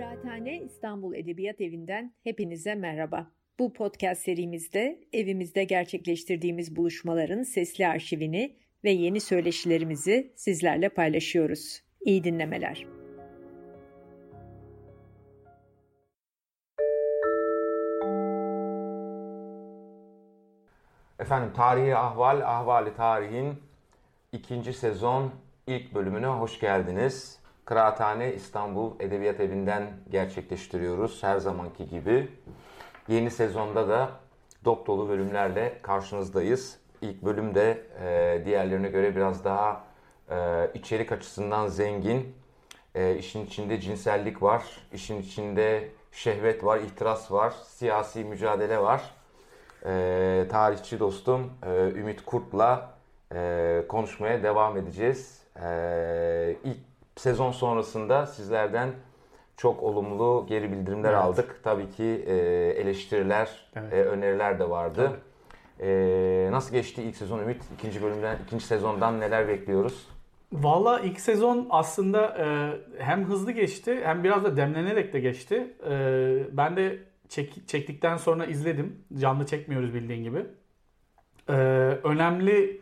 Kıraathane 0.00 0.60
İstanbul 0.60 1.14
Edebiyat 1.14 1.60
Evi'nden 1.60 2.14
hepinize 2.24 2.74
merhaba. 2.74 3.30
Bu 3.58 3.72
podcast 3.72 4.22
serimizde 4.22 5.00
evimizde 5.12 5.64
gerçekleştirdiğimiz 5.64 6.76
buluşmaların 6.76 7.42
sesli 7.42 7.86
arşivini 7.86 8.56
ve 8.84 8.90
yeni 8.90 9.20
söyleşilerimizi 9.20 10.32
sizlerle 10.36 10.88
paylaşıyoruz. 10.88 11.82
İyi 12.00 12.24
dinlemeler. 12.24 12.86
Efendim 21.18 21.52
Tarihi 21.56 21.96
Ahval, 21.96 22.40
Ahvali 22.40 22.94
Tarihin 22.94 23.54
ikinci 24.32 24.72
sezon 24.72 25.32
ilk 25.66 25.94
bölümüne 25.94 26.26
hoş 26.26 26.60
geldiniz. 26.60 27.39
Kıraathane 27.70 28.34
İstanbul 28.34 28.92
Edebiyat 29.00 29.40
Evi'nden 29.40 29.90
gerçekleştiriyoruz 30.10 31.22
her 31.22 31.38
zamanki 31.38 31.88
gibi. 31.88 32.28
Yeni 33.08 33.30
sezonda 33.30 33.88
da 33.88 34.10
dop 34.64 34.86
dolu 34.86 35.08
bölümlerle 35.08 35.78
karşınızdayız. 35.82 36.78
İlk 37.02 37.22
bölümde 37.22 37.86
e, 38.02 38.42
diğerlerine 38.44 38.88
göre 38.88 39.16
biraz 39.16 39.44
daha 39.44 39.84
e, 40.30 40.70
içerik 40.74 41.12
açısından 41.12 41.66
zengin. 41.66 42.34
E, 42.94 43.16
işin 43.16 43.46
içinde 43.46 43.80
cinsellik 43.80 44.42
var, 44.42 44.62
işin 44.92 45.22
içinde 45.22 45.88
şehvet 46.12 46.64
var, 46.64 46.78
ihtiras 46.78 47.32
var, 47.32 47.54
siyasi 47.64 48.24
mücadele 48.24 48.78
var. 48.78 49.02
E, 49.86 50.46
tarihçi 50.50 50.98
dostum 50.98 51.52
e, 51.66 51.70
Ümit 51.70 52.24
Kurt'la 52.24 52.94
e, 53.34 53.82
konuşmaya 53.88 54.42
devam 54.42 54.76
edeceğiz. 54.76 55.42
E, 55.62 56.56
ilk 56.64 56.89
sezon 57.20 57.52
sonrasında 57.52 58.26
sizlerden 58.26 58.90
çok 59.56 59.82
olumlu 59.82 60.46
geri 60.48 60.72
bildirimler 60.72 61.12
evet. 61.12 61.22
aldık. 61.22 61.60
Tabii 61.62 61.90
ki 61.90 62.24
e, 62.26 62.34
eleştiriler, 62.80 63.70
evet. 63.76 63.92
e, 63.92 64.04
öneriler 64.04 64.58
de 64.58 64.70
vardı. 64.70 65.20
E, 65.80 66.48
nasıl 66.50 66.72
geçti 66.72 67.02
ilk 67.02 67.16
sezon 67.16 67.38
Ümit? 67.38 67.62
İkinci 67.78 68.02
bölümden, 68.02 68.38
ikinci 68.46 68.64
sezondan 68.64 69.20
neler 69.20 69.48
bekliyoruz? 69.48 70.08
Valla 70.52 71.00
ilk 71.00 71.20
sezon 71.20 71.66
aslında 71.70 72.36
e, 72.38 72.46
hem 73.02 73.24
hızlı 73.24 73.52
geçti 73.52 74.00
hem 74.04 74.24
biraz 74.24 74.44
da 74.44 74.56
demlenerek 74.56 75.12
de 75.12 75.20
geçti. 75.20 75.74
E, 75.90 75.96
ben 76.52 76.76
de 76.76 76.98
çek, 77.28 77.68
çektikten 77.68 78.16
sonra 78.16 78.44
izledim. 78.44 79.04
Canlı 79.18 79.46
çekmiyoruz 79.46 79.94
bildiğin 79.94 80.24
gibi. 80.24 80.46
E, 81.48 81.52
önemli 82.04 82.80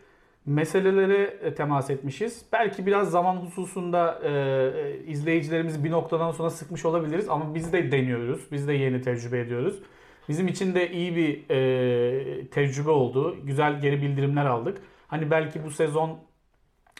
meselelere 0.49 1.55
temas 1.55 1.91
etmişiz. 1.91 2.45
Belki 2.53 2.87
biraz 2.87 3.11
zaman 3.11 3.37
hususunda 3.37 4.21
e, 4.25 5.05
izleyicilerimizi 5.07 5.85
bir 5.85 5.91
noktadan 5.91 6.31
sonra 6.31 6.51
sıkmış 6.51 6.85
olabiliriz 6.85 7.29
ama 7.29 7.55
biz 7.55 7.73
de 7.73 7.93
deniyoruz. 7.93 8.53
Biz 8.53 8.69
de 8.69 8.73
yeni 8.73 9.01
tecrübe 9.01 9.41
ediyoruz. 9.41 9.83
Bizim 10.29 10.49
için 10.49 10.75
de 10.75 10.91
iyi 10.91 11.17
bir 11.17 11.51
e, 11.51 12.49
tecrübe 12.49 12.91
oldu. 12.91 13.37
Güzel 13.45 13.81
geri 13.81 14.03
bildirimler 14.03 14.47
aldık. 14.47 14.79
Hani 15.07 15.31
belki 15.31 15.65
bu 15.65 15.71
sezon 15.71 16.19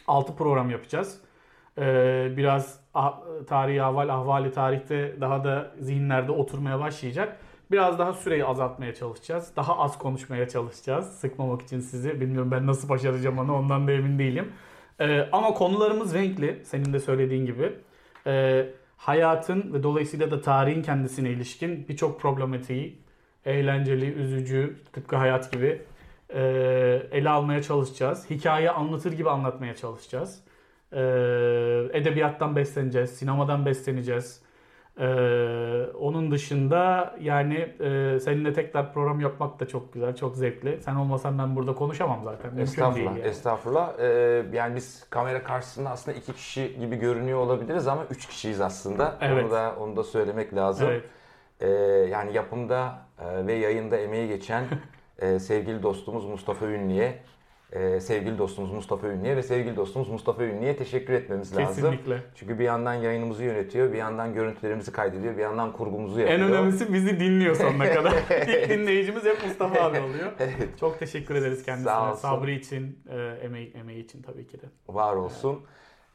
6 0.07 0.35
program 0.35 0.69
yapacağız. 0.69 1.21
E, 1.77 1.83
biraz 2.37 2.79
tarihi 3.47 3.83
ahval, 3.83 4.09
ahvali 4.09 4.51
tarihte 4.51 5.21
daha 5.21 5.43
da 5.43 5.71
zihinlerde 5.79 6.31
oturmaya 6.31 6.79
başlayacak. 6.79 7.37
Biraz 7.71 7.99
daha 7.99 8.13
süreyi 8.13 8.45
azaltmaya 8.45 8.95
çalışacağız. 8.95 9.51
Daha 9.55 9.77
az 9.77 9.97
konuşmaya 9.97 10.49
çalışacağız. 10.49 11.19
Sıkmamak 11.19 11.61
için 11.61 11.79
sizi. 11.79 12.21
Bilmiyorum 12.21 12.51
ben 12.51 12.67
nasıl 12.67 12.89
başaracağım 12.89 13.37
onu 13.37 13.55
ondan 13.55 13.87
da 13.87 13.91
emin 13.91 14.19
değilim. 14.19 14.51
Ee, 14.99 15.29
ama 15.31 15.53
konularımız 15.53 16.13
renkli. 16.13 16.61
Senin 16.65 16.93
de 16.93 16.99
söylediğin 16.99 17.45
gibi. 17.45 17.73
Ee, 18.27 18.69
hayatın 18.97 19.73
ve 19.73 19.83
dolayısıyla 19.83 20.31
da 20.31 20.41
tarihin 20.41 20.81
kendisine 20.81 21.29
ilişkin 21.29 21.87
birçok 21.87 22.21
problematiği 22.21 23.01
eğlenceli, 23.45 24.13
üzücü, 24.13 24.75
tıpkı 24.93 25.15
hayat 25.15 25.51
gibi 25.51 25.81
e, 26.29 26.41
ele 27.11 27.29
almaya 27.29 27.61
çalışacağız. 27.61 28.29
Hikaye 28.29 28.71
anlatır 28.71 29.11
gibi 29.11 29.29
anlatmaya 29.29 29.75
çalışacağız. 29.75 30.43
E, 30.91 30.99
edebiyattan 31.93 32.55
besleneceğiz, 32.55 33.09
sinemadan 33.09 33.65
besleneceğiz. 33.65 34.41
Ee, 34.99 35.85
onun 35.99 36.31
dışında 36.31 37.15
yani 37.19 37.55
e, 37.55 38.19
seninle 38.19 38.53
tekrar 38.53 38.93
program 38.93 39.19
yapmak 39.19 39.59
da 39.59 39.67
çok 39.67 39.93
güzel, 39.93 40.15
çok 40.15 40.35
zevkli. 40.35 40.81
Sen 40.81 40.95
olmasan 40.95 41.39
ben 41.39 41.55
burada 41.55 41.75
konuşamam 41.75 42.23
zaten. 42.23 42.47
Mümkün 42.47 42.63
estağfurullah, 42.63 43.17
yani. 43.17 43.19
estağfurullah. 43.19 43.99
Ee, 43.99 44.45
yani 44.53 44.75
biz 44.75 45.09
kamera 45.09 45.43
karşısında 45.43 45.89
aslında 45.89 46.17
iki 46.17 46.33
kişi 46.33 46.79
gibi 46.79 46.95
görünüyor 46.95 47.39
olabiliriz 47.39 47.87
ama 47.87 48.05
üç 48.09 48.27
kişiyiz 48.27 48.61
aslında. 48.61 49.17
Evet. 49.21 49.43
Onu 49.43 49.51
da 49.51 49.75
onu 49.79 49.95
da 49.95 50.03
söylemek 50.03 50.55
lazım. 50.55 50.87
Evet. 50.89 51.03
Ee, 51.59 51.67
yani 52.11 52.33
yapımda 52.33 52.97
e, 53.19 53.47
ve 53.47 53.53
yayında 53.53 53.97
emeği 53.97 54.27
geçen 54.27 54.63
e, 55.19 55.39
sevgili 55.39 55.83
dostumuz 55.83 56.25
Mustafa 56.25 56.65
Ünlü'ye 56.65 57.19
e, 57.71 57.99
sevgili 57.99 58.37
dostumuz 58.37 58.71
Mustafa 58.71 59.07
Ünlü'ye 59.07 59.35
ve 59.37 59.43
sevgili 59.43 59.75
dostumuz 59.75 60.09
Mustafa 60.09 60.43
Ünlü'ye 60.43 60.75
teşekkür 60.75 61.13
etmemiz 61.13 61.57
lazım. 61.57 61.75
Kesinlikle. 61.91 62.23
Çünkü 62.35 62.59
bir 62.59 62.63
yandan 62.63 62.93
yayınımızı 62.93 63.43
yönetiyor, 63.43 63.93
bir 63.93 63.97
yandan 63.97 64.33
görüntülerimizi 64.33 64.91
kaydediyor, 64.91 65.37
bir 65.37 65.41
yandan 65.41 65.73
kurgumuzu 65.73 66.19
yapıyor. 66.19 66.39
En 66.39 66.45
önemlisi 66.45 66.93
bizi 66.93 67.19
dinliyor 67.19 67.55
sonuna 67.55 67.93
kadar. 67.93 68.13
İlk 68.47 68.69
dinleyicimiz 68.69 69.23
hep 69.25 69.43
Mustafa 69.47 69.81
abi 69.81 69.99
oluyor. 69.99 70.31
evet. 70.39 70.79
Çok 70.79 70.99
teşekkür 70.99 71.35
ederiz 71.35 71.63
kendisine. 71.63 71.89
Sağ 71.91 72.11
olsun. 72.11 72.21
Sabrı 72.21 72.51
için, 72.51 72.99
e, 73.09 73.45
emeği, 73.45 73.71
emeği 73.73 74.03
için 74.03 74.21
tabii 74.21 74.47
ki 74.47 74.61
de. 74.61 74.65
Var 74.87 75.15
olsun. 75.15 75.53
Evet. 75.55 75.65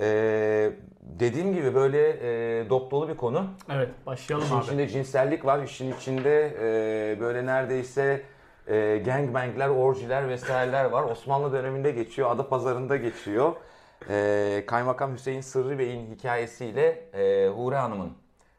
Ee, 0.01 0.73
dediğim 1.03 1.55
gibi 1.55 1.75
böyle 1.75 2.09
e, 2.09 2.71
dop 2.71 2.91
dolu 2.91 3.09
bir 3.09 3.17
konu. 3.17 3.47
Evet 3.73 3.89
başlayalım 4.07 4.47
işin 4.47 4.57
abi. 4.57 4.65
İçinde 4.65 4.89
cinsellik 4.89 5.45
var, 5.45 5.63
işin 5.65 5.93
içinde 5.93 6.55
e, 6.61 7.21
böyle 7.21 7.47
neredeyse 7.47 8.23
e, 8.69 9.03
gangbangler, 9.05 9.69
orjiler 9.69 10.29
vesaireler 10.29 10.85
var. 10.85 11.03
Osmanlı 11.03 11.53
döneminde 11.53 11.91
geçiyor, 11.91 12.31
Ada 12.31 12.49
Pazarı'nda 12.49 12.97
geçiyor. 12.97 13.53
E, 14.11 14.65
Kaymakam 14.67 15.15
Hüseyin 15.15 15.41
Sırrı 15.41 15.79
Bey'in 15.79 16.15
hikayesiyle 16.15 16.89
e, 17.15 17.49
Hure 17.49 17.77
Hanım'ın 17.77 18.13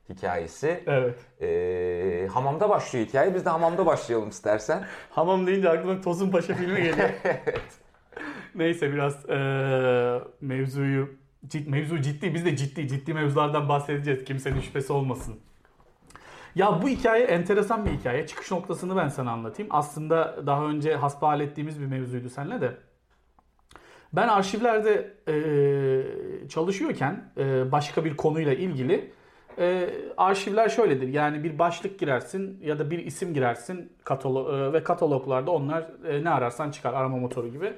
hikayesi. 0.10 0.84
Evet. 0.88 1.20
E, 1.42 2.28
hamamda 2.28 2.70
başlıyor 2.70 3.06
hikaye. 3.06 3.36
Biz 3.36 3.46
de 3.46 3.50
hamamda 3.50 3.86
başlayalım 3.86 4.30
istersen. 4.30 4.86
Hamam 5.10 5.48
deyince 5.48 5.70
aklıma 5.70 6.02
Tosun 6.02 6.32
Paşa 6.32 6.54
filmi 6.54 6.84
geliyor. 6.84 7.10
evet. 7.24 7.62
Neyse 8.56 8.94
biraz 8.94 9.30
e, 9.30 9.38
mevzuyu 10.42 11.10
cid, 11.48 11.68
mevzu 11.68 12.02
ciddi. 12.02 12.34
Biz 12.34 12.46
de 12.46 12.56
ciddi 12.56 12.88
ciddi 12.88 13.14
mevzulardan 13.14 13.70
bahsedeceğiz. 13.70 14.24
Kimsenin 14.24 14.62
şüphesi 14.62 14.94
olmasın. 14.94 15.40
Ya 16.56 16.82
bu 16.82 16.90
hikaye 16.90 17.24
enteresan 17.24 17.86
bir 17.86 17.92
hikaye. 17.92 18.28
Çıkış 18.28 18.52
noktasını 18.52 18.96
ben 18.96 19.08
sana 19.08 19.32
anlatayım. 19.32 19.72
Aslında 19.74 20.36
daha 20.46 20.66
önce 20.66 20.96
hasbihal 20.96 21.42
ettiğimiz 21.42 21.82
bir 21.82 21.86
mevzuydu 21.86 22.30
seninle 22.30 22.62
de. 22.62 22.72
Ben 24.14 24.28
arşivlerde 24.28 25.14
e, 25.28 26.50
çalışıyorken 26.50 27.32
e, 27.38 27.72
başka 27.72 28.06
bir 28.06 28.18
konuyla 28.18 28.54
ilgili 28.54 29.12
e, 29.58 29.90
arşivler 30.18 30.70
şöyledir. 30.70 31.08
Yani 31.08 31.44
bir 31.44 31.60
başlık 31.60 32.00
girersin 32.00 32.60
ya 32.64 32.80
da 32.80 32.92
bir 32.92 33.00
isim 33.00 33.34
girersin 33.34 33.94
katalog 34.04 34.54
e, 34.54 34.74
ve 34.74 34.84
kataloglarda 34.84 35.52
onlar 35.52 35.86
e, 36.08 36.24
ne 36.24 36.30
ararsan 36.30 36.72
çıkar 36.72 36.94
arama 36.94 37.18
motoru 37.18 37.48
gibi. 37.48 37.74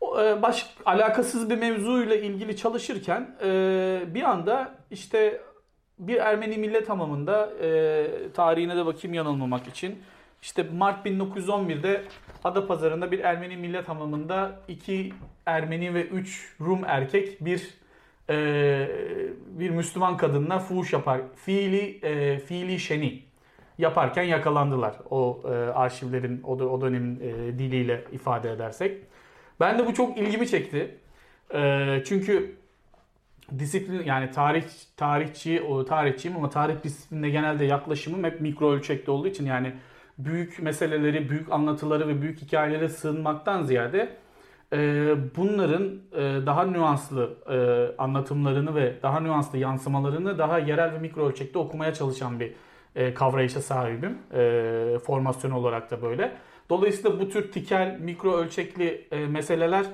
O, 0.00 0.20
e, 0.20 0.42
baş 0.42 0.76
alakasız 0.86 1.50
bir 1.50 1.58
mevzuyla 1.58 2.16
ilgili 2.16 2.56
çalışırken 2.56 3.36
e, 3.44 4.00
bir 4.14 4.22
anda 4.22 4.74
işte 4.90 5.40
bir 5.98 6.16
Ermeni 6.16 6.58
millet 6.58 6.88
hamamında 6.88 7.50
e, 7.62 8.06
tarihine 8.34 8.76
de 8.76 8.86
bakayım 8.86 9.14
yanılmamak 9.14 9.68
için. 9.68 9.98
İşte 10.42 10.62
Mart 10.62 11.06
1911'de 11.06 12.02
Adapazarı'nda 12.44 13.12
bir 13.12 13.18
Ermeni 13.18 13.56
millet 13.56 13.88
hamamında 13.88 14.60
iki 14.68 15.12
Ermeni 15.46 15.94
ve 15.94 16.02
üç 16.02 16.54
Rum 16.60 16.80
erkek 16.86 17.44
bir 17.44 17.74
e, 18.30 18.88
bir 19.46 19.70
Müslüman 19.70 20.16
kadınla 20.16 20.58
fuhuş 20.58 20.92
yapar. 20.92 21.20
Fiili 21.36 21.98
e, 22.02 22.38
fiili 22.38 22.80
şeni 22.80 23.22
yaparken 23.78 24.22
yakalandılar. 24.22 24.96
O 25.10 25.42
e, 25.44 25.48
arşivlerin 25.54 26.42
o, 26.42 26.52
o 26.52 26.80
dönemin 26.80 27.20
e, 27.20 27.58
diliyle 27.58 28.04
ifade 28.12 28.52
edersek. 28.52 28.98
Ben 29.60 29.78
de 29.78 29.86
bu 29.86 29.94
çok 29.94 30.18
ilgimi 30.18 30.48
çekti. 30.48 30.98
E, 31.54 32.02
çünkü 32.06 32.56
disiplin 33.58 34.02
yani 34.04 34.30
tarih 34.30 34.64
tarihçi 34.96 35.62
o 35.62 35.84
tarihçiyim 35.84 36.36
ama 36.36 36.50
tarih 36.50 36.82
disiplinine 36.84 37.30
genelde 37.30 37.64
yaklaşımım 37.64 38.24
hep 38.24 38.40
mikro 38.40 38.72
ölçekte 38.72 39.10
olduğu 39.10 39.28
için 39.28 39.46
yani 39.46 39.72
büyük 40.18 40.62
meseleleri, 40.62 41.30
büyük 41.30 41.52
anlatıları 41.52 42.08
ve 42.08 42.22
büyük 42.22 42.42
hikayelere 42.42 42.88
sığınmaktan 42.88 43.62
ziyade 43.62 44.16
e, 44.72 44.78
bunların 45.36 46.00
e, 46.12 46.46
daha 46.46 46.66
nüanslı 46.66 47.36
e, 47.50 47.56
anlatımlarını 48.02 48.74
ve 48.74 48.94
daha 49.02 49.20
nüanslı 49.20 49.58
yansımalarını 49.58 50.38
daha 50.38 50.58
yerel 50.58 50.92
ve 50.92 50.98
mikro 50.98 51.28
ölçekte 51.28 51.58
okumaya 51.58 51.94
çalışan 51.94 52.40
bir 52.40 52.52
e, 52.96 53.14
kavrayışa 53.14 53.62
sahibim. 53.62 54.18
E, 54.34 54.98
formasyon 55.06 55.50
olarak 55.50 55.90
da 55.90 56.02
böyle. 56.02 56.32
Dolayısıyla 56.70 57.20
bu 57.20 57.28
tür 57.28 57.52
tikel, 57.52 57.98
mikro 58.00 58.32
ölçekli 58.32 59.06
e, 59.10 59.26
meseleler 59.26 59.86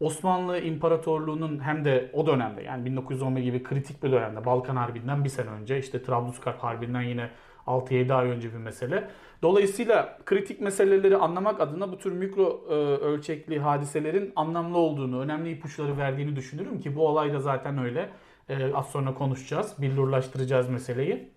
Osmanlı 0.00 0.60
İmparatorluğu'nun 0.60 1.64
hem 1.64 1.84
de 1.84 2.10
o 2.12 2.26
dönemde 2.26 2.62
yani 2.62 2.84
1911 2.84 3.42
gibi 3.42 3.62
kritik 3.62 4.02
bir 4.02 4.12
dönemde 4.12 4.44
Balkan 4.44 4.76
Harbi'nden 4.76 5.24
bir 5.24 5.28
sene 5.28 5.50
önce 5.50 5.78
işte 5.78 6.02
Trablusgarp 6.02 6.62
Harbi'nden 6.62 7.02
yine 7.02 7.30
6-7 7.66 8.14
ay 8.14 8.28
önce 8.30 8.52
bir 8.52 8.58
mesele. 8.58 9.10
Dolayısıyla 9.42 10.18
kritik 10.26 10.60
meseleleri 10.60 11.16
anlamak 11.16 11.60
adına 11.60 11.92
bu 11.92 11.98
tür 11.98 12.12
mikro 12.12 12.64
e, 12.70 12.74
ölçekli 12.74 13.58
hadiselerin 13.58 14.32
anlamlı 14.36 14.78
olduğunu, 14.78 15.20
önemli 15.20 15.50
ipuçları 15.50 15.98
verdiğini 15.98 16.36
düşünürüm 16.36 16.80
ki 16.80 16.96
bu 16.96 17.06
olay 17.06 17.32
da 17.32 17.40
zaten 17.40 17.78
öyle. 17.78 18.10
E, 18.48 18.74
az 18.74 18.86
sonra 18.90 19.14
konuşacağız, 19.14 19.74
billurlaştıracağız 19.78 20.68
meseleyi. 20.68 21.30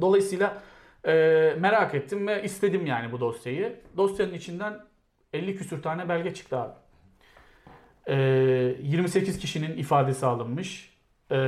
Dolayısıyla 0.00 0.62
e, 1.06 1.12
merak 1.60 1.94
ettim 1.94 2.26
ve 2.26 2.42
istedim 2.42 2.86
yani 2.86 3.12
bu 3.12 3.20
dosyayı. 3.20 3.80
Dosyanın 3.96 4.34
içinden 4.34 4.80
50 5.32 5.56
küsür 5.56 5.82
tane 5.82 6.08
belge 6.08 6.34
çıktı 6.34 6.58
abi. 6.58 6.81
E, 8.06 8.14
28 8.14 9.38
kişinin 9.38 9.76
ifadesi 9.76 10.26
alınmış. 10.26 10.96
E, 11.30 11.38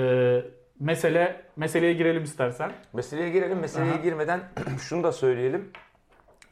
mesele 0.80 1.40
meseleye 1.56 1.92
girelim 1.92 2.24
istersen. 2.24 2.72
Meseleye 2.92 3.30
girelim. 3.30 3.58
Meseleye 3.58 3.92
Aha. 3.92 4.00
girmeden 4.00 4.40
şunu 4.80 5.02
da 5.02 5.12
söyleyelim. 5.12 5.70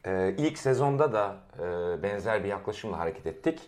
Ee, 0.07 0.35
ilk 0.39 0.59
sezonda 0.59 1.13
da 1.13 1.37
e, 1.59 2.03
benzer 2.03 2.45
bir 2.45 2.49
yaklaşımla 2.49 2.99
hareket 2.99 3.27
ettik. 3.27 3.61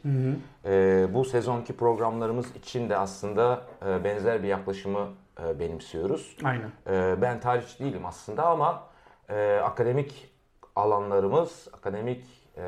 Ee, 0.65 1.07
bu 1.11 1.25
sezonki 1.25 1.77
programlarımız 1.77 2.57
için 2.57 2.89
de 2.89 2.97
aslında 2.97 3.63
e, 3.87 4.05
benzer 4.05 4.43
bir 4.43 4.49
yaklaşımı 4.49 5.09
e, 5.45 5.61
benimsiyoruz. 5.61 6.37
Aynen. 6.45 6.71
Ee, 6.91 7.15
ben 7.23 7.41
tarihçi 7.41 7.85
değilim 7.85 8.07
aslında 8.07 8.47
ama 8.47 8.83
e, 9.29 9.61
akademik 9.65 10.31
alanlarımız, 10.77 11.69
akademik 11.73 12.25
e, 12.57 12.63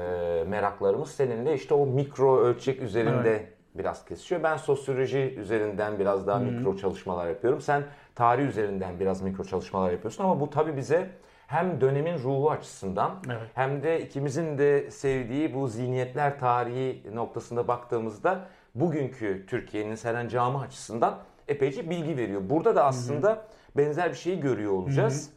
meraklarımız 0.47 1.11
seninle 1.11 1.55
işte 1.55 1.75
o 1.75 1.87
mikro 1.87 2.39
ölçek 2.39 2.83
üzerinde 2.83 3.56
biraz 3.79 4.05
kesişiyor. 4.05 4.43
Ben 4.43 4.57
sosyoloji 4.57 5.35
üzerinden 5.39 5.99
biraz 5.99 6.27
daha 6.27 6.39
mikro 6.39 6.77
çalışmalar 6.77 7.29
yapıyorum. 7.29 7.61
Sen 7.61 7.85
tarih 8.15 8.47
üzerinden 8.49 9.01
biraz 9.01 9.23
mikro 9.23 9.45
çalışmalar 9.45 9.91
yapıyorsun 9.93 10.25
ama 10.25 10.41
bu 10.41 10.51
tabii 10.51 10.77
bize 10.77 11.11
hem 11.47 11.81
dönemin 11.81 12.19
ruhu 12.19 12.51
açısından 12.51 13.11
Evet. 13.27 13.51
hem 13.55 13.83
de 13.83 14.01
ikimizin 14.01 14.59
de 14.59 14.91
sevdiği 14.91 15.55
bu 15.55 15.69
zihniyetler 15.69 16.39
tarihi 16.39 17.03
noktasında 17.15 17.69
baktığımızda 17.69 18.49
bugünkü 18.75 19.47
Türkiye'nin 19.47 19.95
Seren 19.95 20.29
Cami 20.29 20.59
açısından 20.59 21.19
epeyce 21.49 21.91
bilgi 21.91 22.17
veriyor. 22.17 22.41
Burada 22.51 22.77
da 22.77 22.85
aslında 22.85 23.45
benzer 23.77 24.11
bir 24.11 24.17
şeyi 24.17 24.41
görüyor 24.41 24.73
olacağız. 24.73 25.31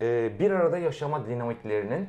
Ee, 0.00 0.32
bir 0.38 0.50
arada 0.50 0.78
yaşama 0.78 1.26
dinamiklerinin 1.26 2.08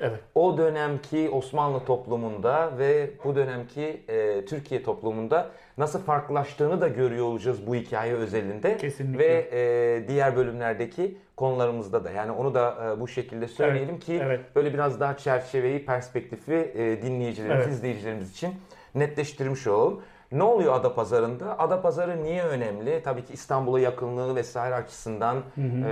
Evet. 0.00 0.20
o 0.34 0.58
dönemki 0.58 1.30
Osmanlı 1.30 1.84
toplumunda 1.84 2.78
ve 2.78 3.10
bu 3.24 3.36
dönemki 3.36 4.02
e, 4.08 4.44
Türkiye 4.44 4.82
toplumunda 4.82 5.50
nasıl 5.78 6.02
farklılaştığını 6.02 6.80
da 6.80 6.88
görüyor 6.88 7.26
olacağız 7.26 7.66
bu 7.66 7.74
hikaye 7.74 8.14
özelinde. 8.14 8.76
Kesinlikle. 8.76 9.18
Ve 9.18 9.48
e, 9.52 10.08
diğer 10.08 10.36
bölümlerdeki 10.36 11.16
konularımızda 11.36 12.04
da. 12.04 12.10
Yani 12.10 12.32
onu 12.32 12.54
da 12.54 12.94
e, 12.96 13.00
bu 13.00 13.08
şekilde 13.08 13.48
söyleyelim 13.48 13.94
Evet, 13.94 14.04
ki 14.04 14.20
evet. 14.22 14.40
böyle 14.56 14.74
biraz 14.74 15.00
daha 15.00 15.16
çerçeveyi, 15.16 15.86
perspektifi 15.86 16.72
e, 16.74 17.02
dinleyicilerimiz, 17.02 17.66
Evet. 17.66 17.74
izleyicilerimiz 17.74 18.32
için 18.32 18.54
netleştirmiş 18.94 19.66
olalım. 19.66 20.00
Ne 20.32 20.42
oluyor 20.42 20.74
Adapazarı'nda? 20.74 21.58
Adapazarı 21.58 22.22
niye 22.22 22.42
önemli? 22.44 23.02
Tabii 23.02 23.24
ki 23.24 23.32
İstanbul'a 23.32 23.80
yakınlığı 23.80 24.36
vesaire 24.36 24.74
açısından 24.74 25.36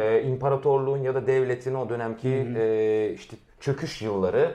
e, 0.01 0.23
imparatorluğun 0.23 0.99
ya 0.99 1.15
da 1.15 1.27
devletin 1.27 1.75
o 1.75 1.89
dönemki 1.89 2.47
e, 2.57 3.11
işte 3.15 3.37
çöküş 3.61 4.03
yılları 4.03 4.55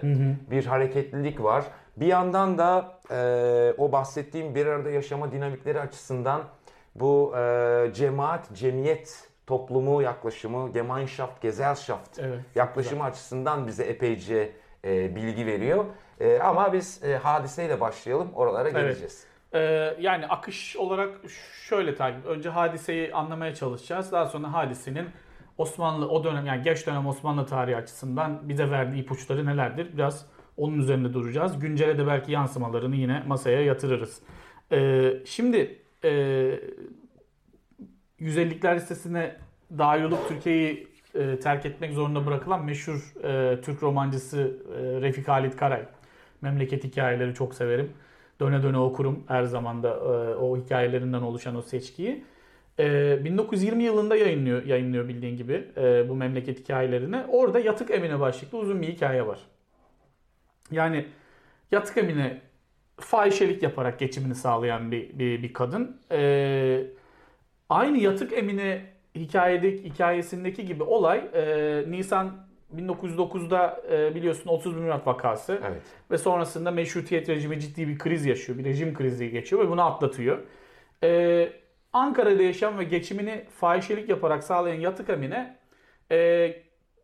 bir 0.52 0.66
hareketlilik 0.66 1.44
var. 1.44 1.64
Bir 1.98 2.06
yandan 2.06 2.58
da 2.58 3.00
e, 3.12 3.74
o 3.78 3.92
bahsettiğim 3.92 4.56
bir 4.56 4.66
arada 4.66 4.90
yaşama 4.90 5.32
dinamikleri 5.32 5.80
açısından 5.80 6.42
bu 6.96 7.34
e, 7.38 7.92
cemaat, 7.94 8.54
cemiyet 8.54 9.28
toplumu 9.48 10.02
yaklaşımı, 10.02 10.74
Gemeinschaft, 10.74 11.42
Gesellschaft 11.42 12.20
Evet, 12.20 12.40
yaklaşımı 12.56 13.04
açısından 13.04 13.68
bize 13.68 13.84
epeyce 13.84 14.52
e, 14.86 15.16
bilgi 15.16 15.46
veriyor. 15.46 15.86
E, 16.20 16.40
ama 16.40 16.74
biz 16.74 17.04
e, 17.04 17.18
hadiseyle 17.18 17.80
başlayalım, 17.80 18.34
oralara 18.34 18.70
geleceğiz. 18.70 19.32
Ee, 19.54 19.96
yani 20.00 20.28
akış 20.28 20.76
olarak 20.76 21.10
şöyle 21.68 21.96
takip. 21.96 22.26
Önce 22.26 22.50
hadiseyi 22.50 23.14
anlamaya 23.14 23.56
çalışacağız. 23.56 24.12
Daha 24.12 24.26
sonra 24.26 24.54
hadisenin 24.54 25.10
Osmanlı 25.62 26.10
o 26.10 26.24
dönem 26.24 26.46
yani 26.46 26.64
geç 26.64 26.88
dönem 26.88 27.08
Osmanlı 27.08 27.46
tarihi 27.46 27.78
açısından 27.78 28.50
bize 28.50 28.72
verdiği 28.72 29.02
ipuçları 29.02 29.46
nelerdir? 29.46 29.88
Biraz 29.94 30.26
onun 30.58 30.80
üzerinde 30.80 31.14
duracağız. 31.14 31.60
Güncele 31.60 31.98
de 31.98 32.08
belki 32.08 32.32
yansımalarını 32.32 32.96
yine 32.96 33.24
masaya 33.28 33.62
yatırırız. 33.62 34.22
Ee, 34.72 35.14
şimdi 35.26 35.80
e, 36.04 36.10
150'likler 38.20 38.76
listesine 38.76 39.36
dahil 39.78 40.04
olup 40.04 40.28
Türkiye'yi 40.28 40.88
e, 41.16 41.40
terk 41.40 41.66
etmek 41.66 41.94
zorunda 41.94 42.26
bırakılan 42.26 42.66
meşhur 42.66 43.14
e, 43.24 43.62
Türk 43.62 43.84
romancısı 43.84 44.58
e, 44.74 45.02
Refik 45.02 45.28
Halit 45.28 45.56
Karay. 45.56 45.86
Memleket 46.42 46.84
hikayeleri 46.84 47.34
çok 47.34 47.56
severim. 47.56 47.92
Döne 48.40 48.64
döne 48.64 48.78
okurum 48.78 49.24
her 49.28 49.44
zaman 49.44 49.84
da 49.84 49.90
e, 49.90 50.36
o 50.36 50.58
hikayelerinden 50.58 51.22
oluşan 51.22 51.56
o 51.56 51.62
seçkiyi. 51.62 52.24
E, 52.80 53.20
1920 53.26 53.84
yılında 53.84 54.16
yayınlıyor, 54.16 54.66
yayınlıyor 54.66 55.08
bildiğin 55.08 55.38
gibi 55.38 55.68
e, 55.78 56.10
bu 56.10 56.16
memleket 56.16 56.60
hikayelerini. 56.60 57.24
Orada 57.28 57.60
Yatık 57.60 57.92
Emine 57.92 58.20
başlıklı 58.20 58.58
uzun 58.58 58.82
bir 58.82 58.88
hikaye 58.88 59.28
var. 59.28 59.40
Yani 60.72 61.06
Yatık 61.72 61.98
Emine 61.98 62.42
fahişelik 63.00 63.64
yaparak 63.64 64.00
geçimini 64.00 64.36
sağlayan 64.36 64.92
bir, 64.92 65.20
bir, 65.20 65.44
bir 65.44 65.54
kadın. 65.54 65.98
E, 66.12 66.84
aynı 67.70 67.98
Yatık 67.98 68.34
Emine 68.34 68.86
hikayedeki, 69.16 69.84
hikayesindeki 69.84 70.66
gibi 70.66 70.84
olay 70.84 71.30
e, 71.34 71.84
Nisan 71.88 72.52
1909'da 72.78 73.82
e, 73.92 74.16
biliyorsun 74.16 74.50
30 74.50 74.76
bin 74.76 74.84
Murat 74.84 75.08
vakası 75.08 75.60
Evet. 75.68 75.82
ve 76.12 76.18
sonrasında 76.18 76.72
meşrutiyet 76.72 77.30
rejimi 77.30 77.60
ciddi 77.60 77.88
bir 77.88 77.98
kriz 77.98 78.26
yaşıyor. 78.26 78.58
Bir 78.60 78.64
rejim 78.66 78.94
krizi 78.94 79.32
geçiyor 79.32 79.66
ve 79.66 79.70
bunu 79.70 79.82
atlatıyor. 79.82 80.40
Ee, 81.04 81.54
Ankara'da 81.94 82.44
yaşayan 82.44 82.80
ve 82.80 82.84
geçimini 82.84 83.46
fahişelik 83.60 84.10
yaparak 84.10 84.44
sağlayan 84.44 84.80
Yatık 84.80 85.10
Emine 85.10 85.58
e, 86.12 86.54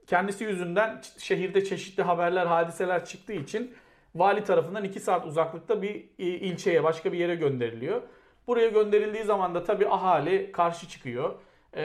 kendisi 0.08 0.44
yüzünden 0.44 1.02
şehirde 1.18 1.64
çeşitli 1.64 2.04
haberler, 2.04 2.46
hadiseler 2.46 3.06
çıktığı 3.06 3.34
için 3.34 3.76
vali 4.16 4.44
tarafından 4.44 4.84
2 4.84 5.00
saat 5.00 5.26
uzaklıkta 5.26 5.82
bir 5.82 5.96
e, 6.20 6.26
ilçeye, 6.26 6.84
başka 6.84 7.14
bir 7.14 7.18
yere 7.18 7.36
gönderiliyor. 7.36 8.02
Buraya 8.48 8.68
gönderildiği 8.68 9.24
zaman 9.24 9.56
da 9.56 9.64
tabii 9.64 9.88
ahali 9.88 10.52
karşı 10.52 10.90
çıkıyor. 10.90 11.36
Ee, 11.74 11.82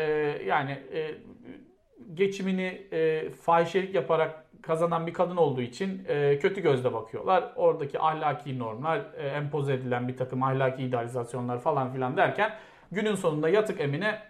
yani 0.46 0.70
e, 0.70 1.14
geçimini 2.14 2.86
e, 2.92 3.30
fahişelik 3.30 3.94
yaparak 3.94 4.44
kazanan 4.62 5.06
bir 5.06 5.12
kadın 5.12 5.36
olduğu 5.36 5.60
için 5.60 6.04
e, 6.08 6.38
kötü 6.38 6.60
gözle 6.60 6.92
bakıyorlar. 6.92 7.52
Oradaki 7.56 8.00
ahlaki 8.00 8.58
normlar, 8.58 9.00
e, 9.16 9.28
empoze 9.28 9.74
edilen 9.74 10.08
bir 10.08 10.16
takım 10.16 10.42
ahlaki 10.42 10.82
idealizasyonlar 10.82 11.60
falan 11.60 11.92
filan 11.92 12.16
derken 12.16 12.52
günün 12.92 13.14
sonunda 13.14 13.48
yatık 13.48 13.80
Emine 13.80 14.22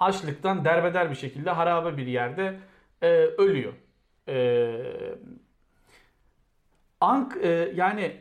açlıktan 0.00 0.64
derbeder 0.64 1.10
bir 1.10 1.14
şekilde 1.14 1.50
harabe 1.50 1.96
bir 1.96 2.06
yerde 2.06 2.58
e, 3.02 3.08
ölüyor. 3.16 3.72
E, 4.28 4.68
Ank 7.00 7.36
e, 7.42 7.72
yani 7.74 8.16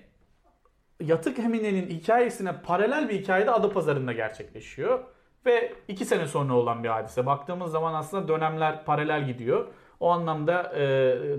Yatık 1.00 1.40
Emine'nin 1.40 1.90
hikayesine 1.90 2.62
paralel 2.62 3.10
bir 3.10 3.22
hikaye 3.22 3.46
de 3.46 3.52
Adapazarı'nda 3.52 4.14
gerçekleşiyor. 4.14 5.04
Ve 5.46 5.74
iki 5.88 6.06
sene 6.06 6.28
sonra 6.28 6.54
olan 6.54 6.84
bir 6.84 6.90
hadise. 6.90 7.26
Baktığımız 7.26 7.72
zaman 7.72 7.94
aslında 7.94 8.28
dönemler 8.28 8.86
paralel 8.86 9.26
gidiyor. 9.26 9.68
O 10.00 10.10
anlamda 10.12 10.74
e, 10.76 10.82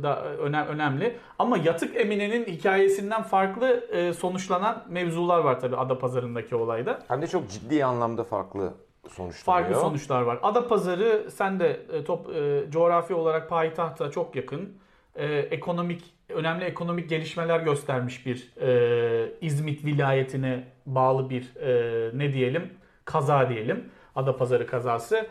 da 0.03 0.25
öne- 0.25 0.65
önemli. 0.67 1.17
Ama 1.39 1.57
Yatık 1.57 1.97
Emine'nin 1.97 2.45
hikayesinden 2.45 3.23
farklı 3.23 3.85
e, 3.93 4.13
sonuçlanan 4.13 4.85
mevzular 4.89 5.39
var 5.39 5.61
tabii 5.61 5.77
Adapazarı'ndaki 5.77 6.57
olayda. 6.57 6.99
Hem 7.09 7.23
de 7.23 7.27
çok 7.27 7.51
ciddi 7.51 7.85
anlamda 7.85 8.25
farklı 8.25 8.73
sonuçlanıyor. 9.09 9.65
Farklı 9.67 9.81
sonuçlar 9.81 10.23
var. 10.23 10.39
Adapazarı 10.43 11.31
sen 11.31 11.61
de 11.61 11.81
e, 11.93 12.05
top 12.05 12.37
e, 12.37 12.63
coğrafi 12.71 13.15
olarak 13.15 13.49
payitahta 13.49 14.11
çok 14.11 14.37
yakın. 14.37 14.73
E, 15.17 15.27
ekonomik 15.39 16.05
önemli 16.29 16.65
ekonomik 16.65 17.09
gelişmeler 17.09 17.61
göstermiş 17.61 18.27
bir 18.27 18.53
e, 18.61 19.33
İzmit 19.41 19.85
vilayetine 19.85 20.65
bağlı 20.87 21.31
bir 21.31 21.57
e, 21.57 22.11
ne 22.19 22.33
diyelim 22.33 22.71
kaza 23.05 23.49
diyelim. 23.49 23.91
Adapazarı 24.17 24.67
kazası. 24.67 25.27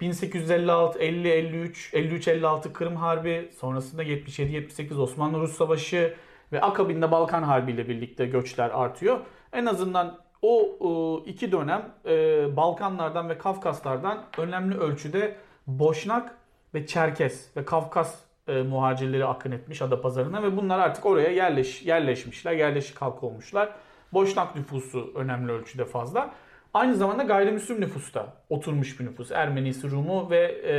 1856, 0.00 0.98
50, 0.98 1.28
53, 1.28 1.94
53, 1.94 2.28
56 2.28 2.72
Kırım 2.72 2.96
Harbi, 2.96 3.50
sonrasında 3.60 4.02
77, 4.02 4.52
78 4.52 4.98
Osmanlı-Rus 4.98 5.56
Savaşı 5.56 6.14
ve 6.52 6.60
akabinde 6.60 7.10
Balkan 7.10 7.42
Harbi 7.42 7.72
ile 7.72 7.88
birlikte 7.88 8.26
göçler 8.26 8.70
artıyor. 8.70 9.18
En 9.52 9.66
azından 9.66 10.18
o 10.42 10.62
e, 10.62 11.30
iki 11.30 11.52
dönem 11.52 11.92
e, 12.06 12.56
Balkanlardan 12.56 13.28
ve 13.28 13.38
Kafkaslardan 13.38 14.24
önemli 14.38 14.78
ölçüde 14.78 15.36
Boşnak 15.66 16.34
ve 16.74 16.86
Çerkes 16.86 17.56
ve 17.56 17.64
Kafkas 17.64 18.14
e, 18.48 18.62
muhacirleri 18.62 19.24
akın 19.24 19.52
etmiş 19.52 19.82
Adapazarı'na 19.82 20.42
ve 20.42 20.56
bunlar 20.56 20.78
artık 20.78 21.06
oraya 21.06 21.30
yerleş, 21.30 21.82
yerleşmişler, 21.86 22.52
yerleşik 22.52 23.02
halk 23.02 23.22
olmuşlar. 23.22 23.68
Boşnak 24.12 24.56
nüfusu 24.56 25.12
önemli 25.14 25.52
ölçüde 25.52 25.84
fazla. 25.84 26.30
Aynı 26.74 26.96
zamanda 26.96 27.22
gayrimüslim 27.22 27.80
nüfusta 27.80 28.32
oturmuş 28.50 29.00
bir 29.00 29.04
nüfus. 29.04 29.32
Ermenisi, 29.32 29.90
Rumu 29.90 30.30
ve 30.30 30.38
e, 30.38 30.74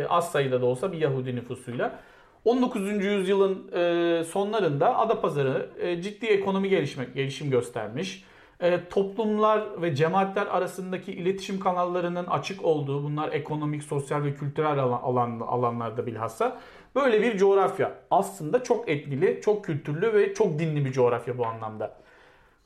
e, 0.00 0.06
az 0.06 0.32
sayıda 0.32 0.60
da 0.60 0.66
olsa 0.66 0.92
bir 0.92 0.98
Yahudi 0.98 1.36
nüfusuyla. 1.36 1.98
19. 2.44 3.04
yüzyılın 3.04 3.72
e, 3.72 4.24
sonlarında 4.24 4.98
Adapazarı 4.98 5.70
e, 5.80 6.02
ciddi 6.02 6.26
ekonomi 6.26 6.68
gelişme, 6.68 7.06
gelişim 7.14 7.50
göstermiş. 7.50 8.24
E, 8.60 8.88
toplumlar 8.88 9.82
ve 9.82 9.94
cemaatler 9.94 10.46
arasındaki 10.46 11.12
iletişim 11.12 11.60
kanallarının 11.60 12.26
açık 12.26 12.64
olduğu, 12.64 13.04
bunlar 13.04 13.32
ekonomik, 13.32 13.82
sosyal 13.82 14.24
ve 14.24 14.34
kültürel 14.34 14.78
alan, 14.78 15.00
alan, 15.02 15.40
alanlarda 15.40 16.06
bilhassa 16.06 16.60
böyle 16.94 17.22
bir 17.22 17.38
coğrafya. 17.38 17.94
Aslında 18.10 18.62
çok 18.62 18.88
etnili, 18.88 19.40
çok 19.44 19.64
kültürlü 19.64 20.12
ve 20.12 20.34
çok 20.34 20.58
dinli 20.58 20.84
bir 20.84 20.92
coğrafya 20.92 21.38
bu 21.38 21.46
anlamda. 21.46 21.96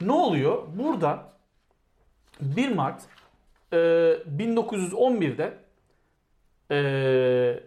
Ne 0.01 0.13
oluyor? 0.13 0.63
Burada 0.79 1.32
1 2.41 2.75
Mart 2.75 3.03
e, 3.73 3.77
1911'de 3.77 5.59
e, 6.71 7.61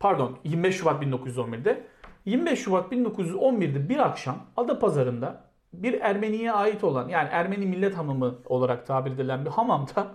pardon 0.00 0.38
25 0.44 0.76
Şubat 0.76 1.02
1911'de 1.02 1.86
25 2.24 2.58
Şubat 2.58 2.92
1911'de 2.92 3.88
bir 3.88 3.98
akşam 3.98 4.46
Adapazarı'nda 4.56 5.50
bir 5.72 6.00
Ermeniye 6.00 6.52
ait 6.52 6.84
olan 6.84 7.08
yani 7.08 7.28
Ermeni 7.32 7.66
millet 7.66 7.96
hamamı 7.96 8.38
olarak 8.44 8.86
tabir 8.86 9.10
edilen 9.10 9.44
bir 9.44 9.50
hamamda 9.50 10.12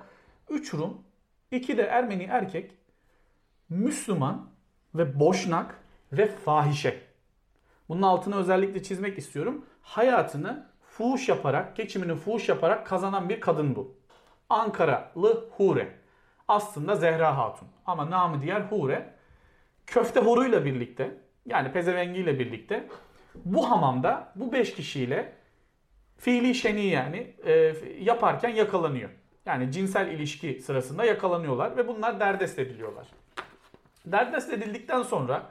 3 0.49 0.73
Rum, 0.73 0.97
2 1.51 1.77
de 1.77 1.81
Ermeni 1.83 2.23
erkek 2.23 2.71
Müslüman 3.69 4.49
ve 4.95 5.19
boşnak 5.19 5.79
ve 6.11 6.27
fahişe. 6.27 7.01
Bunun 7.89 8.01
altını 8.01 8.35
özellikle 8.35 8.83
çizmek 8.83 9.17
istiyorum. 9.17 9.65
Hayatını 9.81 10.67
fuhuş 10.97 11.29
yaparak, 11.29 11.75
geçimini 11.75 12.15
fuhuş 12.15 12.49
yaparak 12.49 12.87
kazanan 12.87 13.29
bir 13.29 13.41
kadın 13.41 13.75
bu. 13.75 13.95
Ankaralı 14.49 15.49
Hure. 15.57 15.91
Aslında 16.47 16.95
Zehra 16.95 17.37
Hatun. 17.37 17.67
Ama 17.85 18.09
namı 18.09 18.41
diğer 18.41 18.61
Hure. 18.61 19.13
Köfte 19.87 20.19
horuyla 20.19 20.65
birlikte 20.65 21.17
yani 21.45 21.71
pezevengiyle 21.71 22.39
birlikte 22.39 22.87
bu 23.35 23.71
hamamda 23.71 24.31
bu 24.35 24.51
5 24.51 24.75
kişiyle 24.75 25.33
fiili 26.17 26.55
şeni 26.55 26.85
yani 26.85 27.35
e, 27.45 27.73
yaparken 27.99 28.49
yakalanıyor. 28.49 29.09
Yani 29.45 29.71
cinsel 29.71 30.07
ilişki 30.07 30.61
sırasında 30.61 31.05
yakalanıyorlar 31.05 31.77
ve 31.77 31.87
bunlar 31.87 32.19
derdest 32.19 32.59
ediliyorlar. 32.59 33.07
Derdest 34.05 34.53
edildikten 34.53 35.01
sonra 35.01 35.43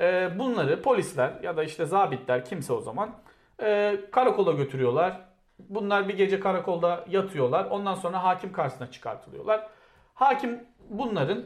e, 0.00 0.30
bunları 0.38 0.82
polisler 0.82 1.32
ya 1.42 1.56
da 1.56 1.64
işte 1.64 1.86
zabitler 1.86 2.44
kimse 2.44 2.72
o 2.72 2.80
zaman 2.80 3.25
e, 3.62 4.00
karakola 4.12 4.52
götürüyorlar. 4.52 5.20
Bunlar 5.58 6.08
bir 6.08 6.16
gece 6.16 6.40
karakolda 6.40 7.04
yatıyorlar. 7.08 7.64
Ondan 7.64 7.94
sonra 7.94 8.24
hakim 8.24 8.52
karşısına 8.52 8.90
çıkartılıyorlar. 8.90 9.68
Hakim 10.14 10.64
bunların 10.90 11.44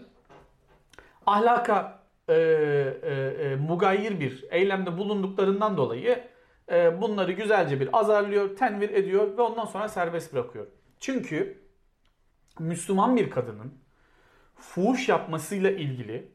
ahlaka 1.26 2.00
e, 2.29 2.35
e, 2.35 3.12
e, 3.14 3.57
mugayir 3.57 4.21
bir 4.21 4.45
eylemde 4.50 4.99
bulunduklarından 4.99 5.76
dolayı 5.76 6.25
e, 6.71 7.00
bunları 7.00 7.33
güzelce 7.33 7.81
bir 7.81 7.99
azarlıyor, 7.99 8.57
tenvir 8.57 8.90
ediyor 8.90 9.38
ve 9.38 9.43
ondan 9.43 9.64
sonra 9.64 9.88
serbest 9.88 10.33
bırakıyor. 10.33 10.67
Çünkü 11.00 11.62
Müslüman 12.59 13.17
bir 13.17 13.31
kadının 13.31 13.75
fuhuş 14.57 15.09
yapmasıyla 15.09 15.71
ilgili, 15.71 16.33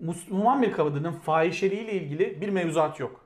Müslüman 0.00 0.62
bir 0.62 0.72
kadının 0.72 1.12
fahişeliğiyle 1.12 1.92
ilgili 1.92 2.40
bir 2.40 2.48
mevzuat 2.48 3.00
yok. 3.00 3.25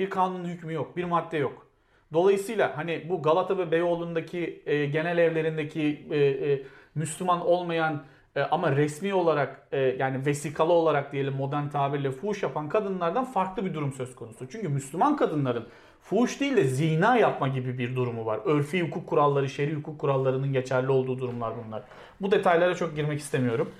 Bir 0.00 0.10
kanun 0.10 0.44
hükmü 0.44 0.72
yok, 0.72 0.96
bir 0.96 1.04
madde 1.04 1.36
yok. 1.36 1.66
Dolayısıyla 2.12 2.76
hani 2.76 3.06
bu 3.08 3.22
Galata 3.22 3.58
ve 3.58 3.70
Beyoğlu'ndaki 3.70 4.62
e, 4.66 4.86
genel 4.86 5.18
evlerindeki 5.18 6.06
e, 6.10 6.18
e, 6.18 6.62
Müslüman 6.94 7.46
olmayan 7.46 8.02
e, 8.36 8.42
ama 8.42 8.76
resmi 8.76 9.14
olarak 9.14 9.68
e, 9.72 9.78
yani 9.78 10.26
vesikalı 10.26 10.72
olarak 10.72 11.12
diyelim 11.12 11.34
modern 11.34 11.68
tabirle 11.68 12.10
fuhuş 12.10 12.42
yapan 12.42 12.68
kadınlardan 12.68 13.24
farklı 13.24 13.64
bir 13.64 13.74
durum 13.74 13.92
söz 13.92 14.14
konusu. 14.14 14.48
Çünkü 14.48 14.68
Müslüman 14.68 15.16
kadınların 15.16 15.66
fuhuş 16.00 16.40
değil 16.40 16.56
de 16.56 16.64
zina 16.64 17.16
yapma 17.16 17.48
gibi 17.48 17.78
bir 17.78 17.96
durumu 17.96 18.26
var. 18.26 18.40
Örfi 18.44 18.82
hukuk 18.82 19.06
kuralları, 19.06 19.48
şer'i 19.48 19.74
hukuk 19.74 19.98
kurallarının 19.98 20.52
geçerli 20.52 20.90
olduğu 20.90 21.18
durumlar 21.18 21.52
bunlar. 21.66 21.82
Bu 22.20 22.30
detaylara 22.30 22.74
çok 22.74 22.96
girmek 22.96 23.20
istemiyorum. 23.20 23.72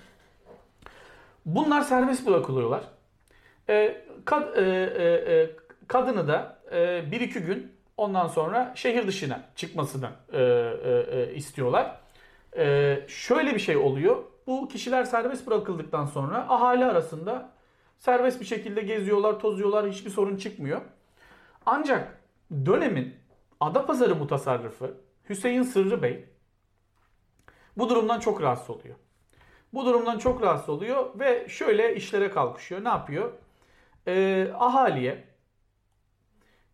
Bunlar 1.46 1.80
serbest 1.80 2.26
bırakılıyorlar. 2.26 2.80
E, 3.68 4.04
kad, 4.24 4.56
e, 4.56 4.62
e, 4.62 5.34
e, 5.34 5.59
kadını 5.90 6.28
da 6.28 6.58
e, 6.72 7.10
bir 7.10 7.20
iki 7.20 7.40
gün 7.40 7.72
ondan 7.96 8.26
sonra 8.26 8.72
şehir 8.74 9.06
dışına 9.06 9.40
çıkmasını 9.56 10.10
e, 10.32 10.42
e, 10.42 11.20
e, 11.20 11.34
istiyorlar. 11.34 12.00
E, 12.56 12.96
şöyle 13.08 13.54
bir 13.54 13.60
şey 13.60 13.76
oluyor. 13.76 14.24
Bu 14.46 14.68
kişiler 14.68 15.04
serbest 15.04 15.46
bırakıldıktan 15.46 16.06
sonra 16.06 16.46
ahali 16.48 16.84
arasında 16.84 17.50
serbest 17.98 18.40
bir 18.40 18.46
şekilde 18.46 18.80
geziyorlar, 18.80 19.40
tozuyorlar, 19.40 19.90
hiçbir 19.90 20.10
sorun 20.10 20.36
çıkmıyor. 20.36 20.80
Ancak 21.66 22.20
dönemin 22.66 23.14
Adapazarı 23.60 24.16
mutasarrıfı 24.16 24.94
Hüseyin 25.28 25.62
Sırrı 25.62 26.02
Bey 26.02 26.24
bu 27.76 27.88
durumdan 27.88 28.20
çok 28.20 28.42
rahatsız 28.42 28.70
oluyor. 28.70 28.94
Bu 29.74 29.86
durumdan 29.86 30.18
çok 30.18 30.42
rahatsız 30.42 30.68
oluyor 30.68 31.18
ve 31.18 31.48
şöyle 31.48 31.96
işlere 31.96 32.30
kalkışıyor. 32.30 32.84
Ne 32.84 32.88
yapıyor? 32.88 33.32
Ee, 34.06 34.50
ahaliye 34.54 35.29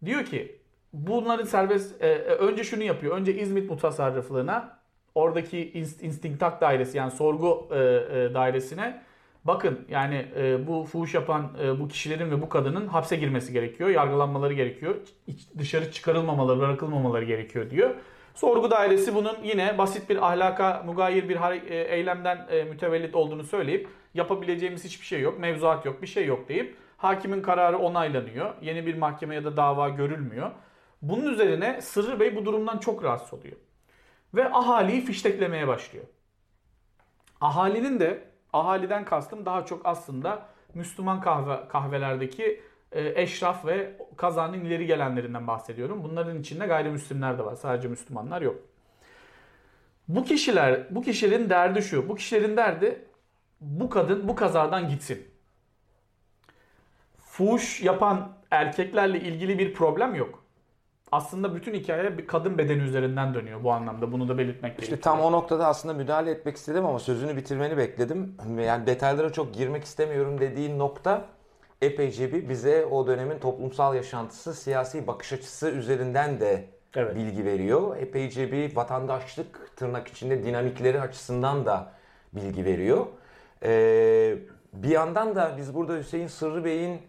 diyor 0.05 0.25
ki 0.25 0.59
bunların 0.93 1.45
serbest 1.45 2.03
e, 2.03 2.15
önce 2.17 2.65
şunu 2.65 2.83
yapıyor. 2.83 3.17
Önce 3.17 3.35
İzmit 3.35 3.71
mutasarrıflığına 3.71 4.79
oradaki 5.15 5.71
instintak 6.03 6.61
dairesi 6.61 6.99
yani 6.99 7.11
sorgu 7.11 7.69
e, 7.71 7.77
e, 7.77 8.35
dairesine 8.35 9.03
bakın 9.45 9.87
yani 9.91 10.27
e, 10.37 10.67
bu 10.67 10.85
fuhuş 10.85 11.15
yapan 11.15 11.53
e, 11.63 11.81
bu 11.81 11.89
kişilerin 11.89 12.31
ve 12.31 12.43
bu 12.43 12.49
kadının 12.49 12.87
hapse 12.87 13.17
girmesi 13.17 13.53
gerekiyor. 13.53 13.91
Yargılanmaları 13.91 14.53
gerekiyor. 14.53 14.95
İç, 15.27 15.49
dışarı 15.59 15.93
çıkarılmamaları, 15.93 16.61
bırakılmamaları 16.61 17.25
gerekiyor 17.25 17.71
diyor. 17.71 17.95
Sorgu 18.35 18.71
dairesi 18.71 19.15
bunun 19.15 19.37
yine 19.45 19.79
basit 19.79 20.11
bir 20.11 20.27
ahlaka 20.27 20.83
mugayir 20.87 21.29
bir 21.29 21.37
e, 21.71 21.83
eylemden 21.83 22.47
e, 22.51 22.65
mütevellit 22.65 23.15
olduğunu 23.15 23.45
söyleyip 23.45 23.89
yapabileceğimiz 24.15 24.85
hiçbir 24.85 25.07
şey 25.07 25.21
yok, 25.21 25.39
mevzuat 25.39 25.87
yok, 25.87 26.03
bir 26.03 26.07
şey 26.07 26.27
yok 26.27 26.49
deyip 26.49 26.77
hakimin 26.97 27.43
kararı 27.43 27.79
onaylanıyor. 27.79 28.55
Yeni 28.61 28.87
bir 28.87 28.99
mahkeme 28.99 29.35
ya 29.35 29.45
da 29.45 29.57
dava 29.57 29.89
görülmüyor. 29.89 30.51
Bunun 31.03 31.33
üzerine 31.33 31.81
Sırrı 31.81 32.21
Bey 32.21 32.37
bu 32.37 32.45
durumdan 32.45 32.79
çok 32.79 33.05
rahatsız 33.05 33.39
oluyor 33.39 33.57
ve 34.35 34.53
ahaliyi 34.53 35.01
fişteklemeye 35.01 35.69
başlıyor. 35.69 36.05
Ahalinin 37.41 38.01
de 38.01 38.25
ahaliden 38.53 39.05
kastım 39.05 39.47
daha 39.47 39.65
çok 39.65 39.87
aslında 39.87 40.47
Müslüman 40.75 41.21
kahve 41.21 41.69
kahvelerdeki 41.69 42.63
e, 42.93 43.23
eşraf 43.23 43.67
ve 43.67 43.97
kazanın 44.17 44.65
ileri 44.65 44.87
gelenlerinden 44.87 45.47
bahsediyorum. 45.47 46.05
Bunların 46.05 46.41
içinde 46.41 46.67
gayrimüslimler 46.67 47.39
de 47.39 47.45
var. 47.45 47.55
Sadece 47.55 47.89
Müslümanlar 47.89 48.43
yok. 48.43 48.57
Bu 50.09 50.25
kişiler, 50.25 50.95
bu 50.95 51.03
kişilerin 51.03 51.51
derdi 51.51 51.83
şu. 51.83 52.09
Bu 52.09 52.15
kişilerin 52.15 52.57
derdi 52.57 53.05
bu 53.61 53.91
kadın 53.91 54.29
bu 54.29 54.35
kazadan 54.35 54.89
gitsin. 54.89 55.36
Fuş 57.37 57.83
yapan 57.83 58.33
erkeklerle 58.51 59.21
ilgili 59.21 59.59
bir 59.59 59.75
problem 59.75 60.15
yok 60.15 60.47
aslında 61.13 61.55
bütün 61.55 61.75
hikaye 61.75 62.19
bir 62.19 62.27
kadın 62.27 62.59
bedeni 62.59 62.83
üzerinden 62.83 63.35
dönüyor 63.35 63.65
bu 63.65 63.73
anlamda. 63.73 64.13
Bunu 64.13 64.29
da 64.29 64.39
belirtmek 64.39 64.73
işte 64.73 64.87
gerekiyor. 64.87 65.03
tam 65.03 65.21
o 65.21 65.33
noktada 65.33 65.67
aslında 65.67 65.95
müdahale 65.95 66.31
etmek 66.31 66.57
istedim 66.57 66.87
ama 66.87 66.99
sözünü 66.99 67.37
bitirmeni 67.37 67.77
bekledim. 67.77 68.37
Yani 68.61 68.87
detaylara 68.87 69.33
çok 69.33 69.55
girmek 69.55 69.85
istemiyorum 69.85 70.41
dediğin 70.41 70.79
nokta 70.79 71.25
epeyce 71.83 72.33
bir 72.33 72.49
bize 72.49 72.87
o 72.87 73.07
dönemin 73.07 73.39
toplumsal 73.39 73.95
yaşantısı, 73.95 74.55
siyasi 74.55 75.07
bakış 75.07 75.33
açısı 75.33 75.71
üzerinden 75.71 76.41
de 76.41 76.65
evet. 76.95 77.17
bilgi 77.17 77.45
veriyor. 77.45 77.97
Epeyce 77.97 78.53
bir 78.53 78.77
vatandaşlık 78.77 79.77
tırnak 79.77 80.09
içinde 80.09 80.45
dinamikleri 80.45 81.01
açısından 81.01 81.67
da 81.67 81.93
bilgi 82.33 82.65
veriyor. 82.65 83.07
Ee, 83.63 84.39
bir 84.73 84.89
yandan 84.89 85.37
da 85.37 85.55
biz 85.59 85.75
burada 85.75 85.97
Hüseyin 85.97 86.27
Sırrı 86.27 86.65
Bey'in 86.65 87.01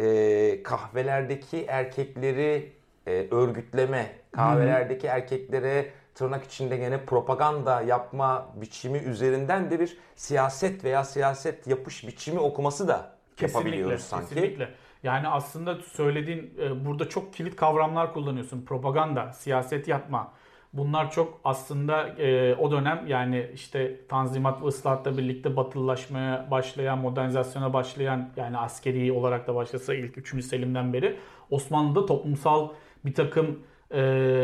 e, 0.00 0.62
kahvelerdeki 0.62 1.64
erkekleri 1.68 2.72
e, 3.06 3.26
örgütleme, 3.30 4.12
kahvelerdeki 4.32 5.02
hmm. 5.02 5.14
erkeklere 5.14 5.90
tırnak 6.14 6.44
içinde 6.44 6.76
gene 6.76 7.04
propaganda 7.04 7.82
yapma 7.82 8.48
biçimi 8.54 8.98
üzerinden 8.98 9.70
de 9.70 9.80
bir 9.80 9.96
siyaset 10.16 10.84
veya 10.84 11.04
siyaset 11.04 11.66
yapış 11.66 12.06
biçimi 12.06 12.38
okuması 12.38 12.88
da 12.88 13.12
kesinlikle, 13.36 13.58
yapabiliyoruz 13.58 14.04
sanki. 14.04 14.34
Kesinlikle. 14.34 14.68
Yani 15.02 15.28
aslında 15.28 15.74
söylediğin 15.74 16.54
e, 16.62 16.84
burada 16.84 17.08
çok 17.08 17.34
kilit 17.34 17.56
kavramlar 17.56 18.12
kullanıyorsun. 18.12 18.62
Propaganda, 18.62 19.32
siyaset 19.32 19.88
yapma. 19.88 20.32
Bunlar 20.72 21.10
çok 21.10 21.40
aslında 21.44 22.08
e, 22.08 22.54
o 22.54 22.70
dönem 22.70 23.04
yani 23.06 23.50
işte 23.54 24.06
Tanzimat 24.08 24.62
ve 24.62 24.66
ıslahatla 24.66 25.18
birlikte 25.18 25.56
batılılaşmaya 25.56 26.48
başlayan, 26.50 26.98
modernizasyona 26.98 27.72
başlayan 27.72 28.30
yani 28.36 28.58
askeri 28.58 29.12
olarak 29.12 29.46
da 29.46 29.54
başlasa 29.54 29.94
ilk 29.94 30.18
3. 30.18 30.44
Selim'den 30.44 30.92
beri 30.92 31.16
Osmanlı'da 31.50 32.06
toplumsal 32.06 32.68
bir 33.04 33.14
takım 33.14 33.58
e, 33.90 34.00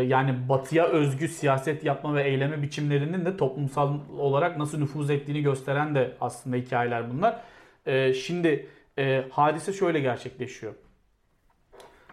yani 0.07 0.49
batıya 0.49 0.87
özgü 0.87 1.29
siyaset 1.29 1.85
yapma 1.85 2.15
ve 2.15 2.25
eyleme 2.25 2.63
biçimlerinin 2.63 3.25
de 3.25 3.37
toplumsal 3.37 3.99
olarak 4.19 4.59
nasıl 4.59 4.79
nüfuz 4.79 5.11
ettiğini 5.11 5.43
gösteren 5.43 5.95
de 5.95 6.17
aslında 6.21 6.57
hikayeler 6.57 7.11
bunlar. 7.11 7.41
E, 7.87 8.13
şimdi 8.15 8.67
e, 8.99 9.25
hadise 9.31 9.73
şöyle 9.73 10.01
gerçekleşiyor. 10.01 10.75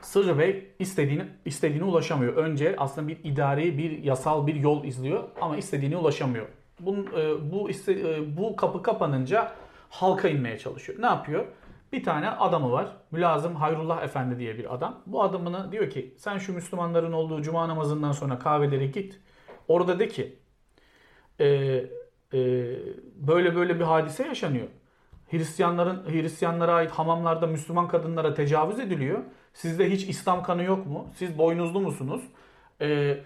Sırrı 0.03 0.39
Bey 0.39 0.67
istediğini 0.79 1.25
istediğine 1.45 1.83
ulaşamıyor. 1.83 2.33
Önce 2.33 2.75
aslında 2.77 3.07
bir 3.07 3.17
idari, 3.23 3.77
bir 3.77 4.03
yasal 4.03 4.47
bir 4.47 4.55
yol 4.55 4.83
izliyor 4.83 5.23
ama 5.41 5.57
istediğine 5.57 5.97
ulaşamıyor. 5.97 6.47
Bunun, 6.79 7.05
e, 7.05 7.51
bu 7.51 7.69
e, 7.69 8.37
bu 8.37 8.55
kapı 8.55 8.83
kapanınca 8.83 9.51
halka 9.89 10.27
inmeye 10.27 10.59
çalışıyor. 10.59 11.01
Ne 11.01 11.05
yapıyor? 11.05 11.45
Bir 11.93 12.03
tane 12.03 12.29
adamı 12.29 12.71
var. 12.71 12.87
Mülazım 13.11 13.55
Hayrullah 13.55 14.03
Efendi 14.03 14.39
diye 14.39 14.57
bir 14.57 14.73
adam. 14.75 15.01
Bu 15.05 15.23
adamına 15.23 15.71
diyor 15.71 15.89
ki 15.89 16.13
sen 16.17 16.37
şu 16.37 16.53
Müslümanların 16.53 17.11
olduğu 17.11 17.41
cuma 17.41 17.67
namazından 17.67 18.11
sonra 18.11 18.39
kahvelere 18.39 18.85
git. 18.85 19.19
Orada 19.67 19.99
de 19.99 20.07
ki 20.07 20.39
e, 21.39 21.45
e, 21.45 22.39
böyle 23.15 23.55
böyle 23.55 23.79
bir 23.79 23.83
hadise 23.83 24.27
yaşanıyor. 24.27 24.67
Hristiyanların 25.33 26.03
Hristiyanlara 26.09 26.73
ait 26.73 26.91
hamamlarda 26.91 27.47
Müslüman 27.47 27.87
kadınlara 27.87 28.33
tecavüz 28.33 28.79
ediliyor. 28.79 29.19
Sizde 29.53 29.91
hiç 29.91 30.09
İslam 30.09 30.43
kanı 30.43 30.63
yok 30.63 30.87
mu? 30.87 31.07
Siz 31.15 31.37
boynuzlu 31.37 31.81
musunuz? 31.81 32.21
Ee, 32.81 33.17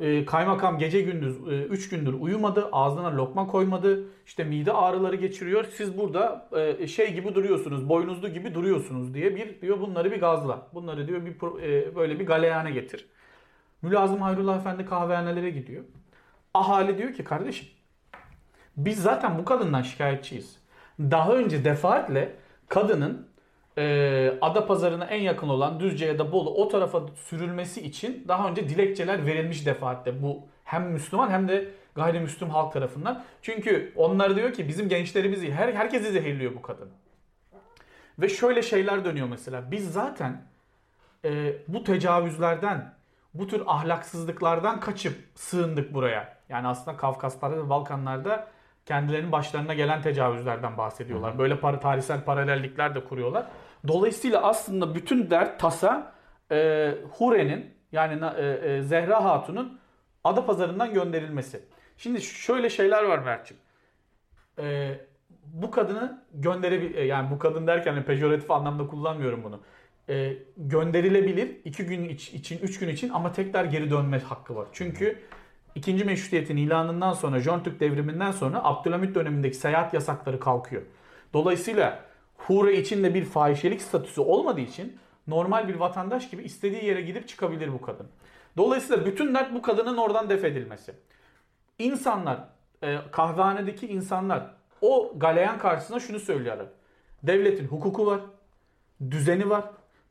e, 0.00 0.24
kaymakam 0.24 0.78
gece 0.78 1.00
gündüz 1.00 1.36
3 1.70 1.92
e, 1.92 1.96
gündür 1.96 2.12
uyumadı, 2.12 2.68
ağzına 2.72 3.16
lokma 3.16 3.46
koymadı. 3.46 4.04
İşte 4.26 4.44
mide 4.44 4.72
ağrıları 4.72 5.16
geçiriyor. 5.16 5.64
Siz 5.76 5.98
burada 5.98 6.48
e, 6.78 6.86
şey 6.86 7.14
gibi 7.14 7.34
duruyorsunuz, 7.34 7.88
boynuzlu 7.88 8.28
gibi 8.28 8.54
duruyorsunuz 8.54 9.14
diye 9.14 9.36
bir 9.36 9.60
diyor 9.60 9.80
bunları 9.80 10.12
bir 10.12 10.20
gazla. 10.20 10.66
Bunları 10.74 11.08
diyor 11.08 11.20
bir 11.26 11.62
e, 11.62 11.96
böyle 11.96 12.20
bir 12.20 12.26
galeyana 12.26 12.70
getir. 12.70 13.06
Mülazım 13.82 14.20
Hayrullah 14.20 14.56
Efendi 14.56 14.84
kahvehanelere 14.84 15.50
gidiyor. 15.50 15.84
Ahali 16.54 16.98
diyor 16.98 17.14
ki 17.14 17.24
kardeşim 17.24 17.68
biz 18.76 19.02
zaten 19.02 19.38
bu 19.38 19.44
kadından 19.44 19.82
şikayetçiyiz. 19.82 20.59
Daha 21.00 21.32
önce 21.32 21.64
defaatle 21.64 22.36
kadının 22.68 23.26
e, 23.78 24.34
Ada 24.40 24.66
Pazarı'na 24.66 25.04
en 25.04 25.20
yakın 25.20 25.48
olan 25.48 25.80
Düzce 25.80 26.06
ya 26.06 26.18
da 26.18 26.32
Bolu 26.32 26.54
o 26.54 26.68
tarafa 26.68 27.02
sürülmesi 27.16 27.80
için 27.80 28.24
daha 28.28 28.48
önce 28.48 28.68
dilekçeler 28.68 29.26
verilmiş 29.26 29.66
defaatle. 29.66 30.22
Bu 30.22 30.42
hem 30.64 30.90
Müslüman 30.90 31.30
hem 31.30 31.48
de 31.48 31.68
gayrimüslim 31.94 32.50
halk 32.50 32.72
tarafından. 32.72 33.24
Çünkü 33.42 33.92
onlar 33.96 34.36
diyor 34.36 34.52
ki 34.52 34.68
bizim 34.68 34.88
gençlerimizi 34.88 35.52
her 35.52 35.72
herkesi 35.72 36.12
zehirliyor 36.12 36.54
bu 36.54 36.62
kadın. 36.62 36.88
Ve 38.18 38.28
şöyle 38.28 38.62
şeyler 38.62 39.04
dönüyor 39.04 39.28
mesela. 39.28 39.70
Biz 39.70 39.92
zaten 39.92 40.42
e, 41.24 41.52
bu 41.68 41.84
tecavüzlerden, 41.84 42.94
bu 43.34 43.46
tür 43.46 43.62
ahlaksızlıklardan 43.66 44.80
kaçıp 44.80 45.14
sığındık 45.34 45.94
buraya. 45.94 46.36
Yani 46.48 46.66
aslında 46.66 46.96
Kafkaslarda 46.96 47.56
ve 47.56 47.68
Balkanlarda 47.68 48.48
kendilerinin 48.86 49.32
başlarına 49.32 49.74
gelen 49.74 50.02
tecavüzlerden 50.02 50.78
bahsediyorlar. 50.78 51.38
Böyle 51.38 51.60
para, 51.60 51.80
tarihsel 51.80 52.24
paralellikler 52.24 52.94
de 52.94 53.04
kuruyorlar. 53.04 53.46
Dolayısıyla 53.88 54.42
aslında 54.42 54.94
bütün 54.94 55.30
dert 55.30 55.60
tasa 55.60 56.12
e, 56.50 56.94
Hure'nin 57.12 57.74
yani 57.92 58.24
e, 58.38 58.46
e, 58.46 58.82
Zehra 58.82 59.24
Hatun'un 59.24 59.80
ada 60.24 60.46
pazarından 60.46 60.94
gönderilmesi. 60.94 61.64
Şimdi 61.96 62.22
şöyle 62.22 62.70
şeyler 62.70 63.02
var 63.04 63.18
Mert'ciğim. 63.18 63.62
E, 64.58 64.94
bu 65.44 65.70
kadını 65.70 66.22
gönderebilir 66.34 66.94
e, 66.94 67.04
yani 67.04 67.30
bu 67.30 67.38
kadın 67.38 67.66
derken 67.66 67.96
de 67.96 68.04
pejoratif 68.04 68.50
anlamda 68.50 68.86
kullanmıyorum 68.86 69.44
bunu. 69.44 69.60
E, 70.08 70.36
gönderilebilir 70.56 71.56
2 71.64 71.84
gün 71.84 72.08
için 72.08 72.58
3 72.58 72.78
gün 72.78 72.88
için 72.88 73.08
ama 73.08 73.32
tekrar 73.32 73.64
geri 73.64 73.90
dönme 73.90 74.18
hakkı 74.18 74.56
var. 74.56 74.68
Çünkü 74.72 75.18
İkinci 75.74 76.04
meşrutiyetin 76.04 76.56
ilanından 76.56 77.12
sonra, 77.12 77.40
Jön 77.40 77.62
Türk 77.62 77.80
devriminden 77.80 78.32
sonra 78.32 78.64
Abdülhamit 78.64 79.14
dönemindeki 79.14 79.56
seyahat 79.56 79.94
yasakları 79.94 80.40
kalkıyor. 80.40 80.82
Dolayısıyla 81.32 82.04
Hure 82.36 82.76
için 82.76 83.04
de 83.04 83.14
bir 83.14 83.24
fahişelik 83.24 83.82
statüsü 83.82 84.20
olmadığı 84.20 84.60
için 84.60 84.98
normal 85.26 85.68
bir 85.68 85.74
vatandaş 85.74 86.30
gibi 86.30 86.42
istediği 86.42 86.84
yere 86.84 87.00
gidip 87.00 87.28
çıkabilir 87.28 87.72
bu 87.72 87.80
kadın. 87.80 88.06
Dolayısıyla 88.56 89.06
bütün 89.06 89.34
dert 89.34 89.54
bu 89.54 89.62
kadının 89.62 89.96
oradan 89.96 90.30
def 90.30 90.44
edilmesi. 90.44 90.94
İnsanlar, 91.78 92.40
e, 92.82 92.98
kahvehanedeki 93.12 93.86
insanlar 93.86 94.46
o 94.80 95.12
galeyan 95.16 95.58
karşısında 95.58 96.00
şunu 96.00 96.18
söylüyorlar. 96.20 96.66
Devletin 97.22 97.66
hukuku 97.66 98.06
var, 98.06 98.20
düzeni 99.10 99.50
var, 99.50 99.64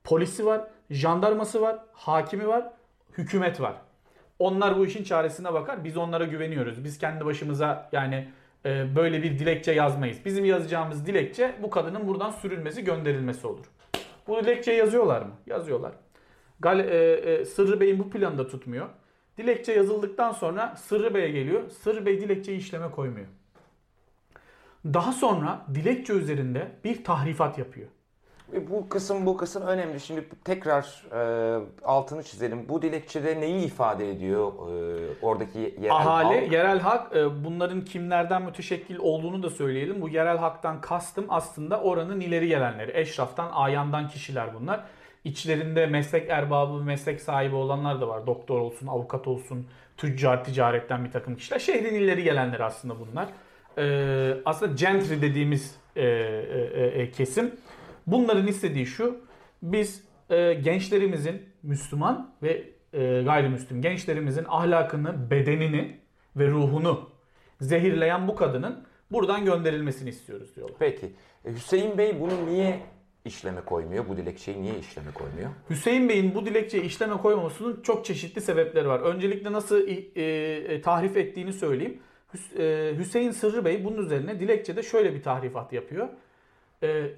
polisi 0.04 0.46
var, 0.46 0.68
jandarması 0.90 1.62
var, 1.62 1.80
hakimi 1.94 2.48
var, 2.48 2.74
hükümet 3.18 3.62
var. 3.62 3.76
Onlar 4.40 4.78
bu 4.78 4.86
işin 4.86 5.04
çaresine 5.04 5.54
bakar. 5.54 5.84
Biz 5.84 5.98
onlara 5.98 6.26
güveniyoruz. 6.26 6.84
Biz 6.84 6.98
kendi 6.98 7.26
başımıza 7.26 7.90
yani 7.92 8.28
e, 8.66 8.96
böyle 8.96 9.24
bir 9.24 9.40
dilekçe 9.40 9.72
yazmayız. 9.72 10.18
Bizim 10.26 10.46
yazacağımız 10.46 11.06
dilekçe 11.06 11.56
bu 11.62 11.70
kadının 11.70 12.08
buradan 12.08 12.32
sürülmesi, 12.32 12.84
gönderilmesi 12.84 13.48
olur. 13.48 13.66
Bu 14.28 14.44
dilekçe 14.44 14.72
yazıyorlar 14.72 15.22
mı? 15.22 15.32
Yazıyorlar. 15.48 15.92
Gal 16.60 16.80
e, 16.80 17.14
e, 17.14 17.46
Sırrı 17.46 17.80
Bey'in 17.80 18.00
bu 18.00 18.10
planı 18.10 18.38
da 18.38 18.48
tutmuyor. 18.48 18.90
Dilekçe 19.38 19.72
yazıldıktan 19.72 20.32
sonra 20.32 20.76
Sırrı 20.76 21.14
Bey'e 21.14 21.30
geliyor. 21.30 21.70
Sırrı 21.70 22.06
Bey 22.06 22.22
dilekçeyi 22.22 22.58
işleme 22.58 22.92
koymuyor. 22.92 23.28
Daha 24.86 25.12
sonra 25.12 25.66
dilekçe 25.76 26.14
üzerinde 26.14 26.72
bir 26.84 27.04
tahrifat 27.04 27.58
yapıyor. 27.58 27.88
Bu 28.70 28.90
kısım 28.90 29.26
bu 29.26 29.38
kısım 29.38 29.64
önemli. 29.64 30.00
Şimdi 30.00 30.26
tekrar 30.44 31.04
e, 31.14 31.60
altını 31.86 32.24
çizelim. 32.24 32.70
Bu 32.70 32.82
dilekçede 32.82 33.42
neyi 33.42 33.66
ifade 33.66 34.10
ediyor 34.10 34.48
e, 34.48 35.08
oradaki 35.22 35.60
yerel 35.60 35.96
Ahali, 35.96 36.40
halk? 36.40 36.52
yerel 36.52 36.80
halk 36.80 37.16
e, 37.16 37.44
bunların 37.44 37.82
kimlerden 37.82 38.42
müteşekkil 38.42 38.98
olduğunu 39.00 39.44
da 39.44 39.50
söyleyelim. 39.50 40.02
Bu 40.02 40.10
yerel 40.10 40.38
halktan 40.38 40.82
kastım 40.82 41.26
aslında 41.30 41.82
oranın 41.82 42.20
ileri 42.20 42.48
gelenleri. 42.48 42.92
Eşraftan, 42.94 43.50
ayandan 43.52 44.08
kişiler 44.08 44.54
bunlar. 44.60 44.84
İçlerinde 45.24 45.86
meslek 45.86 46.30
erbabı, 46.30 46.74
meslek 46.74 47.22
sahibi 47.22 47.56
olanlar 47.56 48.02
da 48.02 48.08
var. 48.08 48.28
Doktor 48.28 48.60
olsun, 48.60 48.88
avukat 48.88 49.28
olsun, 49.28 49.68
tüccar, 49.98 50.44
ticaretten 50.44 51.06
bir 51.06 51.12
takım 51.12 51.36
kişiler. 51.36 51.60
Şehrin 51.60 51.96
ileri 51.96 52.24
gelenleri 52.24 52.64
aslında 52.64 52.96
bunlar. 53.00 53.28
E, 53.78 54.38
aslında 54.46 54.74
gentry 54.74 55.22
dediğimiz 55.22 55.76
e, 55.96 56.06
e, 56.06 57.02
e, 57.02 57.12
kesim. 57.12 57.52
Bunların 58.12 58.48
istediği 58.48 58.86
şu. 58.86 59.18
Biz 59.62 60.04
e, 60.30 60.54
gençlerimizin 60.54 61.42
Müslüman 61.64 62.36
ve 62.44 62.64
e, 62.94 63.22
gayrimüslim 63.22 63.82
gençlerimizin 63.82 64.46
ahlakını, 64.48 65.32
bedenini 65.32 65.98
ve 66.36 66.48
ruhunu 66.48 67.10
zehirleyen 67.62 68.28
bu 68.28 68.36
kadının 68.36 68.84
buradan 69.12 69.46
gönderilmesini 69.46 70.10
istiyoruz 70.10 70.56
diyorlar. 70.56 70.76
Peki. 70.80 71.12
E, 71.46 71.54
Hüseyin 71.54 71.98
Bey 71.98 72.20
bunu 72.20 72.46
niye 72.46 72.80
işleme 73.26 73.62
koymuyor? 73.62 74.10
Bu 74.10 74.18
dilekçeyi 74.18 74.62
niye 74.62 74.80
işleme 74.80 75.12
koymuyor? 75.12 75.50
Hüseyin 75.70 76.10
Bey'in 76.10 76.36
bu 76.36 76.46
dilekçeyi 76.46 76.84
işleme 76.84 77.18
koymamasının 77.18 77.82
çok 77.82 78.06
çeşitli 78.06 78.42
sebepleri 78.42 78.88
var. 78.88 79.00
Öncelikle 79.00 79.52
nasıl 79.52 79.88
e, 79.88 80.22
e, 80.22 80.82
tahrif 80.82 81.18
ettiğini 81.18 81.54
söyleyeyim. 81.54 82.00
Hüs, 82.34 82.54
e, 82.60 82.96
Hüseyin 82.98 83.32
Sırrı 83.32 83.66
Bey 83.66 83.86
bunun 83.86 83.98
üzerine 83.98 84.40
dilekçede 84.40 84.84
şöyle 84.84 85.14
bir 85.14 85.24
tahrifat 85.24 85.74
yapıyor 85.74 86.10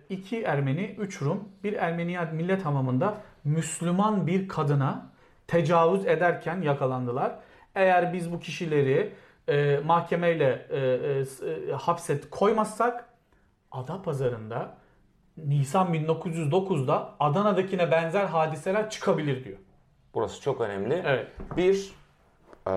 iki 0.09 0.41
Ermeni, 0.41 0.95
üç 0.99 1.21
Rum 1.21 1.49
bir 1.63 1.73
Ermeniyat 1.73 2.33
millet 2.33 2.65
hamamında 2.65 3.17
Müslüman 3.43 4.27
bir 4.27 4.47
kadına 4.47 5.11
tecavüz 5.47 6.05
ederken 6.05 6.61
yakalandılar. 6.61 7.39
Eğer 7.75 8.13
biz 8.13 8.31
bu 8.31 8.39
kişileri 8.39 9.13
e, 9.47 9.79
mahkemeyle 9.85 10.67
e, 10.69 10.79
e, 10.79 11.69
e 11.69 11.73
hapset 11.73 12.29
koymazsak 12.29 13.09
Ada 13.71 14.01
pazarında 14.01 14.77
Nisan 15.37 15.93
1909'da 15.93 17.15
Adana'dakine 17.19 17.91
benzer 17.91 18.25
hadiseler 18.25 18.89
çıkabilir 18.89 19.43
diyor. 19.43 19.57
Burası 20.13 20.41
çok 20.41 20.61
önemli. 20.61 21.03
Evet. 21.05 21.27
Bir, 21.57 21.93
e, 22.67 22.73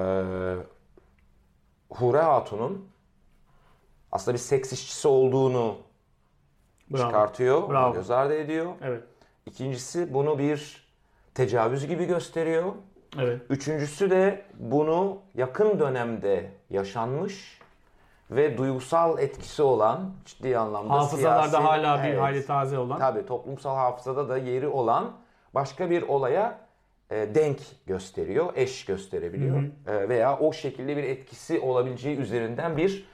Hure 1.91 2.21
Hatun'un 2.21 2.89
aslında 4.13 4.35
bir 4.35 4.41
seks 4.41 4.73
işçisi 4.73 5.09
olduğunu 5.09 5.77
Bravo. 6.91 7.07
çıkartıyor, 7.07 7.71
Bravo. 7.71 7.95
göz 7.95 8.11
ardı 8.11 8.35
ediyor. 8.35 8.73
Evet. 8.83 9.03
İkincisi 9.47 10.15
bunu 10.15 10.39
bir 10.39 10.87
tecavüz 11.35 11.87
gibi 11.87 12.05
gösteriyor. 12.05 12.73
Evet. 13.19 13.41
Üçüncüsü 13.51 14.11
de 14.11 14.43
bunu 14.55 15.19
yakın 15.35 15.81
dönemde 15.81 16.51
yaşanmış 16.71 17.61
ve 18.31 18.59
duygusal 18.59 19.19
etkisi 19.19 19.63
olan 19.63 20.11
ciddi 20.25 20.59
anlamda 20.59 20.93
hafızalarda 20.93 21.49
siyasi, 21.49 21.67
hala 21.67 22.03
bir 22.03 22.09
evet, 22.09 22.21
hayli 22.21 22.47
taze 22.47 22.79
olan. 22.79 22.99
Tabii 22.99 23.27
toplumsal 23.27 23.77
hafızada 23.77 24.29
da 24.29 24.39
yeri 24.39 24.69
olan 24.69 25.13
başka 25.55 25.91
bir 25.91 26.03
olaya 26.03 26.59
e, 27.11 27.35
denk 27.35 27.59
gösteriyor, 27.87 28.53
eş 28.55 28.85
gösterebiliyor. 28.85 29.57
Hı 29.57 29.91
hı. 29.91 29.91
E, 29.91 30.09
veya 30.09 30.39
o 30.39 30.53
şekilde 30.53 30.97
bir 30.97 31.05
etkisi 31.05 31.61
olabileceği 31.61 32.17
üzerinden 32.17 32.77
bir 32.77 33.07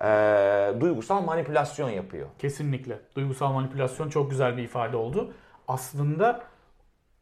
e, 0.00 0.80
duygusal 0.80 1.22
manipülasyon 1.22 1.90
yapıyor. 1.90 2.28
Kesinlikle. 2.38 3.00
Duygusal 3.16 3.52
manipülasyon 3.52 4.08
çok 4.08 4.30
güzel 4.30 4.56
bir 4.56 4.62
ifade 4.62 4.96
oldu. 4.96 5.32
Aslında 5.68 6.42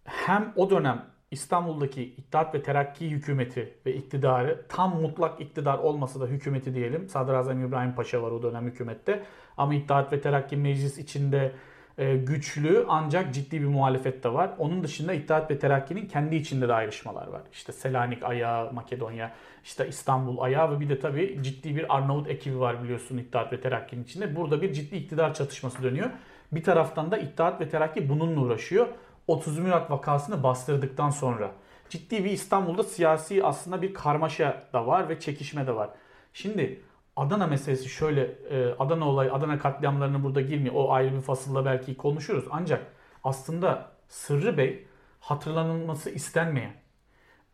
hem 0.05 0.53
o 0.57 0.71
dönem 0.71 1.05
İstanbul'daki 1.31 2.03
İttihat 2.03 2.55
ve 2.55 2.63
Terakki 2.63 3.11
hükümeti 3.11 3.75
ve 3.87 3.95
iktidarı 3.95 4.67
tam 4.69 5.01
mutlak 5.01 5.41
iktidar 5.41 5.79
olmasa 5.79 6.21
da 6.21 6.27
hükümeti 6.27 6.75
diyelim. 6.75 7.09
Sadrazam 7.09 7.65
İbrahim 7.67 7.95
Paşa 7.95 8.23
var 8.23 8.31
o 8.31 8.43
dönem 8.43 8.67
hükümette. 8.67 9.25
Ama 9.57 9.75
İttihat 9.75 10.13
ve 10.13 10.21
Terakki 10.21 10.57
meclis 10.57 10.99
içinde 10.99 11.53
güçlü 11.99 12.85
ancak 12.89 13.35
ciddi 13.35 13.61
bir 13.61 13.67
muhalefet 13.67 14.25
de 14.25 14.33
var. 14.33 14.51
Onun 14.59 14.85
dışında 14.85 15.13
İttihat 15.13 15.51
ve 15.51 15.59
Terakki'nin 15.59 16.07
kendi 16.07 16.37
içinde 16.37 16.69
de 16.69 16.75
ayrışmalar 16.75 17.27
var. 17.27 17.43
İşte 17.53 17.73
Selanik 17.73 18.23
ayağı, 18.23 18.73
Makedonya, 18.73 19.33
işte 19.65 19.89
İstanbul 19.89 20.39
ayağı 20.39 20.77
ve 20.77 20.81
bir 20.81 20.89
de 20.89 21.01
tabii 21.01 21.39
ciddi 21.43 21.77
bir 21.77 21.97
Arnavut 21.97 22.29
ekibi 22.29 22.61
var 22.61 22.83
biliyorsun 22.83 23.19
İttihat 23.19 23.53
ve 23.53 23.61
Terakki'nin 23.61 24.05
içinde. 24.05 24.37
Burada 24.37 24.63
bir 24.63 24.73
ciddi 24.73 24.97
iktidar 24.97 25.35
çatışması 25.35 25.83
dönüyor. 25.83 26.11
Bir 26.53 26.63
taraftan 26.63 27.11
da 27.11 27.19
İttihat 27.19 27.61
ve 27.61 27.69
Terakki 27.69 28.09
bununla 28.09 28.41
uğraşıyor. 28.41 28.89
30 29.27 29.59
Murat 29.59 29.91
vakasını 29.91 30.43
bastırdıktan 30.43 31.11
sonra. 31.11 31.51
Ciddi 31.89 32.25
bir 32.25 32.31
İstanbul'da 32.31 32.83
siyasi 32.83 33.45
aslında 33.45 33.83
bir 33.83 33.95
karmaşa 33.95 34.63
da 34.73 34.87
var 34.87 35.09
ve 35.09 35.21
çekişme 35.21 35.67
de 35.67 35.75
var. 35.75 35.91
Şimdi 36.33 36.81
Adana 37.17 37.47
meselesi 37.47 37.89
şöyle, 37.89 38.23
e, 38.51 38.75
Adana 38.79 39.09
olayı, 39.09 39.33
Adana 39.33 39.59
katliamlarını 39.59 40.25
burada 40.25 40.41
girmiyor. 40.41 40.75
O 40.75 40.93
ayrı 40.93 41.15
bir 41.15 41.21
fasılla 41.21 41.65
belki 41.65 41.97
konuşuruz. 41.97 42.45
Ancak 42.51 42.87
aslında 43.25 43.91
Sırrı 44.09 44.59
Bey 44.59 44.87
hatırlanılması 45.21 46.11
istenmeyen, 46.11 46.73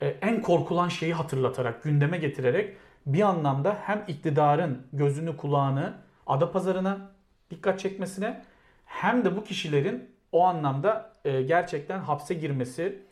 e, 0.01 0.07
en 0.07 0.43
korkulan 0.43 0.89
şeyi 0.89 1.15
hatırlatarak, 1.15 1.83
gündeme 1.83 2.19
getirerek 2.19 2.77
bir 3.07 3.23
anlamda 3.23 3.79
hem 3.83 4.05
iktidarın 4.09 4.87
gözünü 4.93 5.37
kulağını 5.37 5.95
Adapazarı'na 6.27 7.11
dikkat 7.51 7.81
çekmesine 7.81 8.45
hem 8.85 9.25
de 9.25 9.37
bu 9.37 9.45
kişilerin 9.45 10.11
o 10.33 10.45
anlamda 10.45 11.13
e, 11.25 11.43
gerçekten 11.43 11.99
hapse 11.99 12.35
girmesi 12.35 13.03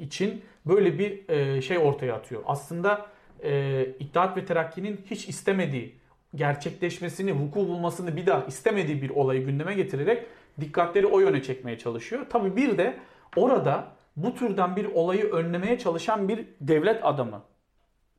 için 0.00 0.42
böyle 0.66 0.98
bir 0.98 1.62
şey 1.62 1.78
ortaya 1.78 2.14
atıyor. 2.14 2.42
Aslında 2.46 3.06
e, 3.42 3.84
İttihat 3.98 4.36
ve 4.36 4.44
Terakki'nin 4.44 5.00
hiç 5.10 5.28
istemediği, 5.28 5.98
gerçekleşmesini, 6.34 7.40
vuku 7.40 7.60
bulmasını 7.60 8.16
bir 8.16 8.26
daha 8.26 8.44
istemediği 8.44 9.02
bir 9.02 9.10
olayı 9.10 9.46
gündeme 9.46 9.74
getirerek 9.74 10.26
dikkatleri 10.60 11.06
o 11.06 11.20
yöne 11.20 11.42
çekmeye 11.42 11.78
çalışıyor. 11.78 12.26
Tabi 12.30 12.56
bir 12.56 12.78
de 12.78 12.98
orada 13.36 13.88
bu 14.16 14.34
türden 14.34 14.76
bir 14.76 14.84
olayı 14.84 15.32
önlemeye 15.32 15.78
çalışan 15.78 16.28
bir 16.28 16.46
devlet 16.60 17.04
adamı 17.04 17.42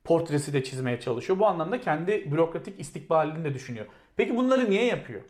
portresi 0.04 0.54
de 0.54 0.64
çizmeye 0.64 1.00
çalışıyor. 1.00 1.40
Bu 1.40 1.48
anlamda 1.48 1.82
kendi 1.82 2.32
bürokratik 2.32 2.80
istikbalini 2.80 3.44
de 3.44 3.54
düşünüyor. 3.54 3.86
Peki 4.18 4.38
bunları 4.38 4.70
niye 4.70 4.86
yapıyor? 4.86 5.22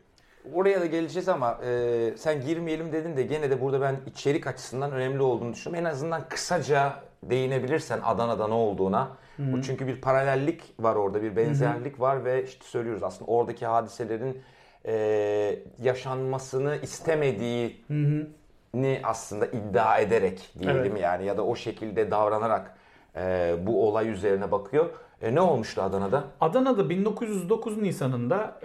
Oraya 0.54 0.82
da 0.82 0.86
geleceğiz 0.86 1.30
ama 1.30 1.60
e, 1.66 2.14
sen 2.18 2.42
girmeyelim 2.46 2.92
dedin 2.92 3.18
de 3.18 3.24
gene 3.24 3.50
de 3.50 3.62
burada 3.62 3.82
ben 3.82 4.00
içerik 4.06 4.48
açısından 4.48 4.92
önemli 4.92 5.22
olduğunu 5.22 5.54
düşünüyorum. 5.54 5.88
En 5.88 5.92
azından 5.92 6.30
kısaca 6.30 7.04
değinebilirsen 7.24 8.00
Adana'da 8.04 8.48
ne 8.48 8.54
olduğuna. 8.54 9.18
Hı-hı. 9.40 9.52
Bu 9.52 9.62
çünkü 9.62 9.88
bir 9.88 10.02
paralellik 10.02 10.62
var 10.80 10.96
orada, 10.96 11.22
bir 11.22 11.36
benzerlik 11.36 11.94
Hı-hı. 11.94 12.02
var 12.02 12.26
ve 12.26 12.44
işte 12.44 12.66
söylüyoruz 12.66 13.04
aslında 13.04 13.32
oradaki 13.32 13.66
hadiselerin 13.66 14.42
e, 14.86 15.60
yaşanmasını 15.82 16.78
istemediğini 16.82 19.02
aslında 19.04 19.46
iddia 19.46 19.98
ederek 19.98 20.50
diyelim 20.60 20.92
evet. 20.92 21.02
yani 21.02 21.26
ya 21.26 21.38
da 21.38 21.46
o 21.46 21.56
şekilde 21.56 22.12
davranarak 22.12 22.76
e, 23.16 23.56
bu 23.64 23.88
olay 23.88 24.10
üzerine 24.10 24.52
bakıyor. 24.52 24.90
E, 25.22 25.36
ne 25.36 25.42
olmuştu 25.42 25.82
Adana'da? 25.82 26.24
Adana'da 26.42 26.90
1909 26.90 27.78
Nisan'ında 27.78 28.60